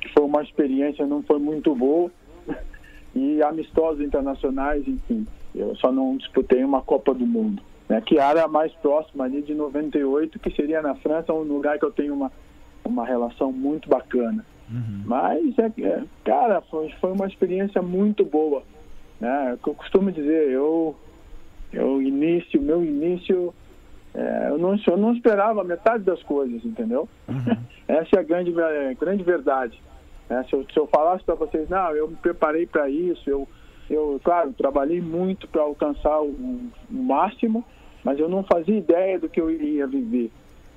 que 0.02 0.10
foi 0.14 0.24
uma 0.24 0.42
experiência, 0.42 1.06
não 1.06 1.22
foi 1.22 1.38
muito 1.40 1.76
boa. 1.76 2.10
E 3.14 3.44
amistosos 3.44 4.00
internacionais, 4.02 4.88
enfim. 4.88 5.28
Eu 5.54 5.76
só 5.76 5.92
não 5.92 6.16
disputei 6.16 6.64
uma 6.64 6.82
Copa 6.82 7.14
do 7.14 7.28
Mundo. 7.28 7.62
Né? 7.90 8.00
Que 8.00 8.18
era 8.18 8.46
a 8.46 8.48
mais 8.48 8.72
próxima 8.76 9.26
ali 9.26 9.42
de 9.42 9.54
98, 9.54 10.40
que 10.40 10.50
seria 10.56 10.82
na 10.82 10.96
França, 10.96 11.34
um 11.34 11.42
lugar 11.42 11.78
que 11.78 11.84
eu 11.84 11.92
tenho 11.92 12.14
uma, 12.14 12.32
uma 12.86 13.06
relação 13.06 13.52
muito 13.52 13.90
bacana. 13.90 14.46
Mas, 15.06 15.58
é, 15.60 15.72
é, 15.82 16.04
cara, 16.24 16.62
foi, 16.62 16.90
foi 17.02 17.12
uma 17.12 17.28
experiência 17.28 17.82
muito 17.82 18.24
boa. 18.24 18.64
Né? 19.20 19.52
É 19.52 19.54
o 19.54 19.58
que 19.58 19.70
eu 19.70 19.76
costumo 19.76 20.12
dizer, 20.12 20.50
eu, 20.50 20.96
eu 21.74 22.02
início, 22.02 22.62
meu 22.62 22.84
início, 22.84 23.54
é, 24.14 24.48
eu, 24.50 24.58
não, 24.58 24.76
eu 24.88 24.98
não 24.98 25.14
esperava 25.14 25.64
metade 25.64 26.04
das 26.04 26.22
coisas, 26.24 26.64
entendeu? 26.66 27.08
Essa 27.88 28.18
é 28.18 28.20
a 28.20 28.24
grande, 28.24 28.54
é, 28.60 28.94
grande 28.94 29.24
verdade. 29.24 29.82
né? 30.30 30.46
Se, 30.50 30.54
eu, 30.54 30.66
se 30.72 30.78
eu 30.78 30.88
falasse 30.88 31.24
para 31.24 31.36
vocês, 31.36 31.70
não, 31.70 31.92
eu 31.92 32.08
me 32.08 32.16
preparei 32.16 32.66
para 32.66 32.90
isso, 32.90 33.30
eu, 33.30 33.48
eu, 33.90 34.20
claro, 34.24 34.54
trabalhei 34.54 35.02
muito 35.02 35.48
para 35.48 35.62
alcançar 35.62 36.22
o, 36.22 36.30
o 36.30 36.72
máximo, 36.90 37.64
mas 38.04 38.18
eu 38.18 38.30
não 38.30 38.44
fazia 38.44 38.78
ideia 38.78 39.20
do 39.20 39.30
que 39.30 39.40
eu 39.40 39.52
iria 39.52 39.86
viver, 39.86 40.32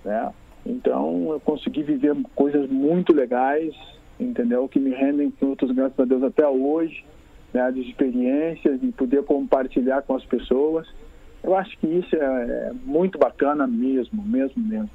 né? 0.05 0.33
Então, 0.66 1.33
eu 1.33 1.40
consegui 1.40 1.83
viver 1.83 2.16
coisas 2.35 2.68
muito 2.70 3.12
legais, 3.12 3.74
entendeu? 4.18 4.68
Que 4.68 4.81
me 4.81 4.90
rendem 4.90 5.31
frutos, 5.33 5.70
graças 5.70 5.98
a 5.98 6.05
Deus, 6.05 6.22
até 6.22 6.46
hoje, 6.46 7.05
né? 7.53 7.70
De 7.70 7.81
experiências, 7.81 8.81
de 8.81 8.90
poder 8.92 9.24
compartilhar 9.24 10.03
com 10.03 10.14
as 10.14 10.24
pessoas. 10.24 10.87
Eu 11.42 11.55
acho 11.55 11.77
que 11.79 11.87
isso 11.87 12.16
é, 12.16 12.18
é 12.18 12.72
muito 12.85 13.18
bacana 13.18 13.66
mesmo, 13.66 14.22
mesmo, 14.22 14.62
mesmo. 14.62 14.90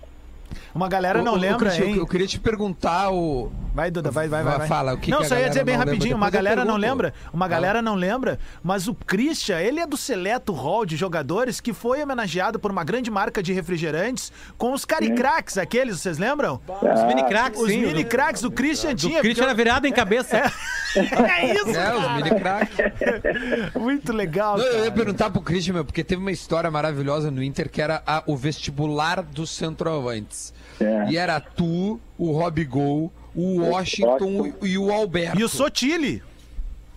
Uma 0.73 0.87
galera 0.87 1.21
não 1.21 1.33
ô, 1.33 1.35
lembra, 1.35 1.69
Christian, 1.69 1.85
hein? 1.85 1.95
Eu 1.97 2.07
queria 2.07 2.27
te 2.27 2.39
perguntar 2.39 3.09
o. 3.11 3.51
Vai, 3.73 3.89
Duda, 3.91 4.11
vai, 4.11 4.27
vai, 4.27 4.43
vai. 4.43 4.57
vai. 4.59 4.67
Fala, 4.67 4.93
o 4.93 4.97
que 4.97 5.09
Não, 5.11 5.19
que 5.19 5.25
a 5.25 5.27
só 5.27 5.35
ia 5.35 5.41
galera 5.41 5.49
dizer 5.49 5.63
bem 5.63 5.73
não 5.75 5.79
lembra? 5.81 5.93
rapidinho, 5.93 6.17
uma 6.17 6.27
eu 6.27 6.31
galera 6.31 6.65
não 6.65 6.75
lembra, 6.75 7.13
uma 7.31 7.47
galera 7.47 7.81
não 7.81 7.95
lembra, 7.95 8.39
mas 8.63 8.87
o 8.87 8.93
Christian, 8.95 9.59
ele 9.59 9.79
é 9.79 9.85
do 9.87 9.95
seleto 9.95 10.51
hall 10.53 10.85
de 10.85 10.95
jogadores 10.97 11.59
que 11.61 11.71
foi 11.73 12.01
homenageado 12.03 12.59
por 12.59 12.71
uma 12.71 12.83
grande 12.83 13.09
marca 13.11 13.41
de 13.41 13.53
refrigerantes 13.53 14.31
com 14.57 14.73
os 14.73 14.85
caricracks, 14.85 15.57
aqueles, 15.57 15.99
vocês 15.99 16.17
lembram? 16.17 16.59
Os 16.67 17.03
mini 17.05 17.23
craques, 17.27 17.59
Os 17.61 17.69
sim. 17.69 17.85
mini 17.85 18.03
cracks, 18.03 18.43
o 18.43 18.51
Christian 18.51 18.89
Do 18.91 18.95
tinha. 18.97 19.21
Christian 19.21 19.43
era 19.45 19.53
virado 19.53 19.85
em 19.87 19.93
cabeça. 19.93 20.37
É 20.95 21.53
isso, 21.53 21.69
É, 21.69 21.95
os 21.95 22.11
mini 22.15 22.39
crack. 22.39 22.71
Muito 23.79 24.11
legal, 24.11 24.57
Não, 24.57 24.65
eu 24.65 24.85
ia 24.85 24.91
perguntar 24.91 25.29
pro 25.29 25.41
Christian, 25.41 25.73
meu, 25.75 25.85
porque 25.85 26.03
teve 26.03 26.19
uma 26.21 26.31
história 26.31 26.69
maravilhosa 26.71 27.29
no 27.31 27.41
Inter 27.43 27.69
que 27.69 27.81
era 27.81 28.01
a- 28.05 28.23
o 28.25 28.35
vestibular 28.35 29.21
dos 29.21 29.51
centroavantes. 29.51 30.48
É. 30.79 31.07
E 31.09 31.17
era 31.17 31.39
tu, 31.39 31.99
o 32.17 32.31
Rob 32.31 32.63
Gol, 32.65 33.11
o 33.35 33.61
Washington 33.61 34.53
e 34.61 34.77
o 34.77 34.91
Alberto. 34.91 35.39
E 35.39 35.43
o 35.43 35.49
Sotile. 35.49 36.23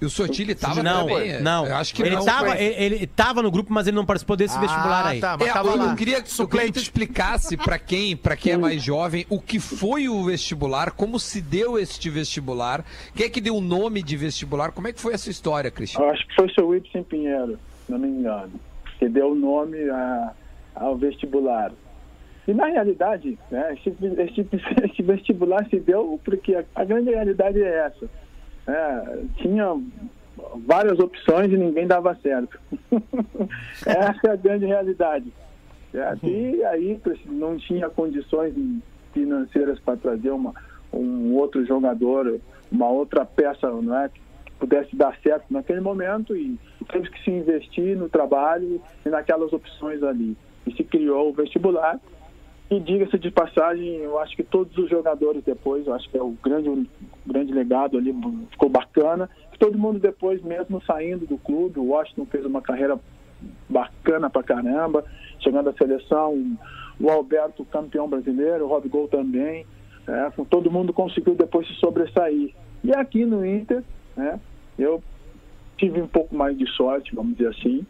E 0.00 0.04
o 0.04 0.10
Sotile 0.10 0.52
tava 0.52 0.82
Não, 0.82 1.06
também? 1.06 1.40
não. 1.40 1.64
Eu 1.64 1.76
acho 1.76 1.94
que 1.94 2.02
ele, 2.02 2.16
não. 2.16 2.24
tava, 2.24 2.58
ele, 2.60 2.96
ele 2.96 3.06
tava 3.06 3.40
no 3.40 3.52
grupo, 3.52 3.72
mas 3.72 3.86
ele 3.86 3.94
não 3.94 4.04
participou 4.04 4.34
desse 4.36 4.58
vestibular 4.58 5.06
aí. 5.06 5.20
tá, 5.20 5.36
mas 5.38 5.48
É, 5.48 5.52
tava 5.52 5.68
eu, 5.68 5.76
lá. 5.76 5.84
eu 5.90 5.94
queria, 5.94 6.24
eu 6.38 6.48
queria 6.48 6.66
que 6.66 6.72
tu 6.72 6.78
explicasse 6.80 7.56
pra 7.56 7.78
quem, 7.78 8.16
para 8.16 8.34
quem 8.34 8.54
é 8.54 8.56
mais 8.56 8.82
jovem, 8.82 9.24
o 9.30 9.40
que 9.40 9.60
foi 9.60 10.08
o 10.08 10.24
vestibular, 10.24 10.90
como 10.90 11.20
se 11.20 11.40
deu 11.40 11.78
este 11.78 12.10
vestibular, 12.10 12.84
quem 13.14 13.26
é 13.26 13.28
que 13.28 13.40
deu 13.40 13.54
o 13.56 13.60
nome 13.60 14.02
de 14.02 14.16
vestibular, 14.16 14.72
como 14.72 14.88
é 14.88 14.92
que 14.92 15.00
foi 15.00 15.14
essa 15.14 15.30
história, 15.30 15.70
Cristian? 15.70 16.00
Eu 16.00 16.10
acho 16.10 16.26
que 16.26 16.34
foi 16.34 16.46
o 16.46 16.54
seu 16.54 16.74
Ibsen 16.74 17.04
Pinheiro, 17.04 17.56
se 17.86 17.92
não 17.92 17.98
me 18.00 18.08
engano, 18.08 18.50
que 18.98 19.08
deu 19.08 19.30
o 19.30 19.34
nome 19.36 19.88
a- 19.88 20.32
ao 20.74 20.96
vestibular. 20.96 21.70
E 22.46 22.52
na 22.52 22.66
realidade, 22.66 23.38
né, 23.50 23.74
esse, 23.74 23.88
esse- 23.90 24.48
esse 24.90 25.02
vestibular 25.02 25.64
se 25.68 25.78
deu 25.78 26.18
porque 26.24 26.54
a, 26.54 26.64
a 26.74 26.84
grande 26.84 27.10
realidade 27.10 27.62
é 27.62 27.86
essa. 27.86 28.08
É, 28.66 29.22
tinha 29.36 29.76
várias 30.66 30.98
opções 30.98 31.52
e 31.52 31.56
ninguém 31.56 31.86
dava 31.86 32.14
certo. 32.16 32.58
essa 33.86 34.28
é 34.28 34.30
a 34.30 34.36
grande 34.36 34.66
realidade. 34.66 35.32
certo? 35.90 36.26
E 36.26 36.64
aí 36.64 36.98
preci- 37.02 37.28
não 37.28 37.56
tinha 37.56 37.88
condições 37.88 38.54
financeiras 39.12 39.78
para 39.80 39.96
trazer 39.96 40.30
uma, 40.30 40.54
um 40.92 41.34
outro 41.34 41.64
jogador, 41.66 42.40
uma 42.70 42.88
outra 42.88 43.24
peça, 43.24 43.68
não 43.70 43.96
é? 43.96 44.08
que 44.08 44.20
pudesse 44.58 44.94
dar 44.96 45.16
certo 45.22 45.44
naquele 45.50 45.80
momento 45.80 46.36
e 46.36 46.56
teve 46.90 47.10
que 47.10 47.22
se 47.24 47.30
investir 47.30 47.96
no 47.96 48.08
trabalho 48.08 48.80
e 49.04 49.08
naquelas 49.08 49.52
opções 49.52 50.02
ali. 50.02 50.36
E 50.66 50.72
se 50.74 50.84
criou 50.84 51.30
o 51.30 51.32
vestibular. 51.32 52.00
E 52.72 52.80
diga-se 52.80 53.18
de 53.18 53.30
passagem, 53.30 53.96
eu 53.96 54.18
acho 54.18 54.34
que 54.34 54.42
todos 54.42 54.74
os 54.78 54.88
jogadores 54.88 55.44
depois, 55.44 55.86
eu 55.86 55.92
acho 55.92 56.08
que 56.08 56.16
é 56.16 56.22
o 56.22 56.34
grande, 56.42 56.70
o 56.70 56.86
grande 57.26 57.52
legado 57.52 57.98
ali, 57.98 58.14
ficou 58.50 58.70
bacana. 58.70 59.28
Todo 59.58 59.76
mundo 59.76 59.98
depois, 59.98 60.42
mesmo 60.42 60.82
saindo 60.86 61.26
do 61.26 61.36
clube, 61.36 61.78
o 61.78 61.88
Washington 61.88 62.24
fez 62.24 62.46
uma 62.46 62.62
carreira 62.62 62.98
bacana 63.68 64.30
pra 64.30 64.42
caramba, 64.42 65.04
chegando 65.38 65.68
à 65.68 65.74
seleção, 65.74 66.56
o 66.98 67.10
Alberto 67.10 67.62
campeão 67.66 68.08
brasileiro, 68.08 68.64
o 68.64 68.68
Rodrigo 68.68 69.06
também. 69.06 69.66
É, 70.08 70.30
todo 70.48 70.70
mundo 70.70 70.94
conseguiu 70.94 71.34
depois 71.34 71.68
se 71.68 71.74
sobressair. 71.74 72.54
E 72.82 72.90
aqui 72.94 73.26
no 73.26 73.44
Inter, 73.44 73.84
né, 74.16 74.40
eu 74.78 75.02
tive 75.76 76.00
um 76.00 76.08
pouco 76.08 76.34
mais 76.34 76.56
de 76.56 76.66
sorte, 76.68 77.14
vamos 77.14 77.36
dizer 77.36 77.50
assim, 77.50 77.84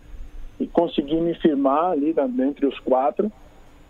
e 0.59 0.67
consegui 0.67 1.21
me 1.21 1.35
firmar 1.35 1.93
ali 1.93 2.13
entre 2.41 2.67
os 2.67 2.81
quatro. 2.81 3.31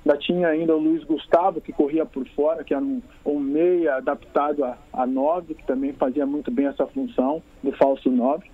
Ainda 0.04 0.18
tinha 0.18 0.48
ainda 0.48 0.74
o 0.74 0.80
Luiz 0.80 1.04
Gustavo, 1.04 1.60
que 1.60 1.72
corria 1.72 2.04
por 2.04 2.26
fora, 2.30 2.64
que 2.64 2.74
era 2.74 2.82
um, 2.82 3.00
um 3.24 3.38
meia 3.38 3.96
adaptado 3.96 4.64
a, 4.64 4.76
a 4.92 5.06
nove, 5.06 5.54
que 5.54 5.64
também 5.64 5.92
fazia 5.92 6.26
muito 6.26 6.50
bem 6.50 6.66
essa 6.66 6.86
função 6.86 7.40
do 7.62 7.70
falso 7.72 8.10
nove. 8.10 8.50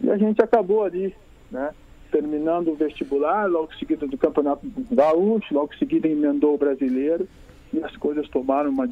E 0.00 0.10
a 0.10 0.16
gente 0.16 0.42
acabou 0.42 0.82
ali, 0.82 1.14
né? 1.50 1.74
Terminando 2.10 2.68
o 2.68 2.74
vestibular, 2.74 3.48
logo 3.48 3.72
seguido 3.74 4.06
do 4.06 4.16
Campeonato 4.16 4.66
Gaúcho, 4.90 5.54
logo 5.54 5.74
seguido 5.76 6.06
emendou 6.06 6.54
o 6.54 6.58
brasileiro. 6.58 7.28
E 7.72 7.82
as 7.84 7.96
coisas 7.98 8.28
tomaram 8.28 8.68
uma, 8.70 8.84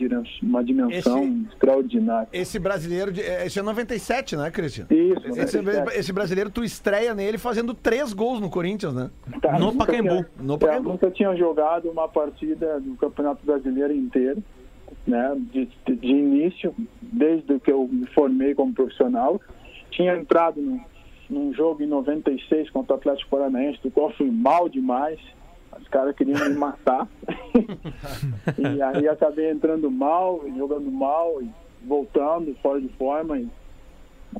uma 0.43 0.63
dimensão 0.65 1.19
Esse- 1.25 1.47
extraordinária. 1.53 2.29
Esse 2.33 2.59
brasileiro, 2.61 3.11
de, 3.13 3.21
é, 3.23 3.45
esse 3.47 3.59
é 3.59 3.63
97, 3.63 4.37
né, 4.37 4.51
Cristian? 4.53 4.87
Isso, 4.91 5.27
Esse, 5.41 5.57
97. 5.61 5.99
esse 5.99 6.13
brasileiro, 6.13 6.51
tu 6.51 6.63
estreia 6.63 7.13
nele 7.15 7.39
fazendo 7.39 7.75
três 7.75 8.13
gols 8.13 8.41
no 8.41 8.49
Corinthians, 8.49 8.95
né? 8.95 9.11
Tá, 9.43 9.59
No 9.59 9.75
Pacaembu. 9.75 10.09
tinha- 10.09 10.27
No 10.41 10.55
é, 10.55 10.59
Pacaembu. 10.59 10.89
nunca 10.91 11.11
tinha 11.11 11.35
jogado 11.35 11.91
uma 11.91 12.09
partida 12.09 12.79
do 12.79 12.95
Campeonato 12.97 13.45
Brasileiro 13.45 13.93
inteiro, 13.93 14.43
né? 15.07 15.35
De, 15.53 15.69
de- 15.87 15.97
de 15.97 16.07
início, 16.07 16.73
desde 17.03 17.59
que 17.59 17.73
eu 17.73 17.89
me 17.91 18.07
formei 18.15 18.55
como 18.55 18.73
profissional. 18.73 19.41
Tinha 19.91 20.17
entrado 20.17 20.61
num, 20.61 20.81
num 21.29 21.53
jogo 21.53 21.83
em 21.83 21.87
96 21.87 22.71
contra 22.71 22.95
o 22.95 22.97
Atlético 22.97 23.29
Paranaense, 23.31 23.81
do 23.83 23.91
qual 23.91 24.13
fui 24.13 24.31
mal 24.31 24.69
demais. 24.69 25.19
Os 25.81 25.89
caras 25.89 26.15
queriam 26.15 26.49
me 26.49 26.55
matar. 26.55 27.09
e 28.59 28.83
aí 28.83 29.09
acabei 29.09 29.51
entrando 29.51 29.91
mal, 29.91 30.43
jogando 30.57 30.91
mal, 30.91 31.43
e 31.43 31.51
voltando 31.85 32.55
fora 32.63 32.81
de 32.81 32.89
forma. 32.91 33.39
E, 33.39 33.49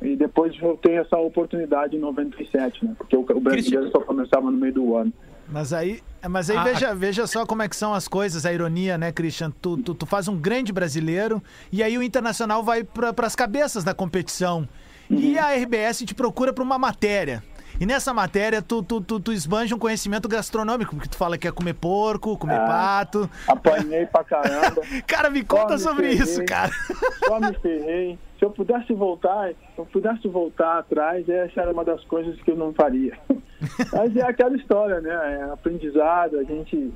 e 0.01 0.15
depois 0.15 0.55
eu 0.61 0.77
tenho 0.77 1.01
essa 1.01 1.17
oportunidade 1.17 1.95
em 1.95 1.99
97, 1.99 2.85
né? 2.85 2.93
Porque 2.97 3.15
o, 3.15 3.21
o 3.21 3.39
brasileiro 3.39 3.89
só 3.91 3.99
começava 4.01 4.49
no 4.49 4.57
meio 4.57 4.73
do 4.73 4.95
ano. 4.95 5.13
Mas 5.51 5.73
aí, 5.73 5.99
mas 6.29 6.49
aí 6.49 6.57
Ah, 6.57 6.63
veja, 6.63 6.93
veja 6.93 7.27
só 7.27 7.45
como 7.45 7.63
é 7.63 7.67
que 7.67 7.75
são 7.75 7.93
as 7.93 8.07
coisas, 8.07 8.45
a 8.45 8.53
ironia, 8.53 8.97
né, 8.97 9.11
Christian? 9.11 9.51
Tu, 9.61 9.77
tu, 9.77 9.95
tu 9.95 10.05
faz 10.05 10.27
um 10.27 10.37
grande 10.37 10.71
brasileiro 10.71 11.41
e 11.71 11.81
aí 11.81 11.97
o 11.97 12.03
Internacional 12.03 12.63
vai 12.63 12.83
para 12.83 13.25
as 13.25 13.35
cabeças 13.35 13.83
da 13.83 13.93
competição. 13.93 14.67
E 15.09 15.39
a 15.39 15.55
RBS 15.55 16.03
te 16.05 16.13
procura 16.13 16.53
para 16.53 16.63
uma 16.63 16.77
matéria. 16.77 17.43
E 17.79 17.85
nessa 17.85 18.13
matéria 18.13 18.61
tu, 18.61 18.83
tu, 18.83 18.99
tu, 19.01 19.19
tu 19.19 19.31
esbanja 19.31 19.73
um 19.75 19.79
conhecimento 19.79 20.27
gastronômico, 20.27 20.95
porque 20.95 21.07
tu 21.09 21.15
fala 21.17 21.37
que 21.37 21.47
é 21.47 21.51
comer 21.51 21.73
porco, 21.75 22.37
comer 22.37 22.59
Ah. 22.59 22.65
pato. 22.65 23.29
Apanhei 23.47 24.05
pra 24.05 24.23
caramba. 24.23 24.81
Cara, 25.07 25.29
me 25.29 25.43
conta 25.43 25.73
me 25.75 25.79
sobre 25.79 26.09
ferrei. 26.09 26.23
isso, 26.23 26.43
cara. 26.45 26.71
Só 27.25 27.39
me 27.39 27.53
ferrei. 27.59 28.19
Se 28.37 28.45
eu 28.45 28.51
pudesse 28.51 28.93
voltar, 28.93 29.49
se 29.49 29.55
eu 29.77 29.85
pudesse 29.85 30.27
voltar 30.27 30.79
atrás, 30.79 31.27
essa 31.27 31.61
era 31.61 31.71
uma 31.71 31.83
das 31.85 32.03
coisas 32.05 32.39
que 32.41 32.51
eu 32.51 32.55
não 32.55 32.73
faria. 32.73 33.17
Mas 33.93 34.15
é 34.15 34.23
aquela 34.23 34.55
história, 34.55 34.99
né? 35.01 35.09
É 35.39 35.51
aprendizado, 35.51 36.37
a 36.39 36.43
gente 36.43 36.93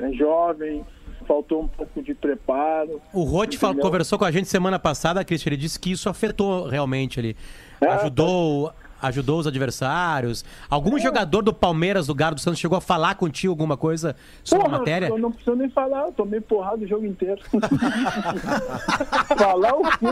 é 0.00 0.12
jovem, 0.12 0.84
faltou 1.26 1.62
um 1.62 1.68
pouco 1.68 2.02
de 2.02 2.14
preparo. 2.14 3.00
O 3.12 3.22
Roth 3.24 3.56
conversou 3.80 4.18
com 4.18 4.24
a 4.24 4.30
gente 4.30 4.48
semana 4.48 4.78
passada, 4.78 5.24
Christian, 5.24 5.50
ele 5.50 5.56
disse 5.56 5.78
que 5.78 5.90
isso 5.92 6.08
afetou 6.08 6.66
realmente 6.68 7.18
ele. 7.20 7.36
É, 7.80 7.86
Ajudou, 7.88 8.72
ajudou 9.06 9.38
os 9.38 9.46
adversários. 9.46 10.44
Algum 10.68 10.98
jogador 10.98 11.42
do 11.42 11.52
Palmeiras, 11.52 12.06
do 12.06 12.14
Garo 12.14 12.34
do 12.34 12.40
Santos, 12.40 12.58
chegou 12.60 12.76
a 12.78 12.80
falar 12.80 13.14
contigo 13.16 13.52
alguma 13.52 13.76
coisa 13.76 14.14
sobre 14.42 14.66
a 14.66 14.68
Porra, 14.68 14.78
matéria? 14.78 15.06
Eu 15.08 15.18
não 15.18 15.30
preciso 15.32 15.56
nem 15.56 15.68
falar, 15.70 16.06
eu 16.06 16.12
tomei 16.12 16.40
porrada 16.40 16.84
o 16.84 16.86
jogo 16.86 17.04
inteiro. 17.06 17.40
falar 19.36 19.74
o 19.74 19.82
quê? 19.82 20.06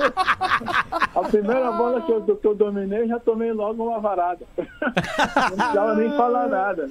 A 1.14 1.20
primeira 1.28 1.72
bola 1.72 2.00
que 2.02 2.12
eu, 2.12 2.36
que 2.36 2.46
eu 2.46 2.54
dominei, 2.54 3.06
já 3.08 3.18
tomei 3.20 3.52
logo 3.52 3.84
uma 3.88 4.00
varada. 4.00 4.44
não 4.56 5.56
precisava 5.56 5.94
nem 5.94 6.10
falar 6.16 6.48
nada. 6.48 6.90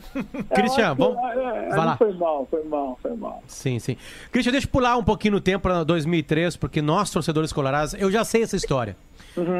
Acho 0.51 0.75
que- 0.75 0.81
vamos- 0.95 1.17
é, 1.17 1.65
é, 1.65 1.69
vai 1.69 1.85
lá. 1.85 1.97
Foi 1.97 2.13
mal, 2.13 2.47
foi 2.49 2.63
mal, 2.63 2.99
foi 3.01 3.15
mal. 3.15 3.43
Sim, 3.47 3.79
sim. 3.79 3.97
Christian, 4.31 4.51
deixa 4.51 4.67
eu 4.67 4.71
pular 4.71 4.97
um 4.97 5.03
pouquinho 5.03 5.35
no 5.35 5.41
tempo 5.41 5.63
para 5.63 5.83
2003, 5.83 6.55
porque 6.55 6.81
nós, 6.81 7.09
torcedores 7.09 7.51
colorados, 7.53 7.93
eu 7.95 8.11
já 8.11 8.23
sei 8.23 8.43
essa 8.43 8.55
história. 8.55 8.95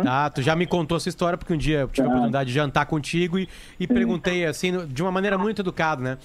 Tá? 0.03 0.29
Tu 0.29 0.41
já 0.41 0.55
me 0.55 0.65
contou 0.65 0.97
essa 0.97 1.07
história, 1.09 1.37
porque 1.37 1.53
um 1.53 1.57
dia 1.57 1.79
eu 1.81 1.87
tive 1.87 2.05
a 2.07 2.09
oportunidade 2.09 2.47
de 2.49 2.53
jantar 2.53 2.85
contigo 2.85 3.39
e, 3.39 3.47
e 3.79 3.87
perguntei, 3.87 4.45
assim, 4.45 4.71
no- 4.71 4.85
de 4.87 5.01
uma 5.01 5.11
maneira 5.11 5.37
muito 5.37 5.61
educada, 5.61 6.01
né? 6.01 6.17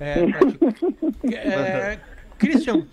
É, 0.00 0.14
ti- 0.26 1.34
é, 1.36 1.98
Christian, 2.38 2.86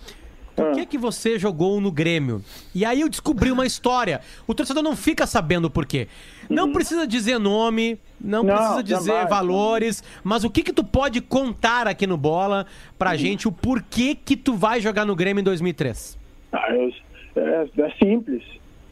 por 0.56 0.72
que, 0.74 0.86
que 0.86 0.98
você 0.98 1.39
jogou 1.39 1.80
no 1.80 1.91
Grêmio? 1.91 2.43
E 2.76 2.84
aí 2.84 3.02
eu 3.02 3.08
descobri 3.10 3.50
uma 3.52 3.65
história. 3.65 4.19
O 4.45 4.54
torcedor 4.54 4.84
não 4.84 4.95
fica 4.95 5.26
sabendo 5.26 5.65
o 5.65 5.69
porquê. 5.69 6.08
Não 6.50 6.72
precisa 6.74 7.08
dizer 7.08 7.38
nome, 7.39 7.98
não, 8.19 8.43
Não, 8.43 8.56
precisa 8.56 8.84
dizer 8.84 9.12
jamais. 9.12 9.30
valores, 9.30 10.04
mas 10.24 10.43
o 10.43 10.50
que 10.50 10.62
que 10.63 10.74
tu 10.74 10.84
pode 10.84 11.22
contar 11.22 11.88
aqui 11.88 12.06
no 12.06 12.17
Bola 12.17 12.65
pra 12.98 13.15
gente 13.15 13.48
o 13.48 13.52
porquê 13.52 14.13
que 14.15 14.36
tu 14.36 14.54
vai 14.56 14.82
jogar 14.82 15.06
no 15.06 15.15
Grêmio 15.15 15.39
em 15.41 15.43
2003? 15.45 16.17
Ah, 16.52 16.65
eu- 16.72 16.91
é, 17.41 17.69
é 17.82 17.91
simples. 18.04 18.43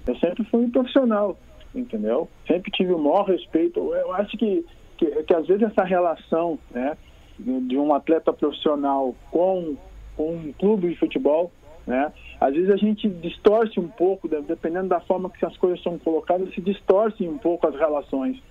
Eu 0.08 0.15
sempre 0.17 0.43
fui 0.46 0.62
um 0.65 0.72
profissional, 0.72 1.38
entendeu? 1.76 2.30
Sempre 2.48 2.72
tive 2.72 2.93
o 2.93 2.98
maior 3.00 3.24
respeito. 3.26 3.80
Eu 3.93 4.13
acho 4.13 4.38
que, 4.38 4.65
que, 4.98 5.06
que 5.24 5.34
às 5.34 5.46
vezes 5.48 5.63
essa 5.63 5.84
relação 5.84 6.58
né, 6.72 6.98
de 7.38 7.78
um 7.78 7.93
atleta 7.93 8.32
profissional 8.34 9.13
com, 9.32 9.76
com 10.15 10.32
um 10.36 10.54
clube 10.54 10.89
de 10.89 10.96
futebol, 10.96 11.52
né, 11.86 12.12
às 12.39 12.54
vezes 12.54 12.70
a 12.70 12.78
gente 12.78 13.08
distorce 13.10 13.80
um 13.80 13.88
pouco, 13.88 14.28
de- 14.28 14.41
dependendo 14.41 14.88
da 14.88 15.00
forma 15.02 15.30
que 15.30 15.46
as 15.46 15.56
coisas 15.58 15.82
são 15.84 15.98
colocadas, 16.00 16.54
se 16.54 16.62
distorcem 16.62 17.28
um 17.30 17.38
pouco 17.38 17.67
as 17.67 17.76
relações. 17.76 18.41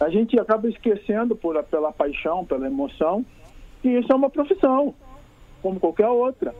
A 0.00 0.08
gente 0.10 0.38
acaba 0.38 0.68
esquecendo 0.68 1.34
por, 1.34 1.60
pela 1.64 1.92
paixão, 1.92 2.44
pela 2.44 2.66
emoção, 2.66 3.24
que 3.82 3.88
isso 3.88 4.12
é 4.12 4.14
uma 4.14 4.30
profissão, 4.30 4.94
como 5.62 5.80
qualquer 5.80 6.08
outra. 6.08 6.54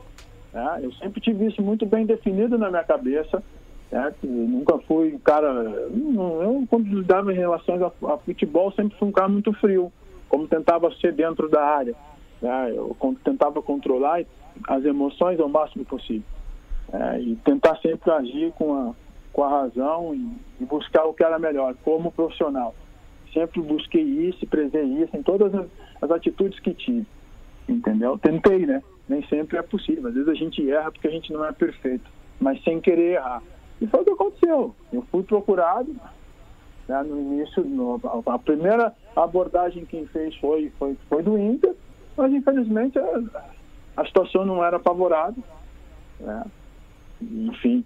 né? 0.52 0.80
Eu 0.82 0.92
sempre 0.94 1.20
tive 1.20 1.46
isso 1.46 1.62
muito 1.62 1.86
bem 1.86 2.04
definido 2.06 2.58
na 2.58 2.68
minha 2.70 2.82
cabeça. 2.84 3.42
Né? 3.90 4.14
Eu 4.22 4.30
nunca 4.30 4.78
fui 4.80 5.14
um 5.14 5.18
cara. 5.18 5.48
Eu, 5.48 6.64
quando 6.68 6.86
lidava 6.86 7.32
em 7.32 7.36
relações 7.36 7.80
a, 7.82 7.92
a 8.12 8.18
futebol, 8.18 8.72
sempre 8.72 8.96
fui 8.98 9.08
um 9.08 9.12
cara 9.12 9.28
muito 9.28 9.52
frio, 9.54 9.92
como 10.28 10.48
tentava 10.48 10.90
ser 10.96 11.12
dentro 11.12 11.48
da 11.48 11.62
área. 11.62 11.94
né? 12.40 12.72
Eu 12.74 12.96
tentava 13.24 13.62
controlar 13.62 14.24
as 14.68 14.84
emoções 14.84 15.40
ao 15.40 15.48
máximo 15.48 15.84
possível. 15.84 16.26
né? 16.92 17.20
E 17.20 17.36
tentar 17.36 17.76
sempre 17.76 18.10
agir 18.10 18.52
com 18.52 18.74
a, 18.74 18.94
com 19.32 19.44
a 19.44 19.48
razão 19.48 20.14
e, 20.14 20.62
e 20.62 20.64
buscar 20.64 21.04
o 21.04 21.14
que 21.14 21.24
era 21.24 21.38
melhor, 21.38 21.74
como 21.84 22.12
profissional. 22.12 22.74
Sempre 23.32 23.60
busquei 23.60 24.02
isso 24.02 24.46
prezei 24.46 24.84
isso 24.84 25.16
em 25.16 25.22
todas 25.22 25.54
as, 25.54 25.66
as 26.00 26.10
atitudes 26.10 26.58
que 26.60 26.72
tive 26.72 27.06
entendeu? 27.68 28.18
Tentei, 28.18 28.66
né? 28.66 28.82
Nem 29.08 29.22
sempre 29.26 29.58
é 29.58 29.62
possível. 29.62 30.08
Às 30.08 30.14
vezes 30.14 30.28
a 30.28 30.34
gente 30.34 30.70
erra 30.70 30.90
porque 30.90 31.06
a 31.06 31.10
gente 31.10 31.32
não 31.32 31.44
é 31.44 31.52
perfeito, 31.52 32.10
mas 32.40 32.62
sem 32.62 32.80
querer 32.80 33.14
errar. 33.14 33.42
E 33.80 33.86
foi 33.86 34.00
o 34.00 34.04
que 34.04 34.10
aconteceu. 34.10 34.74
Eu 34.92 35.02
fui 35.10 35.22
procurado 35.22 35.94
né, 36.88 37.02
no 37.02 37.20
início, 37.20 37.62
no- 37.64 38.00
a, 38.26 38.38
primeira 38.38 38.92
abordagem 39.14 39.84
quem 39.84 40.06
fez 40.06 40.34
foi, 40.36 40.72
foi, 40.78 40.96
foi 41.08 41.22
do 41.22 41.38
Inter, 41.38 41.74
mas 42.16 42.32
infelizmente 42.32 42.98
a, 42.98 43.22
a 43.96 44.04
situação 44.04 44.44
não 44.44 44.64
era 44.64 44.78
favorável. 44.78 45.42
Né? 46.20 46.44
Enfim. 47.20 47.84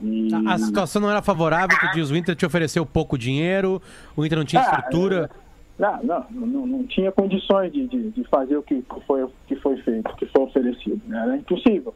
E... 0.00 0.28
A, 0.46 0.58
situação 0.58 1.02
não 1.02 1.10
era 1.10 1.22
favorável, 1.22 1.76
tu 1.78 1.90
diz, 1.92 2.10
o 2.10 2.16
Inter 2.16 2.34
te 2.34 2.46
ofereceu 2.46 2.86
pouco 2.86 3.18
dinheiro, 3.18 3.82
o 4.16 4.24
Inter 4.24 4.38
não 4.38 4.44
tinha 4.44 4.62
Ah, 4.62 4.64
estrutura. 4.64 5.30
Não, 5.78 6.02
não, 6.02 6.26
não, 6.30 6.66
não 6.66 6.84
tinha 6.86 7.12
condições 7.12 7.72
de, 7.72 7.86
de, 7.86 8.10
de 8.10 8.24
fazer 8.24 8.56
o 8.56 8.62
que 8.62 8.84
foi, 9.06 9.24
que 9.46 9.54
foi 9.56 9.76
feito, 9.82 10.12
que 10.16 10.26
foi 10.26 10.42
oferecido. 10.42 11.00
né? 11.06 11.22
Era 11.22 11.36
impossível. 11.36 11.94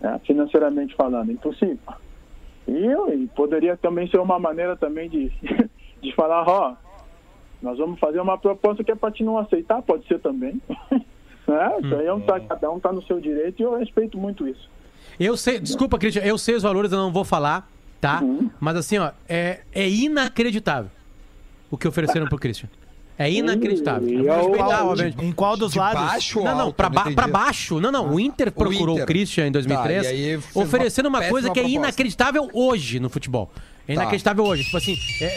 né? 0.00 0.20
Financeiramente 0.24 0.94
falando, 0.94 1.32
impossível. 1.32 1.78
E, 2.68 3.14
e 3.14 3.26
poderia 3.28 3.76
também 3.76 4.08
ser 4.08 4.18
uma 4.18 4.38
maneira 4.38 4.76
também 4.76 5.08
de, 5.08 5.32
de 6.02 6.14
falar, 6.14 6.46
ó, 6.46 6.76
nós 7.62 7.78
vamos 7.78 7.98
fazer 7.98 8.20
uma 8.20 8.36
proposta 8.36 8.84
que 8.84 8.92
é 8.92 8.94
para 8.94 9.10
te 9.10 9.24
não 9.24 9.38
aceitar, 9.38 9.80
pode 9.82 10.06
ser 10.06 10.20
também. 10.20 10.60
né? 11.48 11.78
Isso 11.82 11.94
aí 11.96 12.06
é 12.06 12.12
um, 12.12 12.20
tá, 12.20 12.38
cada 12.38 12.70
um 12.70 12.76
está 12.76 12.92
no 12.92 13.02
seu 13.02 13.18
direito 13.18 13.60
e 13.60 13.62
eu 13.62 13.78
respeito 13.78 14.18
muito 14.18 14.46
isso. 14.46 14.70
Eu 15.18 15.36
sei, 15.36 15.58
desculpa, 15.58 15.98
Cristian, 15.98 16.22
eu 16.22 16.36
sei 16.36 16.54
os 16.54 16.62
valores, 16.62 16.92
eu 16.92 16.98
não 16.98 17.10
vou 17.10 17.24
falar, 17.24 17.68
tá? 18.00 18.20
Uhum. 18.22 18.50
Mas 18.60 18.76
assim, 18.76 18.98
ó, 18.98 19.10
é, 19.28 19.62
é 19.72 19.88
inacreditável 19.88 20.90
o 21.70 21.76
que 21.76 21.88
ofereceram 21.88 22.26
pro 22.26 22.38
Christian. 22.38 22.68
É 23.18 23.30
inacreditável. 23.30 24.08
E 24.08 24.14
Eu 24.26 24.42
vou 24.44 24.56
eu-. 24.96 25.24
Em 25.24 25.32
qual 25.32 25.56
dos 25.56 25.72
De 25.72 25.78
lados? 25.78 26.00
baixo 26.02 26.38
Não, 26.42 26.56
não, 26.56 26.74
Não 26.78 27.14
ba 27.14 27.26
baixo. 27.26 27.80
Não, 27.80 27.90
não. 27.90 28.14
O 28.14 28.20
Inter 28.20 28.52
procurou 28.52 28.94
o, 28.94 28.98
Inter. 28.98 29.06
Christian 29.06 29.48
em 29.48 29.52
2003, 29.52 30.06
Tá, 30.44 30.60
oferecendo 30.60 31.08
uma, 31.08 31.18
uma 31.18 31.28
coisa 31.28 31.50
que 31.50 31.58
é 31.58 31.62
proposta. 31.62 31.86
inacreditável 31.88 32.48
hoje 32.52 33.00
no 33.00 33.08
futebol. 33.10 33.50
É 33.88 33.94
Tá. 33.94 34.02
inacreditável 34.02 34.44
hoje. 34.44 34.64
Tipo 34.64 34.76
assim, 34.76 34.96
é, 35.20 35.24
é- 35.24 35.28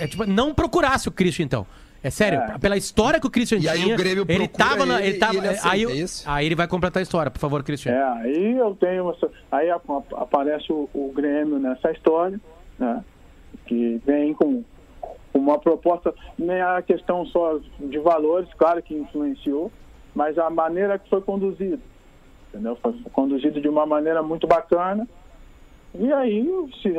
é- 0.00 0.04
é 0.04 0.08
tipo, 0.08 0.24
não 0.24 0.54
procurasse 0.54 1.08
o 1.08 1.12
Christian, 1.12 1.44
então. 1.44 1.66
É 2.02 2.08
sério, 2.10 2.38
É. 2.38 2.58
pela 2.58 2.76
história 2.76 3.18
que 3.18 3.26
o 3.26 3.30
Christian 3.30 3.58
E 3.58 3.68
aí 3.68 3.82
tinha, 3.82 3.94
o 3.94 3.98
Grêmio 3.98 4.24
ele 4.28 4.46
tava 4.46 4.86
na, 4.86 5.00
ele 5.00 5.08
ele 5.08 5.18
tava, 5.18 5.34
ele 5.38 5.48
aceita, 5.48 5.68
aí, 5.70 5.82
eu- 5.82 5.90
é 5.90 6.04
aí 6.26 6.46
ele 6.46 6.54
vai 6.54 6.68
completar 6.68 7.00
a 7.00 7.02
história, 7.02 7.30
por 7.32 7.40
favor, 7.40 7.62
Christian. 7.64 7.92
É, 7.92 8.02
aí 8.20 8.56
eu 8.56 8.76
tenho. 8.78 9.10
essa- 9.10 9.28
Aí 9.50 9.68
ap- 9.70 10.12
aparece 10.14 10.70
o, 10.72 10.88
o 10.94 11.12
Grêmio 11.14 11.58
nessa 11.58 11.90
história, 11.90 12.38
né? 12.78 13.02
Que 13.66 14.00
vem 14.06 14.32
com 14.34 14.62
uma 15.38 15.58
proposta, 15.58 16.14
nem 16.38 16.60
a 16.60 16.80
questão 16.82 17.26
só 17.26 17.58
de 17.78 17.98
valores, 17.98 18.48
claro 18.54 18.82
que 18.82 18.94
influenciou, 18.94 19.70
mas 20.14 20.38
a 20.38 20.48
maneira 20.48 20.98
que 20.98 21.08
foi 21.08 21.20
conduzido. 21.20 21.82
Entendeu? 22.48 22.76
Foi 22.76 22.94
conduzido 23.12 23.60
de 23.60 23.68
uma 23.68 23.84
maneira 23.84 24.22
muito 24.22 24.46
bacana. 24.46 25.06
E 25.94 26.12
aí 26.12 26.48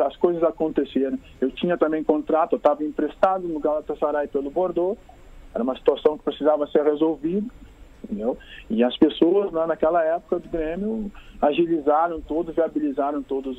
as 0.05 0.15
coisas 0.17 0.43
aconteceram. 0.43 1.17
Eu 1.39 1.51
tinha 1.51 1.77
também 1.77 2.03
contrato, 2.03 2.53
eu 2.53 2.57
estava 2.57 2.83
emprestado 2.83 3.47
no 3.47 3.59
Galatasaray 3.59 4.27
pelo 4.27 4.49
Bordeaux. 4.49 4.97
Era 5.53 5.63
uma 5.63 5.75
situação 5.75 6.17
que 6.17 6.23
precisava 6.23 6.67
ser 6.67 6.83
resolvida. 6.83 7.47
Entendeu? 8.03 8.38
E 8.69 8.83
as 8.83 8.95
pessoas 8.97 9.51
lá 9.51 9.65
naquela 9.67 10.03
época 10.03 10.39
do 10.39 10.49
Grêmio 10.49 11.11
agilizaram 11.41 12.21
tudo, 12.21 12.53
viabilizaram 12.53 13.21
todas 13.23 13.57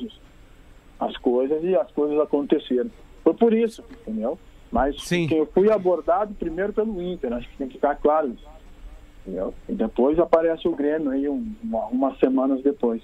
as 0.99 1.15
coisas 1.17 1.63
e 1.63 1.75
as 1.75 1.89
coisas 1.91 2.19
aconteceram. 2.19 2.89
Foi 3.23 3.33
por 3.33 3.53
isso, 3.53 3.83
entendeu? 4.01 4.39
Mas 4.71 5.01
Sim. 5.03 5.27
eu 5.31 5.45
fui 5.53 5.71
abordado 5.71 6.33
primeiro 6.35 6.71
pelo 6.73 7.01
Inter, 7.01 7.33
acho 7.33 7.47
que 7.49 7.57
tem 7.57 7.67
que 7.67 7.73
ficar 7.75 7.95
claro 7.95 8.29
isso. 8.29 8.45
Entendeu? 9.25 9.53
E 9.67 9.73
depois 9.73 10.17
aparece 10.19 10.67
o 10.67 10.75
Grêmio 10.75 11.09
aí 11.09 11.27
um, 11.27 11.53
uma- 11.63 11.85
umas 11.87 12.17
semanas 12.19 12.61
depois. 12.63 13.01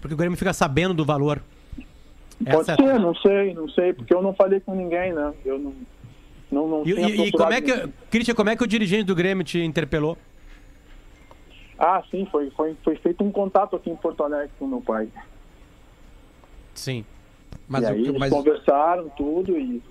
Porque 0.00 0.14
o 0.14 0.16
Grêmio 0.16 0.36
fica 0.38 0.52
sabendo 0.52 0.94
do 0.94 1.04
valor. 1.04 1.40
Pode 2.44 2.56
Essa- 2.70 2.74
ser, 2.76 2.98
não 2.98 3.14
sei, 3.14 3.54
não 3.54 3.68
sei, 3.68 3.92
porque 3.92 4.12
eu 4.12 4.20
não 4.22 4.34
falei 4.34 4.58
com 4.60 4.74
ninguém, 4.74 5.12
né? 5.12 5.32
Eu 5.44 5.58
não. 5.58 5.72
Não, 6.50 6.68
não 6.68 6.82
E, 6.86 6.90
e- 7.28 7.32
como 7.32 7.52
é 7.52 7.60
que, 7.62 7.70
ninguém. 7.74 7.92
Christian, 8.10 8.34
como 8.34 8.50
é 8.50 8.56
que 8.56 8.62
o 8.64 8.66
dirigente 8.66 9.04
do 9.04 9.14
Grêmio 9.14 9.44
te 9.44 9.58
interpelou? 9.62 10.18
Ah, 11.78 12.02
sim, 12.10 12.26
foi, 12.30 12.50
foi, 12.50 12.76
foi 12.84 12.96
feito 12.96 13.22
um 13.24 13.30
contato 13.32 13.74
aqui 13.76 13.90
em 13.90 13.96
Porto 13.96 14.22
Alegre 14.22 14.50
com 14.58 14.66
meu 14.66 14.80
pai. 14.80 15.08
Sim. 16.74 17.04
Mas 17.68 17.82
e 17.84 17.86
aí 17.86 18.02
eles 18.06 18.18
mas- 18.18 18.30
conversaram 18.30 19.08
tudo 19.10 19.56
e, 19.58 19.82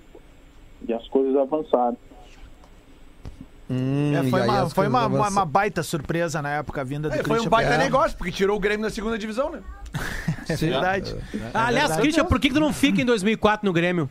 e 0.86 0.92
as 0.92 1.06
coisas 1.08 1.36
avançaram. 1.36 1.96
Hum, 3.70 4.12
É, 4.14 4.22
foi 4.28 4.40
uma, 4.42 4.70
foi 4.70 4.88
uma, 4.88 5.06
uma, 5.06 5.28
uma 5.28 5.44
baita 5.46 5.82
surpresa 5.82 6.42
na 6.42 6.50
época 6.56 6.80
a 6.80 6.84
vinda 6.84 7.08
do 7.08 7.14
É, 7.14 7.18
foi 7.18 7.24
um 7.24 7.28
Christian 7.30 7.50
baita 7.50 7.70
Pereira. 7.70 7.84
negócio, 7.90 8.18
porque 8.18 8.32
tirou 8.32 8.56
o 8.56 8.60
Grêmio 8.60 8.82
da 8.82 8.90
segunda 8.90 9.18
divisão, 9.18 9.50
né? 9.50 9.62
É 10.48 10.56
verdade. 10.56 11.14
Ah, 11.54 11.66
aliás, 11.68 11.96
Christian, 11.96 12.24
por 12.24 12.38
que, 12.40 12.48
que 12.48 12.54
tu 12.54 12.60
não 12.60 12.72
fica 12.72 13.00
em 13.00 13.04
2004 13.04 13.64
no 13.64 13.72
Grêmio? 13.72 14.10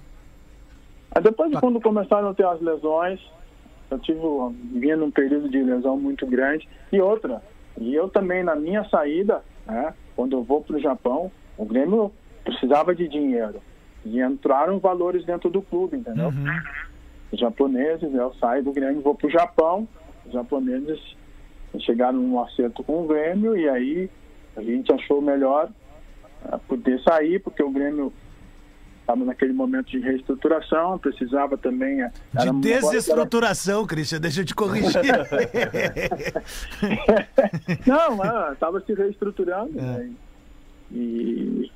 Aí 1.13 1.21
depois, 1.21 1.53
quando 1.59 1.79
começaram 1.81 2.29
a 2.29 2.33
ter 2.33 2.45
as 2.45 2.59
lesões, 2.61 3.19
eu 3.91 3.99
tive 3.99 4.19
um- 4.19 4.55
vinha 4.73 4.95
num 4.95 5.11
período 5.11 5.49
de 5.49 5.61
lesão 5.61 5.97
muito 5.97 6.25
grande. 6.25 6.67
E 6.91 7.01
outra, 7.01 7.41
e 7.77 7.93
eu 7.93 8.07
também 8.07 8.43
na 8.43 8.55
minha 8.55 8.87
saída, 8.89 9.43
né, 9.67 9.93
quando 10.15 10.37
eu 10.37 10.43
vou 10.43 10.61
para 10.61 10.77
o 10.77 10.79
Japão, 10.81 11.29
o 11.57 11.65
Grêmio 11.65 12.11
precisava 12.45 12.95
de 12.95 13.07
dinheiro. 13.09 13.61
E 14.05 14.19
entraram 14.21 14.79
valores 14.79 15.23
dentro 15.25 15.49
do 15.49 15.61
clube, 15.61 15.97
entendeu? 15.97 16.33
Os 17.31 17.39
japoneses, 17.39 18.13
eu 18.13 18.33
saio 18.35 18.63
do 18.63 18.71
Grêmio, 18.73 19.01
vou 19.01 19.15
para 19.15 19.27
o 19.27 19.31
Japão, 19.31 19.87
os 20.25 20.33
japoneses 20.33 20.99
chegaram 21.79 22.19
num 22.19 22.41
acerto 22.41 22.83
com 22.83 23.03
o 23.03 23.07
Grêmio 23.07 23.55
e 23.55 23.69
aí 23.69 24.09
a 24.57 24.61
gente 24.61 24.91
achou 24.91 25.21
melhor 25.21 25.69
eh, 26.45 26.57
poder 26.67 27.01
sair, 27.01 27.39
porque 27.39 27.63
o 27.63 27.69
Grêmio 27.71 28.11
estava 28.99 29.23
naquele 29.23 29.53
momento 29.53 29.87
de 29.87 29.99
reestruturação, 29.99 30.97
precisava 30.99 31.57
também. 31.57 32.01
eh, 32.01 32.11
De 32.35 32.51
desestruturação, 32.59 33.85
Christian, 33.87 34.19
deixa 34.19 34.41
eu 34.41 34.45
te 34.45 34.53
corrigir. 34.53 35.01
Não, 37.87 38.51
estava 38.53 38.81
se 38.81 38.93
reestruturando. 38.93 39.77
É. 39.79 39.81
né? 39.81 40.09
E, 40.91 41.71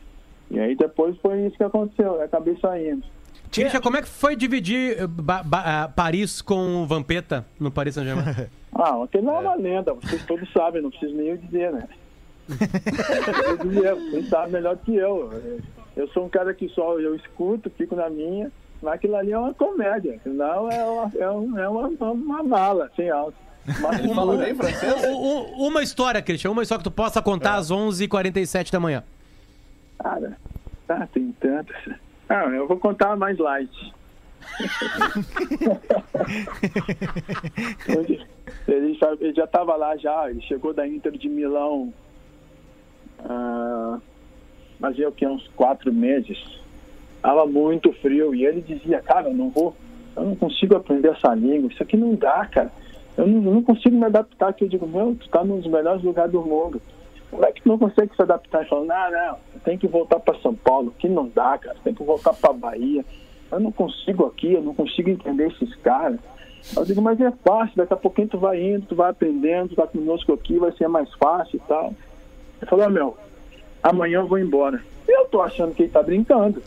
e 0.52 0.60
aí 0.60 0.76
depois 0.76 1.18
foi 1.18 1.46
isso 1.48 1.58
que 1.58 1.64
aconteceu, 1.64 2.14
eu 2.16 2.22
acabei 2.24 2.58
saindo. 2.62 3.04
Christian, 3.52 3.80
como 3.80 3.96
é 3.98 4.02
que 4.02 4.08
foi 4.08 4.36
dividir 4.36 4.98
eh, 5.00 5.08
ba- 5.08 5.42
ba- 5.44 5.64
ah, 5.84 5.88
Paris 5.88 6.42
com 6.42 6.84
o 6.84 6.86
Vampeta 6.86 7.46
no 7.60 7.72
Paris 7.72 7.96
Saint-Germain? 7.96 8.48
Ah, 8.78 9.02
aquele 9.04 9.26
é 9.26 9.32
uma 9.32 9.56
lenda, 9.56 9.94
vocês 9.94 10.26
todos 10.26 10.52
sabem, 10.52 10.82
não 10.82 10.90
preciso 10.90 11.16
nem 11.16 11.28
eu 11.28 11.38
dizer, 11.38 11.72
né? 11.72 11.88
Eu 13.48 13.58
dizer, 13.70 13.96
Vocês 13.96 14.28
sabem 14.28 14.52
melhor 14.52 14.76
que 14.78 14.94
eu. 14.94 15.32
Eu 15.96 16.08
sou 16.10 16.26
um 16.26 16.30
cara 16.30 16.54
que 16.54 16.68
só 16.68 17.00
eu 17.00 17.16
escuto, 17.16 17.70
fico 17.78 17.96
na 17.96 18.10
minha, 18.10 18.52
mas 18.82 18.96
aquilo 18.96 19.16
ali 19.16 19.32
é 19.32 19.38
uma 19.40 19.54
comédia, 19.54 20.20
não 20.26 20.70
é 20.70 20.84
uma, 20.86 21.12
é 21.18 21.30
um- 21.32 21.58
é 21.60 21.70
uma, 21.70 21.88
uma 22.12 22.44
mala 22.44 22.92
sem 22.98 23.10
alça. 23.10 23.38
Mas, 23.80 24.14
Fala 24.14 24.36
bem 24.38 24.54
francês? 24.54 24.94
U- 25.06 25.16
u- 25.16 25.68
uma 25.68 25.82
história, 25.82 26.22
Christian, 26.22 26.52
uma 26.52 26.62
história 26.62 26.84
que 26.84 26.90
tu 26.90 26.94
possa 26.94 27.22
contar 27.22 27.56
às 27.56 27.72
11h47 27.72 28.72
da 28.72 28.80
manhã. 28.80 29.04
Cara, 30.00 30.38
tá, 30.88 31.08
tem 31.14 31.32
tantas. 31.40 31.76
Ah, 32.30 32.46
eu 32.46 32.68
vou 32.68 32.78
contar 32.78 33.16
mais 33.16 33.38
light. 33.38 33.94
Ele, 38.68 38.94
já- 38.96 39.14
ele 39.20 39.34
já 39.34 39.46
estava 39.46 39.76
lá 39.76 39.96
já, 39.98 40.30
ele 40.30 40.42
chegou 40.42 40.74
da 40.74 40.88
Inter 40.88 41.12
de 41.14 41.30
Milão. 41.30 41.94
Ah, 43.24 44.00
fazia 44.80 45.08
o 45.10 45.12
que? 45.12 45.26
Uns 45.26 45.48
quatro 45.56 45.92
meses. 45.94 46.38
Tava 47.22 47.46
muito 47.46 47.92
frio. 47.94 48.36
E 48.36 48.46
ele 48.46 48.62
dizia, 48.62 49.02
cara, 49.02 49.30
eu 49.30 49.34
não 49.34 49.50
vou, 49.50 49.76
eu 50.16 50.24
não 50.24 50.36
consigo 50.36 50.76
aprender 50.76 51.10
essa 51.10 51.34
língua. 51.34 51.72
Isso 51.72 51.82
aqui 51.84 51.98
não 51.98 52.14
dá, 52.16 52.46
cara. 52.46 52.72
Eu 53.18 53.28
não, 53.28 53.44
eu 53.46 53.54
não 53.56 53.64
consigo 53.64 53.96
me 53.96 54.06
adaptar 54.06 54.50
aqui. 54.50 54.66
Eu 54.66 54.70
digo, 54.70 54.88
meu, 54.88 55.16
tu 55.20 55.30
tá 55.30 55.44
num 55.44 55.60
dos 55.60 55.72
melhores 55.72 56.04
lugares 56.04 56.32
do 56.32 56.42
mundo. 56.42 56.82
Como 57.32 57.44
é 57.46 57.52
que 57.52 57.55
tu 57.55 57.55
não 57.68 57.78
consegue 57.78 58.16
se 58.16 58.22
adaptar? 58.22 58.60
Ele 58.60 58.70
falou, 58.70 58.86
não, 58.86 59.12
não, 59.12 59.38
tem 59.64 59.78
que 59.78 59.88
voltar 59.88 60.20
para 60.20 60.40
São 60.40 60.54
Paulo, 60.54 60.94
que 60.98 61.10
não 61.10 61.28
dá, 61.28 61.58
cara, 61.58 61.76
tem 61.84 61.94
que 61.94 62.04
voltar 62.04 62.34
para 62.34 62.54
Bahia. 62.54 63.04
Eu 63.52 63.60
não 63.60 63.72
consigo 63.72 64.26
aqui, 64.26 64.54
eu 64.54 64.62
não 64.62 64.74
consigo 64.74 65.10
entender 65.10 65.48
esses 65.48 65.76
caras. 65.78 66.20
Eu 66.76 66.84
digo, 66.84 67.02
mas 67.02 67.20
é 67.22 67.32
fácil, 67.44 67.78
daqui 67.78 67.94
a 67.94 67.98
pouquinho 67.98 68.28
tu 68.28 68.38
vai 68.38 68.62
indo, 68.62 68.86
tu 68.88 68.96
vai 68.96 69.12
aprendendo, 69.12 69.70
tu 69.70 69.76
tá 69.76 69.86
conosco 69.88 70.34
aqui, 70.34 70.58
vai 70.58 70.72
ser 70.74 70.88
mais 70.88 71.12
fácil 71.14 71.58
e 71.58 71.68
tal. 71.68 71.94
Ele 72.62 72.70
falou, 72.70 72.90
meu, 72.90 73.18
amanhã 73.84 74.20
eu 74.20 74.28
vou 74.28 74.40
embora. 74.40 74.82
Eu 75.08 75.26
tô 75.26 75.42
achando 75.42 75.76
que 75.76 75.84
ele 75.84 75.92
tá 75.92 76.02
brincando. 76.02 76.62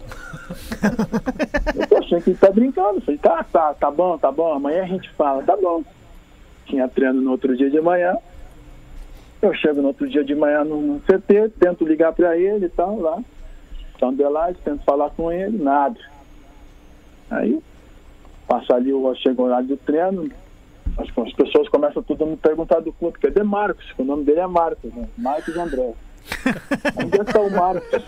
eu 1.74 1.86
tô 1.88 1.96
achando 1.96 2.22
que 2.22 2.30
ele 2.30 2.38
tá 2.38 2.50
brincando. 2.50 2.98
Eu 2.98 3.00
falei, 3.02 3.18
tá, 3.18 3.44
tá, 3.44 3.74
tá 3.74 3.90
bom, 3.90 4.16
tá 4.16 4.30
bom, 4.30 4.52
amanhã 4.52 4.84
a 4.84 4.86
gente 4.86 5.10
fala, 5.10 5.42
tá 5.42 5.56
bom. 5.56 5.82
Tinha 6.66 6.86
treino 6.88 7.20
no 7.20 7.32
outro 7.32 7.56
dia 7.56 7.70
de 7.70 7.80
manhã, 7.80 8.16
eu 9.40 9.54
chego 9.54 9.80
no 9.80 9.88
outro 9.88 10.08
dia 10.08 10.24
de 10.24 10.34
manhã 10.34 10.64
no, 10.64 10.80
no 10.80 11.00
CT, 11.00 11.50
tento 11.60 11.86
ligar 11.86 12.12
para 12.12 12.36
ele 12.36 12.66
e 12.66 12.68
tal, 12.68 12.98
lá. 13.00 13.22
São 13.98 14.10
Adelaide, 14.10 14.58
tento 14.64 14.84
falar 14.84 15.10
com 15.10 15.30
ele, 15.32 15.58
nada. 15.62 15.98
Aí, 17.30 17.60
passa 18.46 18.74
ali, 18.74 18.92
o- 18.92 19.14
chega 19.16 19.40
o 19.40 19.44
horário 19.44 19.68
do 19.68 19.76
treino, 19.76 20.28
as, 20.96 21.08
as 21.26 21.32
pessoas 21.34 21.68
começam 21.68 22.02
tudo 22.02 22.24
a 22.24 22.26
me 22.26 22.36
perguntar 22.36 22.80
do 22.80 22.92
clube, 22.92 23.18
cadê 23.18 23.42
Marcos? 23.42 23.92
O 23.98 24.04
nome 24.04 24.24
dele 24.24 24.40
é 24.40 24.46
Marcos, 24.46 24.92
né? 24.94 25.08
Marcos 25.16 25.56
André. 25.56 25.92
Onde 27.04 27.20
está 27.20 27.40
o 27.40 27.50
Marcos? 27.50 28.04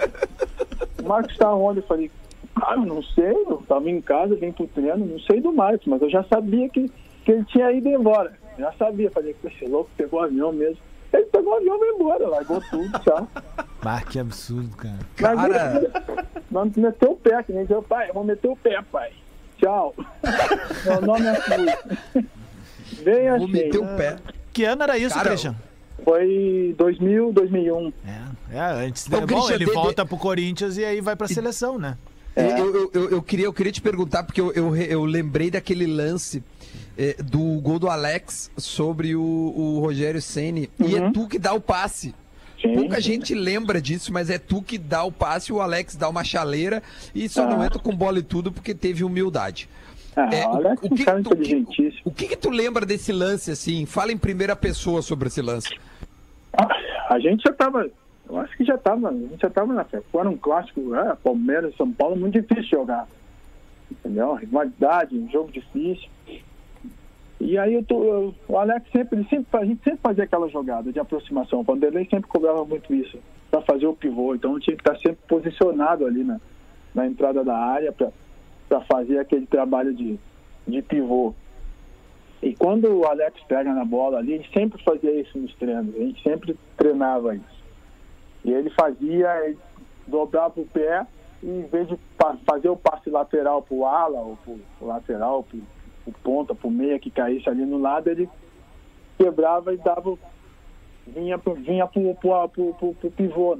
O 1.02 1.08
Marcos 1.08 1.32
está 1.32 1.54
onde? 1.54 1.78
Eu 1.80 1.86
falei, 1.86 2.10
cara, 2.54 2.76
eu 2.76 2.86
não 2.86 3.02
sei, 3.02 3.30
eu 3.32 3.60
estava 3.62 3.88
em 3.88 4.00
casa, 4.00 4.34
vim 4.36 4.52
pro 4.52 4.66
treino, 4.68 5.06
não 5.06 5.18
sei 5.20 5.40
do 5.40 5.52
Marcos, 5.52 5.86
mas 5.86 6.02
eu 6.02 6.10
já 6.10 6.22
sabia 6.24 6.68
que, 6.68 6.90
que 7.24 7.32
ele 7.32 7.44
tinha 7.46 7.70
ido 7.72 7.88
embora. 7.88 8.32
Já 8.58 8.72
sabia, 8.72 9.10
falei, 9.10 9.34
esse 9.44 9.64
louco 9.66 9.90
pegou 9.96 10.20
o 10.20 10.24
avião 10.24 10.52
mesmo. 10.52 10.78
Ele 11.12 11.24
pegou 11.26 11.52
o 11.52 11.56
avião 11.56 11.76
e 11.76 11.78
foi 11.78 11.88
embora, 11.94 12.28
largou 12.28 12.60
tudo, 12.70 12.98
tchau. 13.00 13.28
Bah, 13.82 14.00
que 14.02 14.18
absurdo, 14.18 14.76
cara. 14.76 14.98
Mas 15.20 16.42
Vamos 16.50 16.76
meter 16.76 17.08
o 17.08 17.16
pé, 17.16 17.42
que 17.42 17.52
nem 17.52 17.62
dizer, 17.64 17.82
pai, 17.82 18.10
eu 18.10 18.14
vou 18.14 18.24
meter 18.24 18.48
o 18.48 18.56
pé, 18.56 18.80
pai. 18.92 19.10
Tchau. 19.58 19.94
Meu 20.84 21.00
nome 21.02 21.26
é 21.26 21.34
Fui. 21.34 22.24
Vem 23.04 23.28
Vou 23.28 23.36
assim. 23.36 23.46
meter 23.52 23.78
o 23.78 23.86
pé. 23.96 24.16
Que 24.52 24.64
ano 24.64 24.82
era 24.82 24.98
isso, 24.98 25.14
Cara, 25.14 25.28
Christian? 25.30 25.54
Foi 26.04 26.74
2000, 26.78 27.32
2001. 27.32 27.92
É, 28.52 28.56
é 28.56 28.60
antes. 28.86 29.06
Ô, 29.06 29.10
Bom, 29.10 29.26
Christian, 29.26 29.54
ele 29.54 29.64
de- 29.66 29.72
volta 29.72 30.04
pro 30.06 30.16
Corinthians 30.16 30.76
e 30.78 30.84
aí 30.84 31.00
vai 31.00 31.14
pra 31.14 31.28
seleção, 31.28 31.78
né? 31.78 31.96
É. 32.36 32.60
Eu, 32.60 32.90
eu, 32.94 33.10
eu, 33.10 33.22
queria, 33.22 33.46
eu 33.46 33.52
queria 33.52 33.72
te 33.72 33.80
perguntar, 33.80 34.22
porque 34.22 34.40
eu, 34.40 34.52
eu, 34.52 34.76
eu 34.76 35.04
lembrei 35.04 35.50
daquele 35.50 35.86
lance 35.86 36.42
eh, 36.96 37.16
do 37.22 37.60
gol 37.60 37.78
do 37.78 37.88
Alex 37.88 38.50
sobre 38.56 39.16
o, 39.16 39.20
o 39.22 39.80
Rogério 39.80 40.22
Ceni 40.22 40.70
E 40.78 40.94
é 40.96 41.10
tu 41.10 41.26
que 41.26 41.38
dá 41.38 41.52
o 41.52 41.60
passe. 41.60 42.14
Sim, 42.62 42.74
Pouca 42.74 43.00
gente 43.00 43.34
lembra 43.34 43.80
disso, 43.80 44.12
mas 44.12 44.28
é 44.30 44.38
tu 44.38 44.62
que 44.62 44.76
dá 44.78 45.02
o 45.02 45.10
passe, 45.10 45.52
o 45.52 45.60
Alex 45.60 45.96
dá 45.96 46.08
uma 46.08 46.22
chaleira 46.22 46.82
e 47.14 47.28
só 47.28 47.46
não 47.48 47.60
Ah. 47.62 47.66
entra 47.66 47.78
com 47.78 47.94
bola 47.94 48.18
e 48.18 48.22
tudo 48.22 48.52
porque 48.52 48.74
teve 48.74 49.02
humildade. 49.02 49.68
Ah, 50.14 50.28
É, 50.32 50.46
o- 50.46 50.50
olha 50.56 50.74
o 50.74 50.76
que 50.76 50.88
que 50.90 51.04
cara 51.04 51.22
tu- 51.22 51.32
o 51.32 51.36
que-. 51.36 51.66
O 52.04 52.10
que, 52.12 52.28
que 52.28 52.36
tu 52.36 52.50
lembra 52.50 52.84
desse 52.84 53.12
lance 53.12 53.50
assim? 53.50 53.86
Fala 53.86 54.12
em 54.12 54.18
primeira 54.18 54.54
pessoa 54.54 55.00
sobre 55.02 55.28
esse 55.28 55.40
lance. 55.40 55.70
A 57.08 57.18
gente 57.18 57.42
já 57.46 57.52
tava, 57.52 57.88
eu 58.30 58.38
acho 58.38 58.56
que 58.56 58.64
já 58.64 58.78
tava, 58.78 59.08
a 59.08 59.12
gente 59.12 59.40
já 59.40 59.50
tava 59.50 59.72
na 59.72 59.84
fé. 59.84 60.00
Era 60.14 60.28
um 60.28 60.36
clássico, 60.36 60.94
é, 60.94 61.16
Palmeiras 61.16 61.74
e 61.74 61.76
São 61.76 61.90
Paulo, 61.90 62.16
muito 62.16 62.40
difícil 62.40 62.78
jogar. 62.78 63.08
Entendeu? 63.90 64.34
Rivalidade, 64.34 65.18
um 65.18 65.28
jogo 65.28 65.50
difícil. 65.50 66.08
E 67.40 67.58
aí 67.58 67.74
eu 67.74 67.82
tô, 67.82 68.32
o 68.48 68.58
Alex 68.58 68.88
sempre, 68.92 69.24
sempre, 69.24 69.46
a 69.52 69.64
gente 69.64 69.82
sempre 69.82 70.00
fazia 70.00 70.24
aquela 70.24 70.48
jogada 70.48 70.92
de 70.92 71.00
aproximação. 71.00 71.60
O 71.60 71.64
Vanderlei 71.64 72.06
sempre 72.08 72.28
cobrava 72.28 72.64
muito 72.64 72.94
isso, 72.94 73.18
para 73.50 73.62
fazer 73.62 73.86
o 73.86 73.96
pivô. 73.96 74.34
Então 74.34 74.60
tinha 74.60 74.76
que 74.76 74.82
estar 74.82 74.96
sempre 74.98 75.18
posicionado 75.26 76.06
ali 76.06 76.22
na, 76.22 76.38
na 76.94 77.06
entrada 77.06 77.42
da 77.42 77.56
área 77.56 77.92
para 77.92 78.80
fazer 78.82 79.18
aquele 79.18 79.46
trabalho 79.46 79.92
de, 79.92 80.18
de 80.68 80.82
pivô. 80.82 81.34
E 82.42 82.54
quando 82.54 82.86
o 82.86 83.04
Alex 83.04 83.42
pega 83.48 83.74
na 83.74 83.84
bola 83.84 84.18
ali, 84.18 84.34
a 84.34 84.36
gente 84.36 84.52
sempre 84.52 84.82
fazia 84.84 85.20
isso 85.20 85.36
nos 85.36 85.54
treinos, 85.56 85.94
a 85.94 85.98
gente 85.98 86.22
sempre 86.22 86.56
treinava 86.76 87.34
isso. 87.34 87.59
E 88.44 88.52
ele 88.52 88.70
fazia, 88.70 89.46
ele 89.46 89.58
dobrava 90.06 90.60
o 90.60 90.66
pé 90.66 91.06
e 91.42 91.48
em 91.48 91.62
vez 91.62 91.88
de 91.88 91.98
fazer 92.44 92.68
o 92.68 92.76
passe 92.76 93.08
lateral 93.08 93.62
pro 93.62 93.86
ala, 93.86 94.20
ou 94.20 94.38
pro 94.44 94.86
lateral, 94.86 95.42
pro, 95.42 95.58
pro 96.04 96.12
ponta, 96.22 96.54
pro 96.54 96.70
meia 96.70 96.98
que 96.98 97.10
caísse 97.10 97.48
ali 97.48 97.64
no 97.64 97.78
lado, 97.78 98.08
ele 98.08 98.28
quebrava 99.16 99.72
e 99.72 99.78
dava, 99.78 100.18
vinha, 101.06 101.38
pro, 101.38 101.54
vinha 101.54 101.86
pro, 101.86 102.14
pro, 102.14 102.48
pro, 102.48 102.74
pro, 102.74 102.94
pro 102.94 103.10
pivô. 103.10 103.58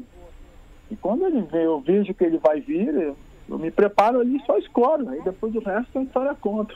E 0.91 0.97
quando 0.97 1.25
ele 1.27 1.43
vê, 1.43 1.65
eu 1.65 1.81
vejo 1.81 2.13
que 2.13 2.25
ele 2.25 2.39
vai 2.39 2.61
vir, 2.61 2.93
eu, 2.95 3.17
eu 3.49 3.59
me 3.59 3.71
preparo 3.71 4.21
ali 4.21 4.37
e 4.37 4.45
só 4.45 4.59
escoro. 4.59 5.09
Aí 5.09 5.23
depois 5.23 5.55
o 5.55 5.61
resto 5.61 5.99
a 5.99 6.03
história 6.03 6.35
conta. 6.35 6.75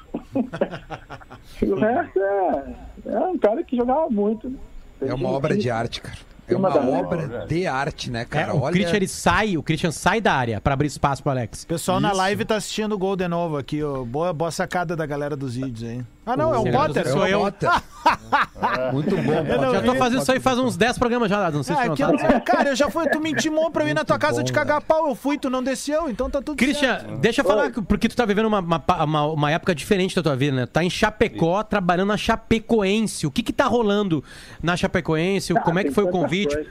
e 1.61 1.67
o 1.71 1.75
resto 1.75 2.19
é, 2.19 2.75
é 3.07 3.19
um 3.21 3.37
cara 3.37 3.63
que 3.63 3.77
jogava 3.77 4.09
muito. 4.09 4.49
Né? 4.49 4.59
É 5.03 5.13
uma 5.13 5.31
obra 5.31 5.57
de 5.57 5.71
arte, 5.71 6.01
cara. 6.01 6.34
É 6.47 6.55
uma 6.57 6.69
mesa. 6.71 6.87
obra 6.99 7.47
de 7.47 7.67
arte, 7.67 8.11
né, 8.11 8.23
É, 8.23 8.25
cara? 8.25 8.55
o 8.55 8.61
Olha... 8.61 8.73
Christian 8.73 8.97
ele 8.97 9.09
sai, 9.09 9.57
o 9.57 9.63
Christian 9.63 9.91
sai 9.91 10.21
da 10.21 10.35
área 10.35 10.61
pra 10.61 10.75
abrir 10.75 10.87
espaço 10.89 11.23
pro 11.23 11.31
Alex. 11.33 11.63
O 11.63 11.67
pessoal 11.67 12.01
na 12.01 12.09
Isso. 12.09 12.17
live 12.19 12.45
tá 12.45 12.57
assistindo 12.57 12.95
o 12.95 12.99
gol 12.99 13.17
de 13.17 13.27
novo 13.29 13.57
aqui, 13.57 13.83
ó. 13.83 14.05
Boa, 14.05 14.33
boa 14.33 14.51
sacada 14.51 14.95
da 14.95 15.07
galera 15.07 15.37
dos 15.37 15.55
vídeos 15.55 15.83
aí. 15.89 16.03
Ah, 16.27 16.37
não, 16.39 16.55
é 16.55 16.59
o 16.59 16.73
Potter. 16.73 17.07
sou 17.07 17.27
eu. 17.27 17.41
Potter. 17.41 17.69
Muito 18.93 19.17
bom. 19.17 19.33
Eu 19.33 19.61
não 19.61 19.73
Já 19.75 19.83
tô 19.83 19.95
fazendo 19.95 20.23
isso 20.23 20.33
aí 20.33 20.41
faz 20.41 20.59
uns 20.59 20.77
10 20.77 20.99
programas 20.99 21.29
já, 21.29 21.51
não 21.51 21.63
sei 21.63 21.77
se 21.77 21.83
Ah, 21.83 21.89
tu 21.91 21.95
que 21.97 22.03
não 22.03 22.13
eu- 22.13 22.19
sabe. 22.19 22.41
cara, 22.41 22.69
eu 22.71 22.77
já 22.77 22.91
fui, 22.91 23.07
tu 23.09 23.21
me 23.21 23.31
intimou 23.31 23.71
pra 23.71 23.85
eu 23.85 23.89
ir 23.89 23.95
na 23.95 24.05
tua 24.05 24.19
casa 24.19 24.43
te 24.43 24.53
cagar 24.53 24.81
pau, 24.83 25.09
eu 25.09 25.15
fui, 25.15 25.37
tu 25.39 25.51
não 25.51 25.63
desceu, 25.63 26.09
então 26.09 26.31
tá 26.31 26.41
tudo 26.41 26.57
Christian, 26.57 26.99
certo. 27.01 27.17
deixa 27.19 27.43
eu 27.43 27.45
falar, 27.45 27.71
que- 27.71 27.83
porque 27.83 28.09
tu 28.09 28.17
tá 28.17 28.25
vivendo 28.25 28.47
uma, 28.47 28.61
uma, 28.61 29.27
uma- 29.27 29.51
época 29.51 29.75
diferente 29.75 30.17
da 30.17 30.23
tua 30.23 30.35
vida, 30.35 30.57
né? 30.57 30.67
Tá 30.67 30.83
em 30.83 30.89
Chapecó, 30.91 31.63
trabalhando 31.63 32.09
na 32.09 32.17
Chapecoense. 32.17 33.27
O 33.27 33.31
que 33.31 33.43
que 33.43 33.53
tá 33.53 33.67
rolando 33.67 34.25
na 34.63 34.77
Chapecoense? 34.77 35.53
Ah, 35.57 35.61
Como 35.61 35.79
é 35.79 35.85
que 35.85 35.91
foi 35.91 36.05
o 36.05 36.09
convite? 36.09 36.55
coisa. 36.55 36.71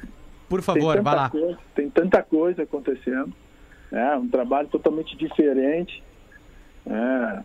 Por 0.50 0.62
favor, 0.62 1.02
vai 1.02 1.16
lá. 1.16 1.30
coisa- 1.30 1.58
tem 1.76 1.90
tanta 1.90 2.22
coisa 2.24 2.64
acontecendo. 2.64 3.32
É 3.92 4.16
um 4.16 4.28
trabalho 4.28 4.68
totalmente 4.68 5.16
diferente. 5.16 6.04
É, 6.86 7.40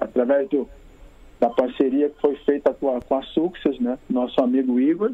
através 0.00 0.48
do, 0.48 0.68
da 1.40 1.50
parceria 1.50 2.08
que 2.08 2.20
foi 2.20 2.36
feita 2.36 2.72
com 2.72 2.96
a, 2.96 3.00
com 3.00 3.14
a 3.16 3.22
Success, 3.22 3.78
né? 3.78 3.98
Nosso 4.08 4.40
amigo 4.40 4.80
Igor. 4.80 5.12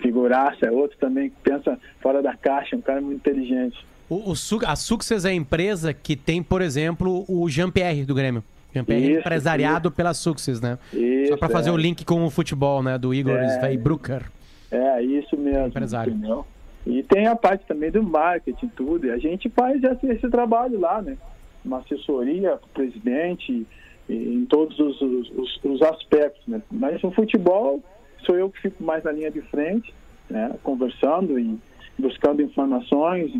Figuraça, 0.00 0.66
é 0.66 0.70
outro 0.70 0.96
também 0.98 1.30
que 1.30 1.36
pensa 1.42 1.78
fora 2.00 2.22
da 2.22 2.36
caixa, 2.36 2.76
um 2.76 2.80
cara 2.80 3.00
muito 3.00 3.18
inteligente. 3.18 3.84
O, 4.08 4.30
o 4.30 4.34
a 4.66 4.76
Success 4.76 5.24
é 5.24 5.30
a 5.30 5.34
empresa 5.34 5.92
que 5.92 6.14
tem, 6.16 6.42
por 6.42 6.62
exemplo, 6.62 7.24
o 7.28 7.48
Jean-Pierre 7.48 8.04
do 8.04 8.14
Grêmio. 8.14 8.42
Jean-Pierre 8.72 9.04
é 9.04 9.10
Isso, 9.10 9.20
empresariado 9.20 9.90
pela 9.90 10.14
Success, 10.14 10.60
né? 10.60 10.78
Isso, 10.92 11.32
Só 11.32 11.36
pra 11.36 11.48
fazer 11.48 11.70
é. 11.70 11.72
o 11.72 11.76
link 11.76 12.04
com 12.04 12.24
o 12.24 12.30
futebol, 12.30 12.82
né? 12.82 12.96
Do 12.98 13.12
Igor 13.12 13.36
É. 13.36 13.46
Sveibrucker. 13.56 14.30
É, 14.70 15.02
isso 15.02 15.36
mesmo. 15.36 15.66
Empresário. 15.66 16.12
entendeu? 16.12 16.46
E 16.86 17.02
tem 17.02 17.26
a 17.26 17.34
parte 17.36 17.66
também 17.66 17.90
do 17.90 18.02
marketing, 18.02 18.68
tudo. 18.68 19.06
E 19.06 19.10
a 19.10 19.18
gente 19.18 19.48
faz 19.50 19.82
esse, 19.82 20.06
esse 20.06 20.28
trabalho 20.30 20.78
lá, 20.78 21.02
né? 21.02 21.16
Uma 21.64 21.78
assessoria 21.78 22.56
pro 22.56 22.84
presidente, 22.84 23.52
e 23.52 23.66
em 24.14 24.44
todos 24.46 24.78
os, 24.78 25.00
os- 25.00 25.30
os- 25.30 25.60
os 25.64 25.82
aspectos, 25.82 26.42
né? 26.46 26.60
Mas 26.70 27.00
no 27.02 27.10
futebol, 27.12 27.82
sou 28.24 28.36
eu 28.36 28.50
que 28.50 28.60
fico 28.60 28.82
mais 28.82 29.04
na 29.04 29.12
linha 29.12 29.30
de 29.30 29.40
frente, 29.42 29.92
né? 30.28 30.52
Conversando 30.62 31.38
e 31.38 31.58
buscando 31.98 32.42
informações. 32.42 33.32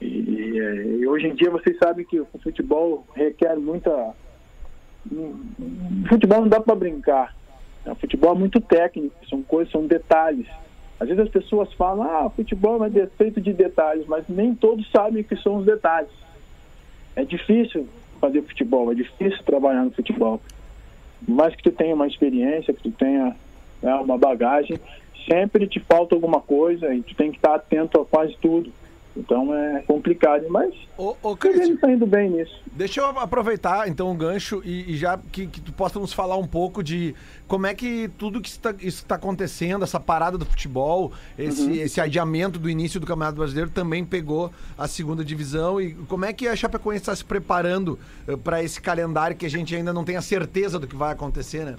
E, 0.00 0.04
e, 0.06 0.58
é, 1.04 1.08
hoje 1.08 1.26
em 1.28 1.34
dia 1.34 1.50
vocês 1.50 1.76
sabem 1.78 2.04
que 2.04 2.20
o 2.20 2.26
futebol 2.42 3.04
requer 3.14 3.56
muita. 3.56 4.14
O 5.10 6.08
futebol 6.08 6.40
não 6.40 6.48
dá 6.48 6.60
para 6.60 6.74
brincar. 6.74 7.34
O 7.86 7.94
futebol 7.94 8.34
é 8.34 8.38
muito 8.38 8.60
técnico, 8.60 9.14
são 9.30 9.42
coisas, 9.42 9.70
são 9.72 9.86
detalhes. 9.86 10.46
Às 10.98 11.08
vezes 11.08 11.22
as 11.24 11.28
pessoas 11.30 11.72
falam, 11.74 12.02
ah, 12.02 12.30
futebol 12.30 12.84
é 12.84 13.06
feito 13.18 13.40
de 13.40 13.52
detalhes, 13.52 14.06
mas 14.06 14.24
nem 14.28 14.54
todos 14.54 14.90
sabem 14.90 15.22
que 15.22 15.36
são 15.36 15.56
os 15.58 15.66
detalhes. 15.66 16.10
É 17.14 17.24
difícil 17.24 17.86
fazer 18.16 18.42
futebol, 18.42 18.90
é 18.92 18.94
difícil 18.94 19.42
trabalhar 19.44 19.84
no 19.84 19.90
futebol. 19.90 20.40
Mais 21.26 21.54
que 21.54 21.62
tu 21.62 21.70
tenha 21.70 21.94
uma 21.94 22.06
experiência, 22.06 22.74
que 22.74 22.82
tu 22.82 22.90
tenha 22.90 23.34
né, 23.82 23.94
uma 23.94 24.18
bagagem, 24.18 24.78
sempre 25.28 25.66
te 25.66 25.80
falta 25.80 26.14
alguma 26.14 26.40
coisa 26.40 26.94
e 26.94 27.02
tu 27.02 27.14
tem 27.14 27.30
que 27.30 27.38
estar 27.38 27.54
atento 27.54 28.00
a 28.00 28.04
quase 28.04 28.36
tudo. 28.40 28.72
Então 29.16 29.54
é 29.54 29.82
complicado, 29.86 30.44
mas 30.50 30.74
Ô, 30.98 31.16
ô 31.22 31.36
ele 31.44 31.74
está 31.74 31.90
indo 31.90 32.06
bem 32.06 32.30
nisso. 32.30 32.60
deixa 32.72 33.00
eu 33.00 33.06
aproveitar 33.06 33.88
então 33.88 34.10
o 34.10 34.14
gancho 34.14 34.60
e, 34.64 34.92
e 34.92 34.96
já 34.96 35.18
que, 35.32 35.46
que 35.46 35.60
tu 35.60 35.72
possa 35.72 35.98
nos 35.98 36.12
falar 36.12 36.36
um 36.36 36.46
pouco 36.46 36.82
de 36.82 37.14
como 37.48 37.66
é 37.66 37.74
que 37.74 38.08
tudo 38.18 38.40
que 38.40 38.48
está, 38.48 38.70
isso 38.72 39.02
está 39.02 39.14
acontecendo, 39.14 39.84
essa 39.84 39.98
parada 39.98 40.36
do 40.36 40.44
futebol, 40.44 41.12
esse, 41.38 41.78
esse 41.78 42.00
adiamento 42.00 42.58
do 42.58 42.68
início 42.68 43.00
do 43.00 43.06
Campeonato 43.06 43.38
Brasileiro 43.38 43.70
também 43.70 44.04
pegou 44.04 44.50
a 44.76 44.86
segunda 44.86 45.24
divisão 45.24 45.80
e 45.80 45.94
como 45.94 46.24
é 46.24 46.32
que 46.32 46.46
a 46.48 46.54
Chapecoense 46.54 47.02
está 47.02 47.16
se 47.16 47.24
preparando 47.24 47.98
para 48.44 48.62
esse 48.62 48.80
calendário 48.80 49.36
que 49.36 49.46
a 49.46 49.50
gente 49.50 49.74
ainda 49.74 49.92
não 49.92 50.04
tem 50.04 50.16
a 50.16 50.22
certeza 50.22 50.78
do 50.78 50.86
que 50.86 50.96
vai 50.96 51.12
acontecer, 51.12 51.64
né? 51.64 51.76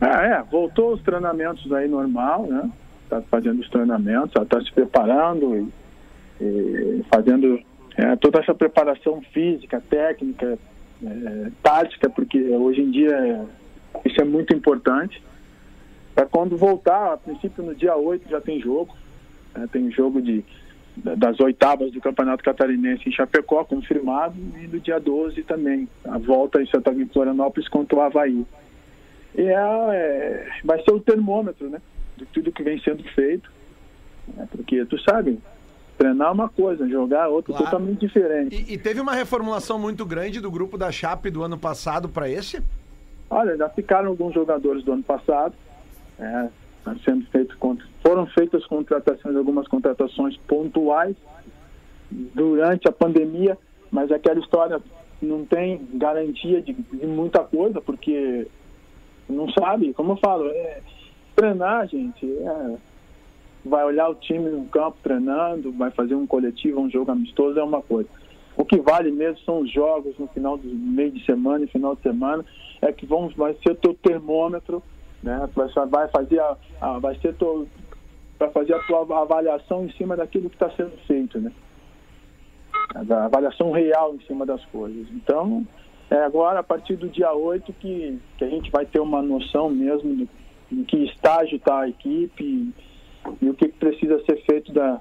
Ah, 0.00 0.22
é, 0.22 0.42
voltou 0.42 0.94
os 0.94 1.02
treinamentos 1.02 1.70
aí 1.72 1.88
normal, 1.88 2.46
né? 2.46 2.70
Tá 3.10 3.20
fazendo 3.22 3.60
os 3.60 3.68
treinamentos, 3.68 4.30
ela 4.36 4.46
tá 4.46 4.60
se 4.60 4.72
preparando 4.72 5.56
e 5.56 5.68
fazendo 7.10 7.60
é, 7.96 8.16
toda 8.16 8.40
essa 8.40 8.54
preparação 8.54 9.20
física, 9.32 9.82
técnica, 9.88 10.58
é, 11.04 11.50
tática, 11.62 12.08
porque 12.10 12.38
hoje 12.40 12.80
em 12.82 12.90
dia 12.90 13.10
é, 13.16 13.44
isso 14.08 14.20
é 14.20 14.24
muito 14.24 14.54
importante. 14.54 15.22
Para 16.14 16.26
quando 16.26 16.56
voltar, 16.56 17.12
a 17.12 17.16
princípio 17.16 17.62
no 17.64 17.74
dia 17.74 17.94
8 17.96 18.28
já 18.28 18.40
tem 18.40 18.60
jogo, 18.60 18.94
né? 19.56 19.68
tem 19.72 19.90
jogo 19.92 20.20
de, 20.20 20.44
da- 20.96 21.14
das 21.14 21.38
oitavas 21.40 21.92
do 21.92 22.00
Campeonato 22.00 22.42
Catarinense 22.42 23.08
em 23.08 23.12
Chapecó, 23.12 23.64
confirmado, 23.64 24.34
e 24.60 24.66
no 24.66 24.80
dia 24.80 24.98
12 24.98 25.42
também, 25.44 25.88
a 26.04 26.18
volta 26.18 26.60
em 26.60 26.66
Santa 26.66 26.92
em 26.92 27.06
Florianópolis 27.06 27.68
contra 27.68 27.96
o 27.96 28.00
Havaí. 28.00 28.44
E 29.36 29.42
é, 29.42 29.52
é, 29.54 30.48
vai 30.64 30.82
ser 30.82 30.90
o 30.92 30.98
termômetro, 31.00 31.68
né? 31.70 31.80
De 32.16 32.24
tudo 32.26 32.50
que 32.50 32.64
vem 32.64 32.80
sendo 32.80 33.04
feito. 33.14 33.48
né, 34.36 34.48
Porque 34.50 34.84
tu 34.86 34.98
sabe, 35.02 35.38
treinar 35.98 36.28
é 36.28 36.30
uma 36.30 36.48
coisa, 36.48 36.88
jogar 36.88 37.24
é 37.24 37.28
outra 37.28 37.52
Claro. 37.52 37.64
totalmente 37.64 37.98
diferente. 38.06 38.54
E, 38.54 38.74
e 38.74 38.78
teve 38.78 39.00
uma 39.00 39.12
reformulação 39.12 39.78
muito 39.78 40.06
grande 40.06 40.40
do 40.40 40.50
grupo 40.50 40.78
da 40.78 40.92
Chape 40.92 41.28
do 41.30 41.42
ano 41.42 41.58
passado 41.58 42.08
para 42.08 42.30
esse? 42.30 42.62
Olha, 43.28 43.56
já 43.56 43.68
ficaram 43.68 44.08
alguns 44.08 44.32
jogadores 44.32 44.84
do 44.84 44.92
ano 44.92 45.02
passado. 45.02 45.54
É, 46.18 46.48
sendo 47.04 47.26
feito, 47.26 47.56
foram 48.02 48.26
feitas 48.28 48.64
contratações, 48.66 49.36
algumas 49.36 49.66
contratações 49.68 50.36
pontuais 50.48 51.14
durante 52.10 52.88
a 52.88 52.92
pandemia, 52.92 53.58
mas 53.90 54.10
aquela 54.10 54.40
história 54.40 54.80
não 55.20 55.44
tem 55.44 55.86
garantia 55.94 56.62
de, 56.62 56.72
de 56.72 57.06
muita 57.06 57.40
coisa, 57.40 57.80
porque 57.80 58.46
não 59.28 59.50
sabe, 59.50 59.92
como 59.92 60.12
eu 60.12 60.16
falo, 60.16 60.46
é, 60.48 60.80
treinar, 61.36 61.86
gente, 61.88 62.24
é, 62.24 62.76
vai 63.68 63.84
olhar 63.84 64.08
o 64.08 64.14
time 64.14 64.48
no 64.50 64.64
campo 64.66 64.96
treinando, 65.02 65.72
vai 65.72 65.90
fazer 65.90 66.14
um 66.14 66.26
coletivo, 66.26 66.80
um 66.80 66.90
jogo 66.90 67.10
amistoso, 67.10 67.58
é 67.58 67.62
uma 67.62 67.82
coisa. 67.82 68.08
O 68.56 68.64
que 68.64 68.80
vale 68.80 69.10
mesmo 69.12 69.38
são 69.44 69.60
os 69.60 69.70
jogos 69.72 70.18
no 70.18 70.26
final 70.28 70.58
do 70.58 70.66
meio 70.68 71.12
de 71.12 71.24
semana 71.24 71.64
e 71.64 71.68
final 71.68 71.94
de 71.94 72.02
semana, 72.02 72.44
é 72.82 72.92
que 72.92 73.06
vão, 73.06 73.28
vai 73.36 73.54
ser 73.62 73.70
o 73.72 73.76
teu 73.76 73.94
termômetro, 73.94 74.82
né? 75.22 75.48
Vai, 75.54 76.08
fazer 76.08 76.40
a, 76.40 76.56
a- 76.80 76.98
vai 76.98 77.14
ser 77.20 77.34
teu, 77.34 77.68
vai 78.38 78.50
fazer 78.50 78.74
a 78.74 78.82
tua 78.84 79.22
avaliação 79.22 79.84
em 79.84 79.92
cima 79.92 80.16
daquilo 80.16 80.50
que 80.50 80.56
está 80.56 80.70
sendo 80.70 80.96
feito, 81.06 81.38
né? 81.40 81.52
A 82.94 83.24
avaliação 83.26 83.70
real 83.70 84.14
em 84.14 84.20
cima 84.26 84.44
das 84.46 84.64
coisas. 84.66 85.06
Então, 85.12 85.64
é 86.10 86.16
agora, 86.16 86.60
a 86.60 86.62
partir 86.62 86.96
do 86.96 87.08
dia 87.08 87.32
8, 87.32 87.72
que, 87.74 88.18
que 88.38 88.44
a 88.44 88.48
gente 88.48 88.70
vai 88.70 88.86
ter 88.86 88.98
uma 88.98 89.20
noção 89.22 89.68
mesmo 89.68 90.14
do, 90.14 90.28
em 90.72 90.82
que 90.84 91.04
estágio 91.04 91.56
está 91.56 91.80
a 91.80 91.88
equipe 91.88 92.72
e, 93.40 93.48
o 93.48 93.54
que 93.54 93.68
precisa 93.68 94.22
ser 94.24 94.44
feito 94.44 94.72
da 94.72 95.00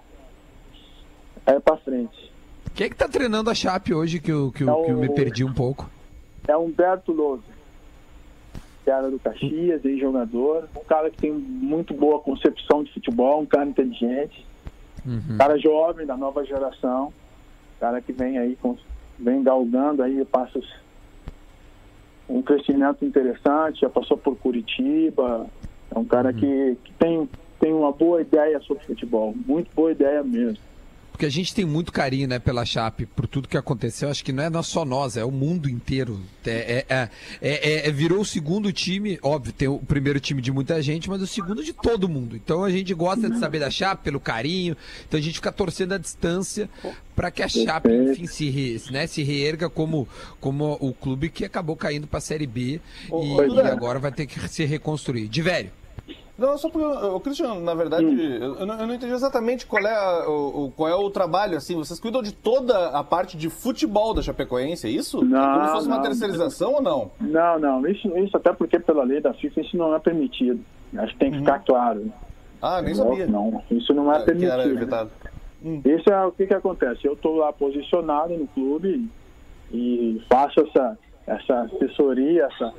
é 1.45 1.59
para 1.59 1.77
frente. 1.77 2.31
Quem 2.73 2.87
é 2.87 2.89
que 2.89 2.95
tá 2.95 3.07
treinando 3.07 3.49
a 3.49 3.55
Chape 3.55 3.93
hoje 3.93 4.19
que 4.19 4.31
eu, 4.31 4.51
que 4.51 4.63
eu, 4.63 4.83
que 4.83 4.91
eu 4.91 4.97
me 4.97 5.09
perdi 5.09 5.43
um 5.43 5.53
pouco? 5.53 5.89
É 6.47 6.55
Humberto 6.55 7.11
Lousa, 7.11 7.43
era 8.85 9.09
do 9.09 9.19
Caxias, 9.19 9.83
ex-jogador, 9.83 10.67
um 10.75 10.83
cara 10.83 11.09
que 11.09 11.17
tem 11.17 11.31
muito 11.31 11.93
boa 11.93 12.19
concepção 12.19 12.83
de 12.83 12.93
futebol, 12.93 13.41
um 13.41 13.45
cara 13.45 13.65
inteligente, 13.65 14.45
um 15.05 15.37
cara 15.37 15.57
jovem, 15.57 16.05
da 16.05 16.15
nova 16.15 16.43
geração, 16.45 17.13
cara 17.79 18.01
que 18.01 18.11
vem 18.11 18.37
aí, 18.37 18.55
com, 18.57 18.77
vem 19.17 19.41
galgando 19.43 20.03
aí 20.03 20.23
passos 20.25 20.67
um 22.29 22.41
crescimento 22.41 23.05
interessante, 23.05 23.81
já 23.81 23.89
passou 23.89 24.17
por 24.17 24.35
Curitiba, 24.35 25.47
é 25.93 25.97
um 25.97 26.03
cara 26.03 26.33
que, 26.33 26.77
que 26.83 26.93
tem, 26.93 27.29
tem 27.59 27.73
uma 27.73 27.91
boa 27.91 28.21
ideia 28.21 28.59
sobre 28.61 28.83
futebol, 28.85 29.35
muito 29.45 29.69
boa 29.75 29.91
ideia 29.91 30.23
mesmo. 30.23 30.57
Porque 31.17 31.25
a 31.25 31.31
gente 31.31 31.51
tem 31.51 31.65
muito 31.65 31.91
carinho, 31.91 32.27
né, 32.27 32.37
pela 32.37 32.63
Chape, 32.63 33.07
por 33.07 33.25
tudo 33.25 33.47
que 33.47 33.57
aconteceu. 33.57 34.07
Acho 34.07 34.23
que 34.23 34.31
não 34.31 34.43
é 34.43 34.61
só 34.61 34.85
nós, 34.85 35.17
é 35.17 35.25
o 35.25 35.31
mundo 35.31 35.67
inteiro. 35.67 36.21
É, 36.45 36.51
é, 36.51 36.85
é, 36.87 37.09
é, 37.41 37.87
é 37.87 37.91
virou 37.91 38.19
o 38.19 38.25
segundo 38.25 38.71
time, 38.71 39.17
óbvio, 39.23 39.51
tem 39.51 39.67
o 39.67 39.79
primeiro 39.79 40.19
time 40.19 40.43
de 40.43 40.51
muita 40.51 40.79
gente, 40.79 41.09
mas 41.09 41.19
o 41.19 41.25
segundo 41.25 41.63
de 41.63 41.73
todo 41.73 42.07
mundo. 42.07 42.35
Então 42.35 42.63
a 42.63 42.69
gente 42.69 42.93
gosta 42.93 43.27
de 43.27 43.39
saber 43.39 43.57
da 43.57 43.71
Chape, 43.71 44.03
pelo 44.03 44.19
carinho. 44.19 44.77
Então 45.07 45.19
a 45.19 45.23
gente 45.23 45.33
fica 45.33 45.51
torcendo 45.51 45.93
à 45.93 45.97
distância 45.97 46.69
para 47.15 47.31
que 47.31 47.41
a 47.41 47.49
Chape, 47.49 47.89
enfim, 47.89 48.27
se, 48.27 48.83
né, 48.91 49.07
se 49.07 49.23
reerga 49.23 49.71
como, 49.71 50.07
como 50.39 50.77
o 50.79 50.93
clube 50.93 51.29
que 51.29 51.43
acabou 51.43 51.75
caindo 51.75 52.05
para 52.05 52.19
a 52.19 52.21
Série 52.21 52.45
B 52.45 52.79
e, 53.11 53.55
e 53.55 53.59
agora 53.61 53.97
vai 53.97 54.11
ter 54.11 54.27
que 54.27 54.39
se 54.47 54.65
reconstruir. 54.65 55.27
De 55.27 55.41
velho. 55.41 55.71
Não, 56.37 56.55
só 56.57 56.69
porque, 56.69 56.85
o 56.85 57.19
Cristiano, 57.19 57.59
na 57.61 57.73
verdade, 57.73 58.05
eu, 58.05 58.65
não, 58.65 58.79
eu 58.79 58.87
não 58.87 58.93
entendi 58.93 59.11
exatamente 59.11 59.65
qual 59.65 59.83
é, 59.83 59.95
a, 59.95 60.29
o, 60.29 60.71
qual 60.75 60.87
é 60.87 60.93
o 60.93 61.09
trabalho, 61.09 61.57
assim, 61.57 61.75
vocês 61.75 61.99
cuidam 61.99 62.21
de 62.21 62.31
toda 62.31 62.89
a 62.89 63.03
parte 63.03 63.35
de 63.35 63.49
futebol 63.49 64.13
da 64.13 64.21
Chapecoense, 64.21 64.85
é 64.85 64.89
isso? 64.91 65.25
Não, 65.25 65.39
é 65.41 65.53
como 65.53 65.65
se 65.65 65.71
fosse 65.73 65.89
não, 65.89 65.97
uma 65.97 66.03
terceirização 66.03 66.73
ou 66.73 66.81
não? 66.81 67.11
Não, 67.19 67.57
não, 67.59 67.87
isso, 67.87 68.07
isso 68.19 68.37
até 68.37 68.53
porque 68.53 68.79
pela 68.79 69.03
lei 69.03 69.19
da 69.19 69.33
FIFA 69.33 69.61
isso 69.61 69.75
não 69.75 69.95
é 69.95 69.99
permitido. 69.99 70.59
Acho 70.95 71.13
que 71.13 71.19
tem 71.19 71.31
que 71.31 71.39
ficar 71.39 71.59
claro. 71.59 72.11
Ah, 72.61 72.81
nem 72.81 72.95
não, 72.95 73.03
sabia. 73.09 73.27
Não, 73.27 73.63
isso 73.71 73.93
não 73.93 74.13
é 74.13 74.17
Ah, 74.17 74.19
permitido. 74.21 74.61
evitado. 74.61 75.11
Isso 75.63 76.09
é 76.09 76.25
o 76.25 76.31
que, 76.31 76.45
que 76.45 76.53
acontece. 76.53 76.99
Eu 77.03 77.13
estou 77.13 77.37
lá 77.37 77.51
posicionado 77.51 78.35
no 78.37 78.47
clube 78.47 79.09
e 79.71 80.21
faço 80.31 80.61
essa, 80.61 80.97
essa 81.25 81.61
assessoria, 81.61 82.45
essa, 82.45 82.73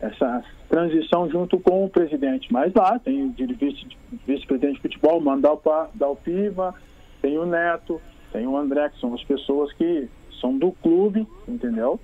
essa 0.00 0.44
transição 0.68 1.28
junto 1.30 1.58
com 1.58 1.84
o 1.84 1.88
presidente. 1.90 2.52
Mas 2.52 2.72
lá 2.74 2.98
tem 2.98 3.24
o 3.26 3.30
de 3.32 3.46
vice- 3.46 3.86
vice-presidente 4.26 4.76
de 4.76 4.82
futebol, 4.82 5.20
Mandalpa, 5.20 5.90
Dalpiva, 5.94 6.74
tem 7.22 7.38
o 7.38 7.46
Neto, 7.46 8.00
tem 8.32 8.46
o 8.46 8.56
André, 8.56 8.88
que 8.90 9.00
são 9.00 9.14
as 9.14 9.24
pessoas 9.24 9.72
que 9.74 10.08
são 10.40 10.56
do 10.58 10.72
clube, 10.72 11.26
entendeu? 11.46 11.98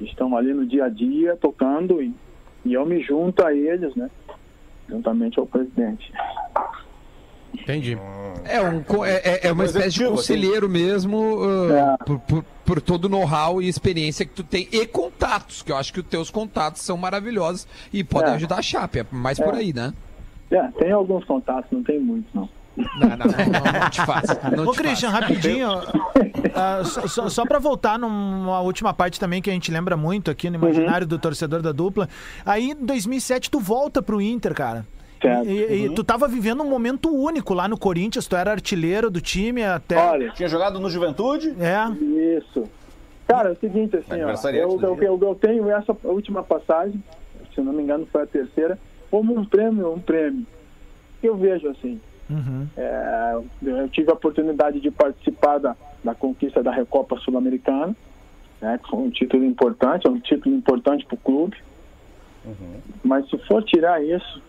Estão 0.00 0.36
ali 0.36 0.52
no 0.54 0.66
dia 0.66 0.84
a 0.84 0.88
dia 0.88 1.36
tocando 1.36 2.00
e, 2.02 2.14
e 2.64 2.72
eu 2.74 2.86
me 2.86 3.02
junto 3.02 3.44
a 3.44 3.52
eles, 3.54 3.94
né? 3.96 4.10
Juntamente 4.88 5.38
ao 5.38 5.46
presidente. 5.46 6.12
Entendi. 7.54 7.98
É, 8.44 8.60
um, 8.62 8.82
co- 8.82 9.04
é, 9.04 9.16
é- 9.24 9.40
é 9.48 9.52
uma 9.52 9.64
Mas 9.64 9.74
espécie 9.74 9.98
de 9.98 10.04
conselheiro 10.06 10.68
mesmo, 10.68 11.38
É. 11.72 11.80
ah, 11.80 11.98
por, 12.06 12.18
por- 12.20 12.44
por 12.70 12.80
todo 12.80 13.06
o 13.06 13.08
know-how 13.08 13.60
e 13.60 13.66
experiência 13.68 14.24
que 14.24 14.30
tu 14.32 14.44
tem 14.44 14.68
e 14.70 14.86
contatos, 14.86 15.60
que 15.60 15.72
eu 15.72 15.76
acho 15.76 15.92
que 15.92 15.98
os 15.98 16.06
teus 16.06 16.30
contatos 16.30 16.82
são 16.82 16.96
maravilhosos 16.96 17.66
e 17.92 18.04
podem 18.04 18.30
É. 18.30 18.34
ajudar 18.36 18.58
a 18.58 18.62
Chape, 18.62 19.00
é 19.00 19.06
mais 19.10 19.40
por 19.40 19.54
aí, 19.54 19.72
né? 19.72 19.92
É, 20.52 20.62
tem 20.78 20.92
alguns 20.92 21.24
contatos, 21.24 21.68
não 21.72 21.82
tem 21.82 21.98
muitos, 21.98 22.32
não. 22.32 22.48
Não, 22.76 22.86
não, 23.08 23.16
não, 23.16 23.62
não, 23.72 23.80
não 23.80 23.90
te 23.90 24.00
faço. 24.06 24.56
Não 24.56 24.66
Ô, 24.68 24.70
te 24.70 24.76
Christian, 24.78 25.10
faço. 25.10 25.20
rapidinho, 25.22 25.68
ah, 26.54 26.84
só, 26.84 27.08
só, 27.08 27.28
só 27.28 27.44
pra 27.44 27.58
voltar 27.58 27.98
numa 27.98 28.60
última 28.60 28.94
parte 28.94 29.18
também 29.18 29.42
que 29.42 29.50
a 29.50 29.52
gente 29.52 29.72
lembra 29.72 29.96
muito 29.96 30.30
aqui 30.30 30.48
no 30.48 30.54
imaginário 30.54 31.08
do 31.08 31.18
torcedor 31.18 31.62
da 31.62 31.72
dupla. 31.72 32.08
Aí, 32.46 32.70
em 32.70 32.76
2007, 32.86 33.50
tu 33.50 33.58
volta 33.58 34.00
pro 34.00 34.20
Inter, 34.20 34.54
cara. 34.54 34.86
Certo. 35.20 35.48
E, 35.48 35.86
e 35.86 35.94
tu 35.94 36.02
tava 36.02 36.26
vivendo 36.26 36.62
um 36.62 36.68
momento 36.68 37.14
único 37.14 37.52
lá 37.52 37.68
no 37.68 37.78
Corinthians, 37.78 38.26
tu 38.26 38.36
era 38.36 38.50
artilheiro 38.52 39.10
do 39.10 39.20
time 39.20 39.62
até. 39.62 39.96
Olha, 39.96 40.30
Tinha 40.30 40.48
jogado 40.48 40.80
no 40.80 40.88
Juventude? 40.88 41.54
É. 41.60 42.36
Isso. 42.38 42.64
Cara, 43.26 43.50
é 43.50 43.52
o 43.52 43.56
seguinte, 43.56 43.96
assim, 43.96 44.22
ó, 44.22 44.50
eu, 44.50 44.80
eu, 44.80 44.98
eu, 45.02 45.18
eu 45.22 45.34
tenho 45.34 45.70
essa 45.70 45.96
última 46.02 46.42
passagem, 46.42 47.02
se 47.54 47.60
não 47.60 47.72
me 47.72 47.82
engano 47.82 48.08
foi 48.10 48.22
a 48.22 48.26
terceira, 48.26 48.78
como 49.10 49.38
um 49.38 49.44
prêmio, 49.44 49.92
um 49.92 50.00
prêmio. 50.00 50.44
Eu 51.22 51.36
vejo 51.36 51.68
assim, 51.68 52.00
Uhum. 52.30 52.66
é, 52.76 53.40
eu 53.62 53.88
tive 53.88 54.08
a 54.10 54.14
oportunidade 54.14 54.80
de 54.80 54.88
participar 54.90 55.58
da, 55.58 55.76
da 56.02 56.14
conquista 56.14 56.62
da 56.62 56.70
Recopa 56.70 57.16
Sul-Americana, 57.18 57.94
né, 58.60 58.78
que 58.82 58.88
foi 58.88 59.00
um 59.00 59.10
título 59.10 59.44
importante, 59.44 60.06
é 60.06 60.10
um 60.10 60.20
título 60.20 60.54
importante 60.54 61.04
para 61.04 61.14
o 61.16 61.18
clube. 61.18 61.56
Mas 63.02 63.28
se 63.28 63.36
for 63.46 63.62
tirar 63.64 64.02
isso, 64.02 64.40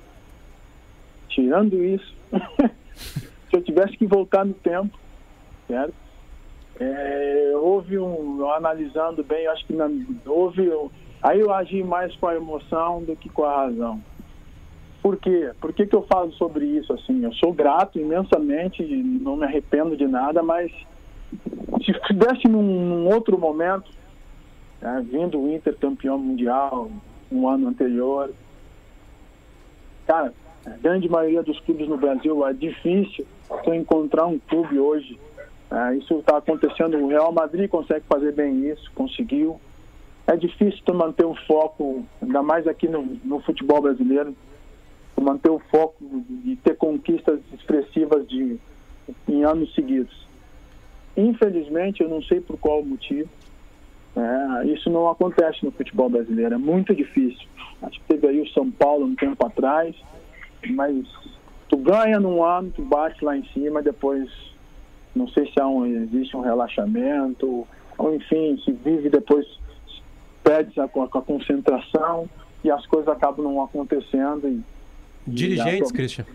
tirando 1.32 1.84
isso, 1.84 2.16
se 3.50 3.56
eu 3.56 3.62
tivesse 3.62 3.98
que 3.98 4.06
voltar 4.06 4.46
no 4.46 4.54
tempo, 4.54 4.98
certo? 5.68 5.94
É, 6.80 7.52
houve 7.56 7.98
um, 8.00 8.50
analisando 8.52 9.24
bem, 9.24 9.48
acho 9.48 9.66
que 9.66 9.74
na, 9.74 9.90
houve, 10.26 10.70
aí 11.22 11.40
eu 11.40 11.54
agi 11.54 11.84
mais 11.84 12.16
com 12.16 12.28
a 12.28 12.36
emoção 12.36 13.04
do 13.04 13.16
que 13.16 13.30
com 13.30 13.44
a 13.44 13.66
razão. 13.66 14.02
Por 15.02 15.18
quê? 15.18 15.52
Por 15.60 15.74
que, 15.74 15.86
que 15.86 15.96
eu 15.96 16.04
falo 16.04 16.32
sobre 16.34 16.66
isso 16.66 16.94
assim? 16.94 17.24
Eu 17.24 17.34
sou 17.34 17.52
grato 17.52 18.00
imensamente, 18.00 18.84
não 18.84 19.36
me 19.36 19.46
arrependo 19.46 19.98
de 19.98 20.08
nada, 20.08 20.44
mas 20.44 20.72
se 21.84 21.94
tivesse 22.08 22.48
num, 22.48 22.62
num 22.62 23.14
outro 23.14 23.38
momento, 23.38 23.90
né, 24.80 25.04
vindo 25.10 25.40
o 25.40 25.54
Inter 25.54 25.76
campeão 25.78 26.18
mundial 26.18 26.90
um 27.32 27.48
ano 27.48 27.68
anterior, 27.68 28.32
cara, 30.06 30.34
a 30.66 30.70
grande 30.70 31.10
maioria 31.10 31.42
dos 31.42 31.60
clubes 31.62 31.88
no 31.88 31.98
Brasil 31.98 32.46
é 32.46 32.54
difícil 32.54 33.26
tu 33.64 33.74
encontrar 33.74 34.28
um 34.28 34.38
clube 34.38 34.80
hoje. 34.80 35.20
né, 35.70 35.98
isso 35.98 36.20
está 36.20 36.38
acontecendo, 36.38 36.98
o 36.98 37.08
Real 37.08 37.32
Madrid 37.32 37.70
consegue 37.70 38.06
fazer 38.08 38.34
bem 38.34 38.70
isso, 38.70 38.92
conseguiu. 38.94 39.60
É 40.28 40.36
difícil 40.36 40.80
tu 40.86 40.94
manter 40.94 41.26
o 41.26 41.36
foco, 41.48 42.06
ainda 42.22 42.44
mais 42.44 42.68
aqui 42.68 42.88
no, 42.88 43.18
no 43.24 43.40
futebol 43.42 43.82
brasileiro, 43.82 44.36
tu 45.16 45.22
manter 45.22 45.50
o 45.50 45.60
foco 45.72 45.96
e 46.46 46.56
ter 46.64 46.78
conquistas 46.78 47.40
expressivas 47.54 48.28
de, 48.28 48.58
em 49.28 49.44
anos 49.44 49.74
seguidos. 49.74 50.28
Infelizmente, 51.18 52.02
eu 52.02 52.10
não 52.10 52.22
sei 52.22 52.40
por 52.40 52.58
qual 52.58 52.84
motivo, 52.84 53.30
é, 54.16 54.68
isso 54.68 54.90
não 54.90 55.10
acontece 55.10 55.64
no 55.66 55.72
futebol 55.72 56.10
brasileiro, 56.10 56.54
é 56.54 56.58
muito 56.58 56.94
difícil. 56.94 57.48
Acho 57.82 58.00
que 58.00 58.06
teve 58.08 58.28
aí 58.28 58.42
o 58.42 58.50
São 58.50 58.70
Paulo 58.70 59.06
um 59.06 59.16
tempo 59.16 59.46
atrás, 59.46 59.96
mas 60.70 61.06
tu 61.70 61.78
ganha 61.78 62.20
num 62.20 62.44
ano, 62.44 62.72
tu 62.72 62.84
bate 62.84 63.24
lá 63.24 63.36
em 63.36 63.46
cima, 63.54 63.82
depois 63.82 64.30
não 65.16 65.28
sei 65.28 65.52
se 65.52 65.60
há 65.60 65.68
um, 65.68 65.86
existe 65.86 66.36
um 66.38 66.42
relaxamento, 66.42 67.68
ou 67.98 68.16
enfim, 68.16 68.60
se 68.64 68.72
vive 68.72 69.10
depois, 69.10 69.46
perde 70.44 70.80
a, 70.80 70.88
com 70.88 71.04
a 71.04 71.08
concentração 71.22 72.30
e 72.64 72.72
as 72.72 72.86
coisas 72.86 73.08
acabam 73.10 73.44
não 73.44 73.62
acontecendo. 73.64 74.48
E, 74.48 74.62
e 75.28 75.32
Dirigentes, 75.32 75.90
já- 75.90 75.96
Christian. 75.96 76.26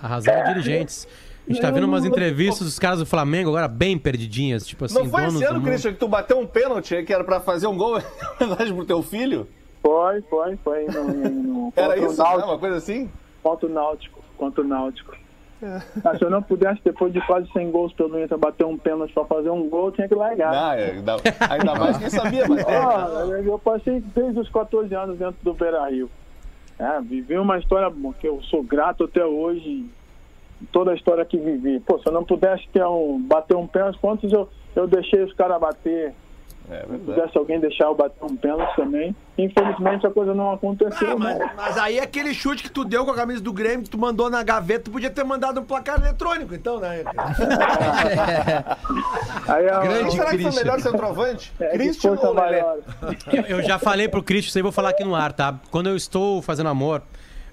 A 0.00 0.06
razão 0.06 0.34
é 0.34 0.42
dirigentes. 0.44 1.06
A 1.48 1.52
gente 1.52 1.60
tá 1.60 1.70
vendo 1.72 1.84
umas 1.84 2.04
entrevistas 2.04 2.60
dos 2.64 2.78
caras 2.78 3.00
do 3.00 3.06
Flamengo 3.06 3.50
agora 3.50 3.66
bem 3.66 3.98
perdidinhas, 3.98 4.64
tipo 4.64 4.84
assim, 4.84 4.94
Não 4.94 5.06
foi 5.06 5.22
donos 5.22 5.42
esse 5.42 5.44
ano. 5.44 5.60
Christian, 5.62 5.92
que 5.92 5.98
tu 5.98 6.06
bateu 6.08 6.38
um 6.38 6.46
pênalti 6.46 6.94
aí 6.94 7.04
que 7.04 7.12
era 7.12 7.24
pra 7.24 7.40
fazer 7.40 7.66
um 7.66 7.76
gol, 7.76 8.00
verdade, 8.38 8.72
pro 8.72 8.84
teu 8.84 9.02
filho? 9.02 9.48
Foi, 9.82 10.22
foi, 10.22 10.56
foi. 10.62 10.84
No, 10.86 11.04
no, 11.30 11.72
Era 11.74 11.88
contra 11.96 12.08
o 12.08 12.12
isso, 12.12 12.22
né? 12.22 12.44
Uma 12.44 12.58
coisa 12.58 12.76
assim? 12.76 13.10
Contra 13.42 13.66
o 13.66 13.70
Náutico. 13.70 14.22
Contra 14.36 14.62
o 14.62 14.66
Náutico. 14.66 15.16
Ah, 16.04 16.16
se 16.18 16.24
eu 16.24 16.30
não 16.30 16.42
pudesse, 16.42 16.80
depois 16.84 17.12
de 17.12 17.20
quase 17.24 17.48
100 17.52 17.70
gols 17.70 17.92
pelo 17.92 18.20
Inter, 18.20 18.36
bater 18.36 18.66
um 18.66 18.76
pênalti 18.76 19.12
pra 19.12 19.24
fazer 19.24 19.50
um 19.50 19.68
gol, 19.68 19.86
eu 19.86 19.92
tinha 19.92 20.08
que 20.08 20.14
largar. 20.14 20.52
Ah, 20.52 20.76
é, 20.76 20.90
ainda, 20.90 21.16
ainda 21.48 21.74
mais 21.76 21.98
quem 21.98 22.10
sabia 22.10 22.48
bater. 22.48 22.66
né? 22.66 22.76
Ah, 22.76 23.40
eu 23.44 23.58
passei 23.60 24.00
desde 24.00 24.40
os 24.40 24.48
14 24.48 24.92
anos 24.94 25.18
dentro 25.18 25.36
do 25.42 25.54
Beira 25.54 25.88
Rio. 25.88 26.10
É, 26.78 27.00
vivi 27.00 27.38
uma 27.38 27.58
história 27.58 27.92
que 28.18 28.26
eu 28.26 28.42
sou 28.42 28.62
grato 28.62 29.04
até 29.04 29.24
hoje. 29.24 29.86
Toda 30.72 30.92
a 30.92 30.94
história 30.94 31.24
que 31.24 31.36
vivi. 31.36 31.78
Pô, 31.80 31.98
se 31.98 32.08
eu 32.08 32.12
não 32.12 32.24
pudesse 32.24 32.68
ter 32.72 32.84
um, 32.84 33.20
bater 33.20 33.56
um 33.56 33.66
pênalti, 33.66 33.98
quantos 34.00 34.32
eu, 34.32 34.48
eu 34.74 34.86
deixei 34.88 35.22
os 35.22 35.32
caras 35.32 35.60
bater? 35.60 36.12
É 36.70 37.28
Se 37.28 37.38
alguém 37.38 37.60
deixar 37.60 37.84
eu 37.84 37.94
bater 37.94 38.24
um 38.24 38.36
pênalti 38.36 38.74
também. 38.76 39.14
Infelizmente 39.36 40.06
a 40.06 40.10
coisa 40.10 40.32
não 40.34 40.52
aconteceu. 40.52 41.12
Ah, 41.12 41.16
mas, 41.16 41.38
mas 41.56 41.78
aí 41.78 41.98
aquele 41.98 42.32
chute 42.32 42.62
que 42.62 42.70
tu 42.70 42.84
deu 42.84 43.04
com 43.04 43.10
a 43.10 43.14
camisa 43.14 43.42
do 43.42 43.52
Grêmio, 43.52 43.82
que 43.84 43.90
tu 43.90 43.98
mandou 43.98 44.30
na 44.30 44.42
gaveta, 44.42 44.84
tu 44.84 44.90
podia 44.90 45.10
ter 45.10 45.24
mandado 45.24 45.60
um 45.60 45.64
placar 45.64 45.98
eletrônico, 46.00 46.54
então, 46.54 46.78
né? 46.80 47.02
Aí, 49.48 49.66
é- 49.66 49.80
Grande 49.80 50.00
Quem 50.02 50.10
será 50.10 50.24
que 50.30 50.30
foi 50.30 50.38
Christian. 50.44 50.62
melhor 50.62 50.80
centroavante? 50.80 51.52
é 51.58 51.68
Christian 51.70 52.12
ou 52.12 52.34
Lelé? 52.34 52.64
Eu, 53.32 53.58
eu 53.58 53.62
já 53.62 53.78
falei 53.78 54.08
pro 54.08 54.22
Christian, 54.22 54.48
isso 54.48 54.58
aí 54.58 54.60
eu 54.60 54.64
vou 54.64 54.72
falar 54.72 54.90
aqui 54.90 55.04
no 55.04 55.14
ar, 55.14 55.32
tá? 55.32 55.58
Quando 55.70 55.88
eu 55.88 55.96
estou 55.96 56.40
fazendo 56.42 56.68
amor, 56.68 57.02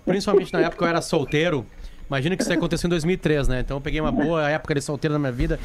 principalmente 0.05 0.51
na 0.53 0.59
época 0.61 0.77
que 0.77 0.83
eu 0.83 0.87
era 0.87 1.01
solteiro, 1.01 1.65
imagina 2.07 2.35
que 2.35 2.41
isso 2.43 2.51
aí 2.51 2.57
aconteceu 2.57 2.87
em 2.87 2.89
2003, 2.91 3.47
né? 3.47 3.59
Então 3.61 3.77
eu 3.77 3.81
peguei 3.81 3.99
uma 4.01 4.11
boa 4.11 4.49
época 4.49 4.75
de 4.75 4.81
solteiro 4.81 5.13
na 5.13 5.19
minha 5.19 5.31
vida. 5.31 5.59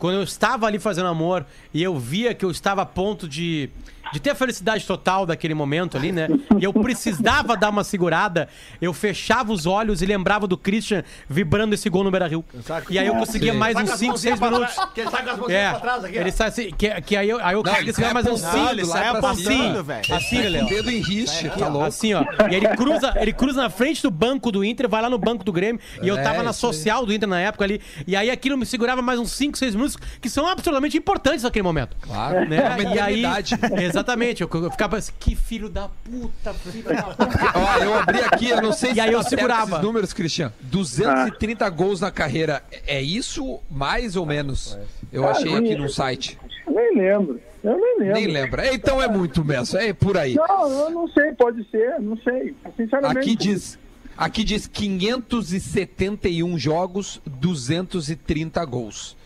Quando 0.00 0.16
eu 0.16 0.22
estava 0.24 0.66
ali 0.66 0.80
fazendo 0.80 1.06
amor 1.08 1.46
e 1.72 1.80
eu 1.82 1.96
via 1.98 2.34
que 2.34 2.44
eu 2.44 2.50
estava 2.50 2.82
a 2.82 2.86
ponto 2.86 3.28
de 3.28 3.70
de 4.12 4.18
ter 4.18 4.30
a 4.30 4.34
felicidade 4.34 4.84
total 4.84 5.24
daquele 5.24 5.54
momento 5.54 5.96
ali, 5.96 6.10
né? 6.10 6.26
E 6.58 6.64
eu 6.64 6.72
precisava 6.72 7.56
dar 7.56 7.68
uma 7.70 7.84
segurada, 7.84 8.48
eu 8.82 8.92
fechava 8.92 9.52
os 9.52 9.66
olhos 9.66 10.02
e 10.02 10.06
lembrava 10.06 10.48
do 10.48 10.58
Christian 10.58 11.04
vibrando 11.28 11.74
esse 11.74 11.88
gol 11.88 12.02
no 12.02 12.10
Beira-Rio. 12.10 12.44
E 12.88 12.98
aí 12.98 13.06
eu 13.06 13.14
conseguia 13.14 13.54
mais 13.54 13.74
Tá 13.76 13.82
uns 13.84 13.90
as 13.90 13.98
5, 14.00 14.08
mãozinhas 14.10 14.38
6 14.38 14.40
pra 14.40 14.50
minutos. 14.50 14.92
que 14.94 15.00
ele 15.02 15.10
tá 15.10 15.22
com 15.22 15.30
as 15.30 15.38
mãozinhas 15.38 15.60
É, 15.62 15.70
pra 15.70 15.78
trás 15.80 16.04
aqui, 16.04 16.16
ele 16.18 16.32
sai 16.32 16.48
assim, 16.48 16.70
que, 16.72 17.00
que 17.02 17.16
aí 17.16 17.28
eu, 17.30 17.38
aí 17.38 17.54
eu 17.54 17.62
Não, 17.62 17.72
ele 17.76 17.84
conseguia 17.92 18.04
sai 18.06 18.12
mais 18.14 18.26
uns 18.26 18.42
apontando, 18.42 18.68
5, 18.68 18.72
ele 18.80 18.84
sai 18.86 19.06
assim, 19.08 19.16
apontando, 19.18 19.84
velho. 19.84 20.14
assim, 20.16 20.42
Léo. 20.42 20.66
dedo 20.66 20.90
em 20.90 21.00
riche, 21.00 21.48
tá 21.50 21.68
louco. 21.68 21.86
Assim, 21.86 22.12
ó. 22.14 22.22
E 22.22 22.44
aí 22.46 22.54
ele 22.56 22.68
cruza, 22.76 23.14
ele 23.16 23.32
cruza 23.32 23.62
na 23.62 23.70
frente 23.70 24.02
do 24.02 24.10
banco 24.10 24.50
do 24.50 24.64
Inter, 24.64 24.88
vai 24.88 25.02
lá 25.02 25.08
no 25.08 25.18
banco 25.18 25.44
do 25.44 25.52
Grêmio. 25.52 25.80
E 26.02 26.08
eu 26.08 26.18
É, 26.18 26.22
tava 26.24 26.42
na 26.42 26.50
isso 26.50 26.66
aí. 26.66 26.72
social 26.74 27.06
do 27.06 27.12
Inter 27.12 27.28
na 27.28 27.38
época 27.38 27.64
ali. 27.64 27.80
E 28.08 28.16
aí 28.16 28.28
aquilo 28.28 28.58
me 28.58 28.66
segurava 28.66 29.00
mais 29.00 29.20
uns 29.20 29.30
5, 29.30 29.56
6 29.56 29.76
minutos, 29.76 29.89
que 30.20 30.28
são 30.28 30.46
absolutamente 30.46 30.96
importantes 30.96 31.42
naquele 31.42 31.62
momento. 31.62 31.96
Claro, 32.00 32.48
Né? 32.48 32.56
é 32.56 32.94
E 32.94 32.98
aí, 32.98 33.22
exatamente, 33.82 34.42
eu, 34.42 34.50
eu 34.52 34.70
ficava 34.70 34.96
assim, 34.96 35.12
que 35.18 35.34
filho 35.34 35.68
da 35.68 35.88
puta, 35.88 36.52
filho 36.54 36.84
da 36.84 37.02
puta. 37.02 37.28
Ó, 37.54 37.82
eu 37.82 37.94
abri 37.94 38.20
aqui, 38.20 38.48
eu 38.50 38.60
não 38.62 38.72
sei 38.72 38.90
E 38.90 38.94
se 38.94 39.00
aí 39.00 39.12
eu 39.12 39.22
tá 39.22 39.28
segurava. 39.28 39.70
esses 39.72 39.82
números, 39.82 40.12
Cristian. 40.12 40.52
230 40.60 41.68
gols 41.70 42.00
na 42.00 42.10
carreira. 42.10 42.62
É 42.86 43.00
isso 43.00 43.60
mais 43.70 44.16
ou 44.16 44.26
menos? 44.26 44.78
Eu 45.12 45.28
achei 45.28 45.54
aqui 45.54 45.74
no 45.74 45.88
site. 45.88 46.38
Nem 46.66 46.94
lembro. 46.96 47.40
Eu 47.62 47.76
nem 47.76 47.98
lembro. 47.98 48.14
Nem 48.14 48.26
lembra. 48.26 48.74
Então 48.74 49.02
é 49.02 49.08
muito 49.08 49.44
mesmo, 49.44 49.78
é 49.78 49.92
por 49.92 50.16
aí. 50.16 50.34
Não, 50.34 50.70
eu 50.70 50.90
não 50.90 51.08
sei, 51.08 51.32
pode 51.32 51.68
ser, 51.70 52.00
não 52.00 52.16
sei. 52.18 52.54
Sinceramente. 52.76 53.18
Aqui 53.18 53.36
diz, 53.36 53.78
aqui 54.16 54.44
diz 54.44 54.66
571 54.66 56.58
jogos, 56.58 57.20
230 57.26 58.64
gols. 58.64 59.16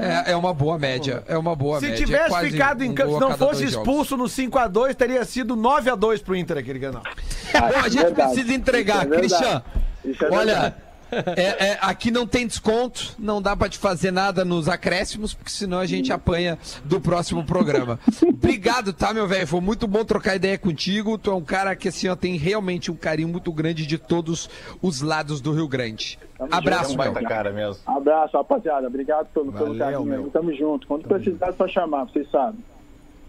É, 0.00 0.32
é 0.32 0.36
uma 0.36 0.52
boa 0.52 0.78
média, 0.78 1.22
é 1.28 1.36
uma 1.38 1.54
boa 1.54 1.78
Se 1.80 1.86
média. 1.86 2.02
é 2.02 2.06
tivesse 2.06 2.28
quase 2.28 2.50
ficado 2.50 2.82
em 2.82 2.90
um 2.90 2.94
campo, 2.94 3.14
se 3.14 3.20
não 3.20 3.30
fosse 3.36 3.38
dois 3.38 3.58
jogos. 3.72 3.74
expulso 3.88 4.16
no 4.16 4.24
5x2, 4.24 4.94
teria 4.94 5.24
sido 5.24 5.56
9x2 5.56 6.22
pro 6.22 6.34
Inter 6.36 6.58
aquele 6.58 6.80
canal. 6.80 7.02
Bom, 7.02 7.78
a 7.78 7.88
gente 7.88 8.02
Verdade. 8.02 8.32
precisa 8.32 8.54
entregar, 8.54 9.06
é. 9.06 9.16
Christian. 9.16 9.62
É 10.04 10.24
Olha, 10.30 10.44
verdade. 10.54 10.74
É- 11.10 11.66
é, 11.72 11.78
aqui 11.80 12.10
não 12.10 12.26
tem 12.26 12.46
desconto, 12.46 13.14
não 13.18 13.40
dá 13.40 13.56
pra 13.56 13.68
te 13.68 13.78
fazer 13.78 14.10
nada 14.10 14.44
nos 14.44 14.68
acréscimos, 14.68 15.34
porque 15.34 15.50
senão 15.50 15.78
a 15.78 15.86
gente 15.86 16.12
apanha 16.12 16.58
do 16.84 17.00
próximo 17.00 17.44
programa. 17.44 17.98
Obrigado, 18.26 18.92
tá, 18.92 19.12
meu 19.14 19.26
velho? 19.26 19.46
Foi 19.46 19.60
muito 19.60 19.86
bom 19.86 20.04
trocar 20.04 20.36
ideia 20.36 20.58
contigo. 20.58 21.16
Tu 21.18 21.30
é 21.30 21.34
um 21.34 21.44
cara 21.44 21.74
que 21.76 21.88
assim, 21.88 22.08
ó, 22.08 22.16
tem 22.16 22.36
realmente 22.36 22.90
um 22.90 22.96
carinho 22.96 23.28
muito 23.28 23.52
grande 23.52 23.86
de 23.86 23.98
todos 23.98 24.48
os 24.82 25.00
lados 25.00 25.40
do 25.40 25.52
Rio 25.52 25.68
Grande. 25.68 26.18
É 26.38 26.44
um 26.44 26.48
Abraço, 26.50 26.96
meu. 26.96 27.12
baita 27.12 27.28
cara 27.28 27.50
mesmo. 27.52 27.80
Abraço, 27.86 28.36
rapaziada. 28.36 28.86
Obrigado 28.86 29.26
pelo, 29.32 29.52
pelo 29.52 29.66
Valeu, 29.78 29.78
carinho. 29.78 30.04
meu. 30.04 30.30
Tamo 30.30 30.54
junto. 30.54 30.86
Quando 30.86 31.06
precisar, 31.08 31.48
é 31.48 31.52
só 31.52 31.66
chamar, 31.66 32.04
vocês 32.04 32.30
sabem. 32.30 32.60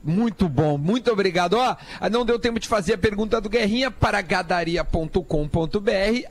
Muito 0.07 0.47
bom, 0.47 0.77
muito 0.77 1.11
obrigado. 1.11 1.55
Ó, 1.57 1.75
não 2.09 2.25
deu 2.25 2.39
tempo 2.39 2.61
de 2.61 2.67
fazer 2.67 2.93
a 2.93 2.97
pergunta 2.97 3.41
do 3.41 3.49
Guerrinha 3.49 3.91
para 3.91 4.21
gadaria.com.br. 4.21 5.19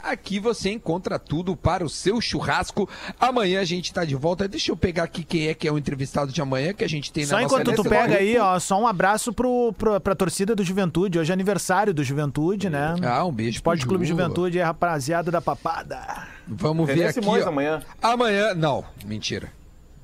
Aqui 0.03 0.41
você 0.41 0.70
encontra 0.70 1.18
tudo 1.18 1.55
para 1.55 1.85
o 1.85 1.89
seu 1.89 2.18
churrasco. 2.18 2.89
Amanhã 3.20 3.61
a 3.61 3.64
gente 3.64 3.93
tá 3.93 4.03
de 4.05 4.14
volta. 4.14 4.49
Deixa 4.49 4.72
eu 4.72 4.77
pegar 4.79 5.03
aqui 5.05 5.22
quem 5.22 5.49
é 5.49 5.55
que 5.55 5.68
é 5.68 5.72
o 5.72 5.77
entrevistado 5.77 6.33
de 6.33 6.41
amanhã 6.41 6.72
que 6.72 6.85
a 6.85 6.89
gente 6.89 7.12
tem 7.12 7.27
Só 7.27 7.37
na 7.37 7.43
enquanto 7.43 7.70
nossa 7.70 7.83
tu 7.83 7.89
pega 7.89 8.16
aí, 8.16 8.39
ó, 8.39 8.59
só 8.59 8.81
um 8.81 8.87
abraço 8.87 9.31
pro, 9.31 9.74
pro, 9.77 10.01
pra 10.01 10.14
torcida 10.14 10.55
do 10.57 10.64
Juventude. 10.64 11.18
Hoje 11.18 11.31
é 11.31 11.35
aniversário 11.35 11.93
do 11.93 12.03
Juventude, 12.03 12.70
né? 12.70 12.95
Ah, 13.03 13.27
um 13.27 13.33
beijo 13.33 13.62
pro 13.62 13.74
Esporte 13.74 13.87
Clube 13.87 14.07
Ju. 14.07 14.12
Juventude 14.12 14.59
é 14.59 14.62
rapaziada 14.62 15.31
da 15.31 15.43
papada. 15.43 16.27
Vamos 16.49 16.87
ver 16.87 17.09
aqui. 17.09 17.20
Ó. 17.22 17.49
amanhã. 17.49 17.83
Amanhã, 18.01 18.55
não, 18.55 18.85
mentira. 19.05 19.53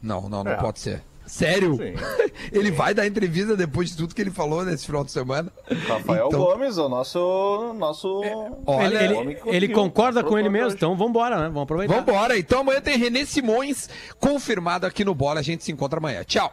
Não, 0.03 0.29
não, 0.29 0.45
não 0.45 0.53
É. 0.53 0.57
pode 0.57 0.79
ser. 0.81 1.03
Sério? 1.33 1.77
Sim. 1.77 1.95
ele 2.53 2.71
vai 2.71 2.93
dar 2.93 3.07
entrevista 3.07 3.57
depois 3.57 3.89
de 3.89 3.97
tudo 3.97 4.15
que 4.15 4.21
ele 4.21 4.31
falou 4.31 4.65
nesse 4.67 4.85
final 4.85 5.03
de 5.03 5.11
semana. 5.11 5.51
Rafael 5.89 6.27
Então- 6.29 6.39
Gomes, 6.41 6.77
o 6.77 6.91
nosso. 6.91 7.73
nosso 7.79 8.21
Olha, 8.67 9.03
Ele, 9.03 9.15
ele- 9.17 9.39
ele 9.47 9.69
concorda 9.71 10.23
com 10.23 10.39
ele 10.39 10.51
mesmo, 10.51 10.67
hoje. 10.67 10.77
então 10.77 10.95
vambora, 10.95 11.37
né? 11.39 11.45
Vamos 11.47 11.63
aproveitar. 11.63 11.95
Vambora, 12.01 12.37
então 12.39 12.61
amanhã 12.61 12.83
tem 12.83 12.99
Renê 12.99 13.25
Simões 13.25 13.89
confirmado 14.21 14.85
aqui 14.87 15.07
no 15.07 15.15
Bola. 15.15 15.41
A 15.41 15.43
gente 15.43 15.65
se 15.65 15.73
encontra 15.73 15.99
amanhã. 15.99 16.23
Tchau. 16.23 16.53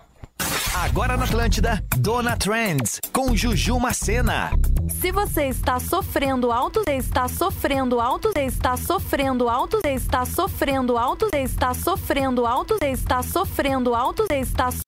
Agora 0.74 1.18
na 1.18 1.26
Atlântida, 1.26 1.84
Dona 1.98 2.38
Trends, 2.38 3.00
com 3.12 3.36
Juju 3.36 3.80
Macena. 3.80 4.52
Se 4.90 5.12
você 5.12 5.46
está 5.48 5.80
sofrendo 5.80 6.52
alto, 6.52 6.84
está 6.88 7.28
sofrendo 7.28 8.00
alto, 8.00 8.32
está 8.38 8.76
sofrendo 8.78 9.50
alto, 9.50 9.80
está 9.86 10.26
sofrendo 10.26 10.98
alto, 10.98 11.30
está 11.34 11.74
sofrendo 11.74 12.46
alto, 12.46 12.78
está 12.82 13.24
sofrendo 13.24 13.96
alto, 13.96 14.26
você 14.30 14.40
está 14.40 14.72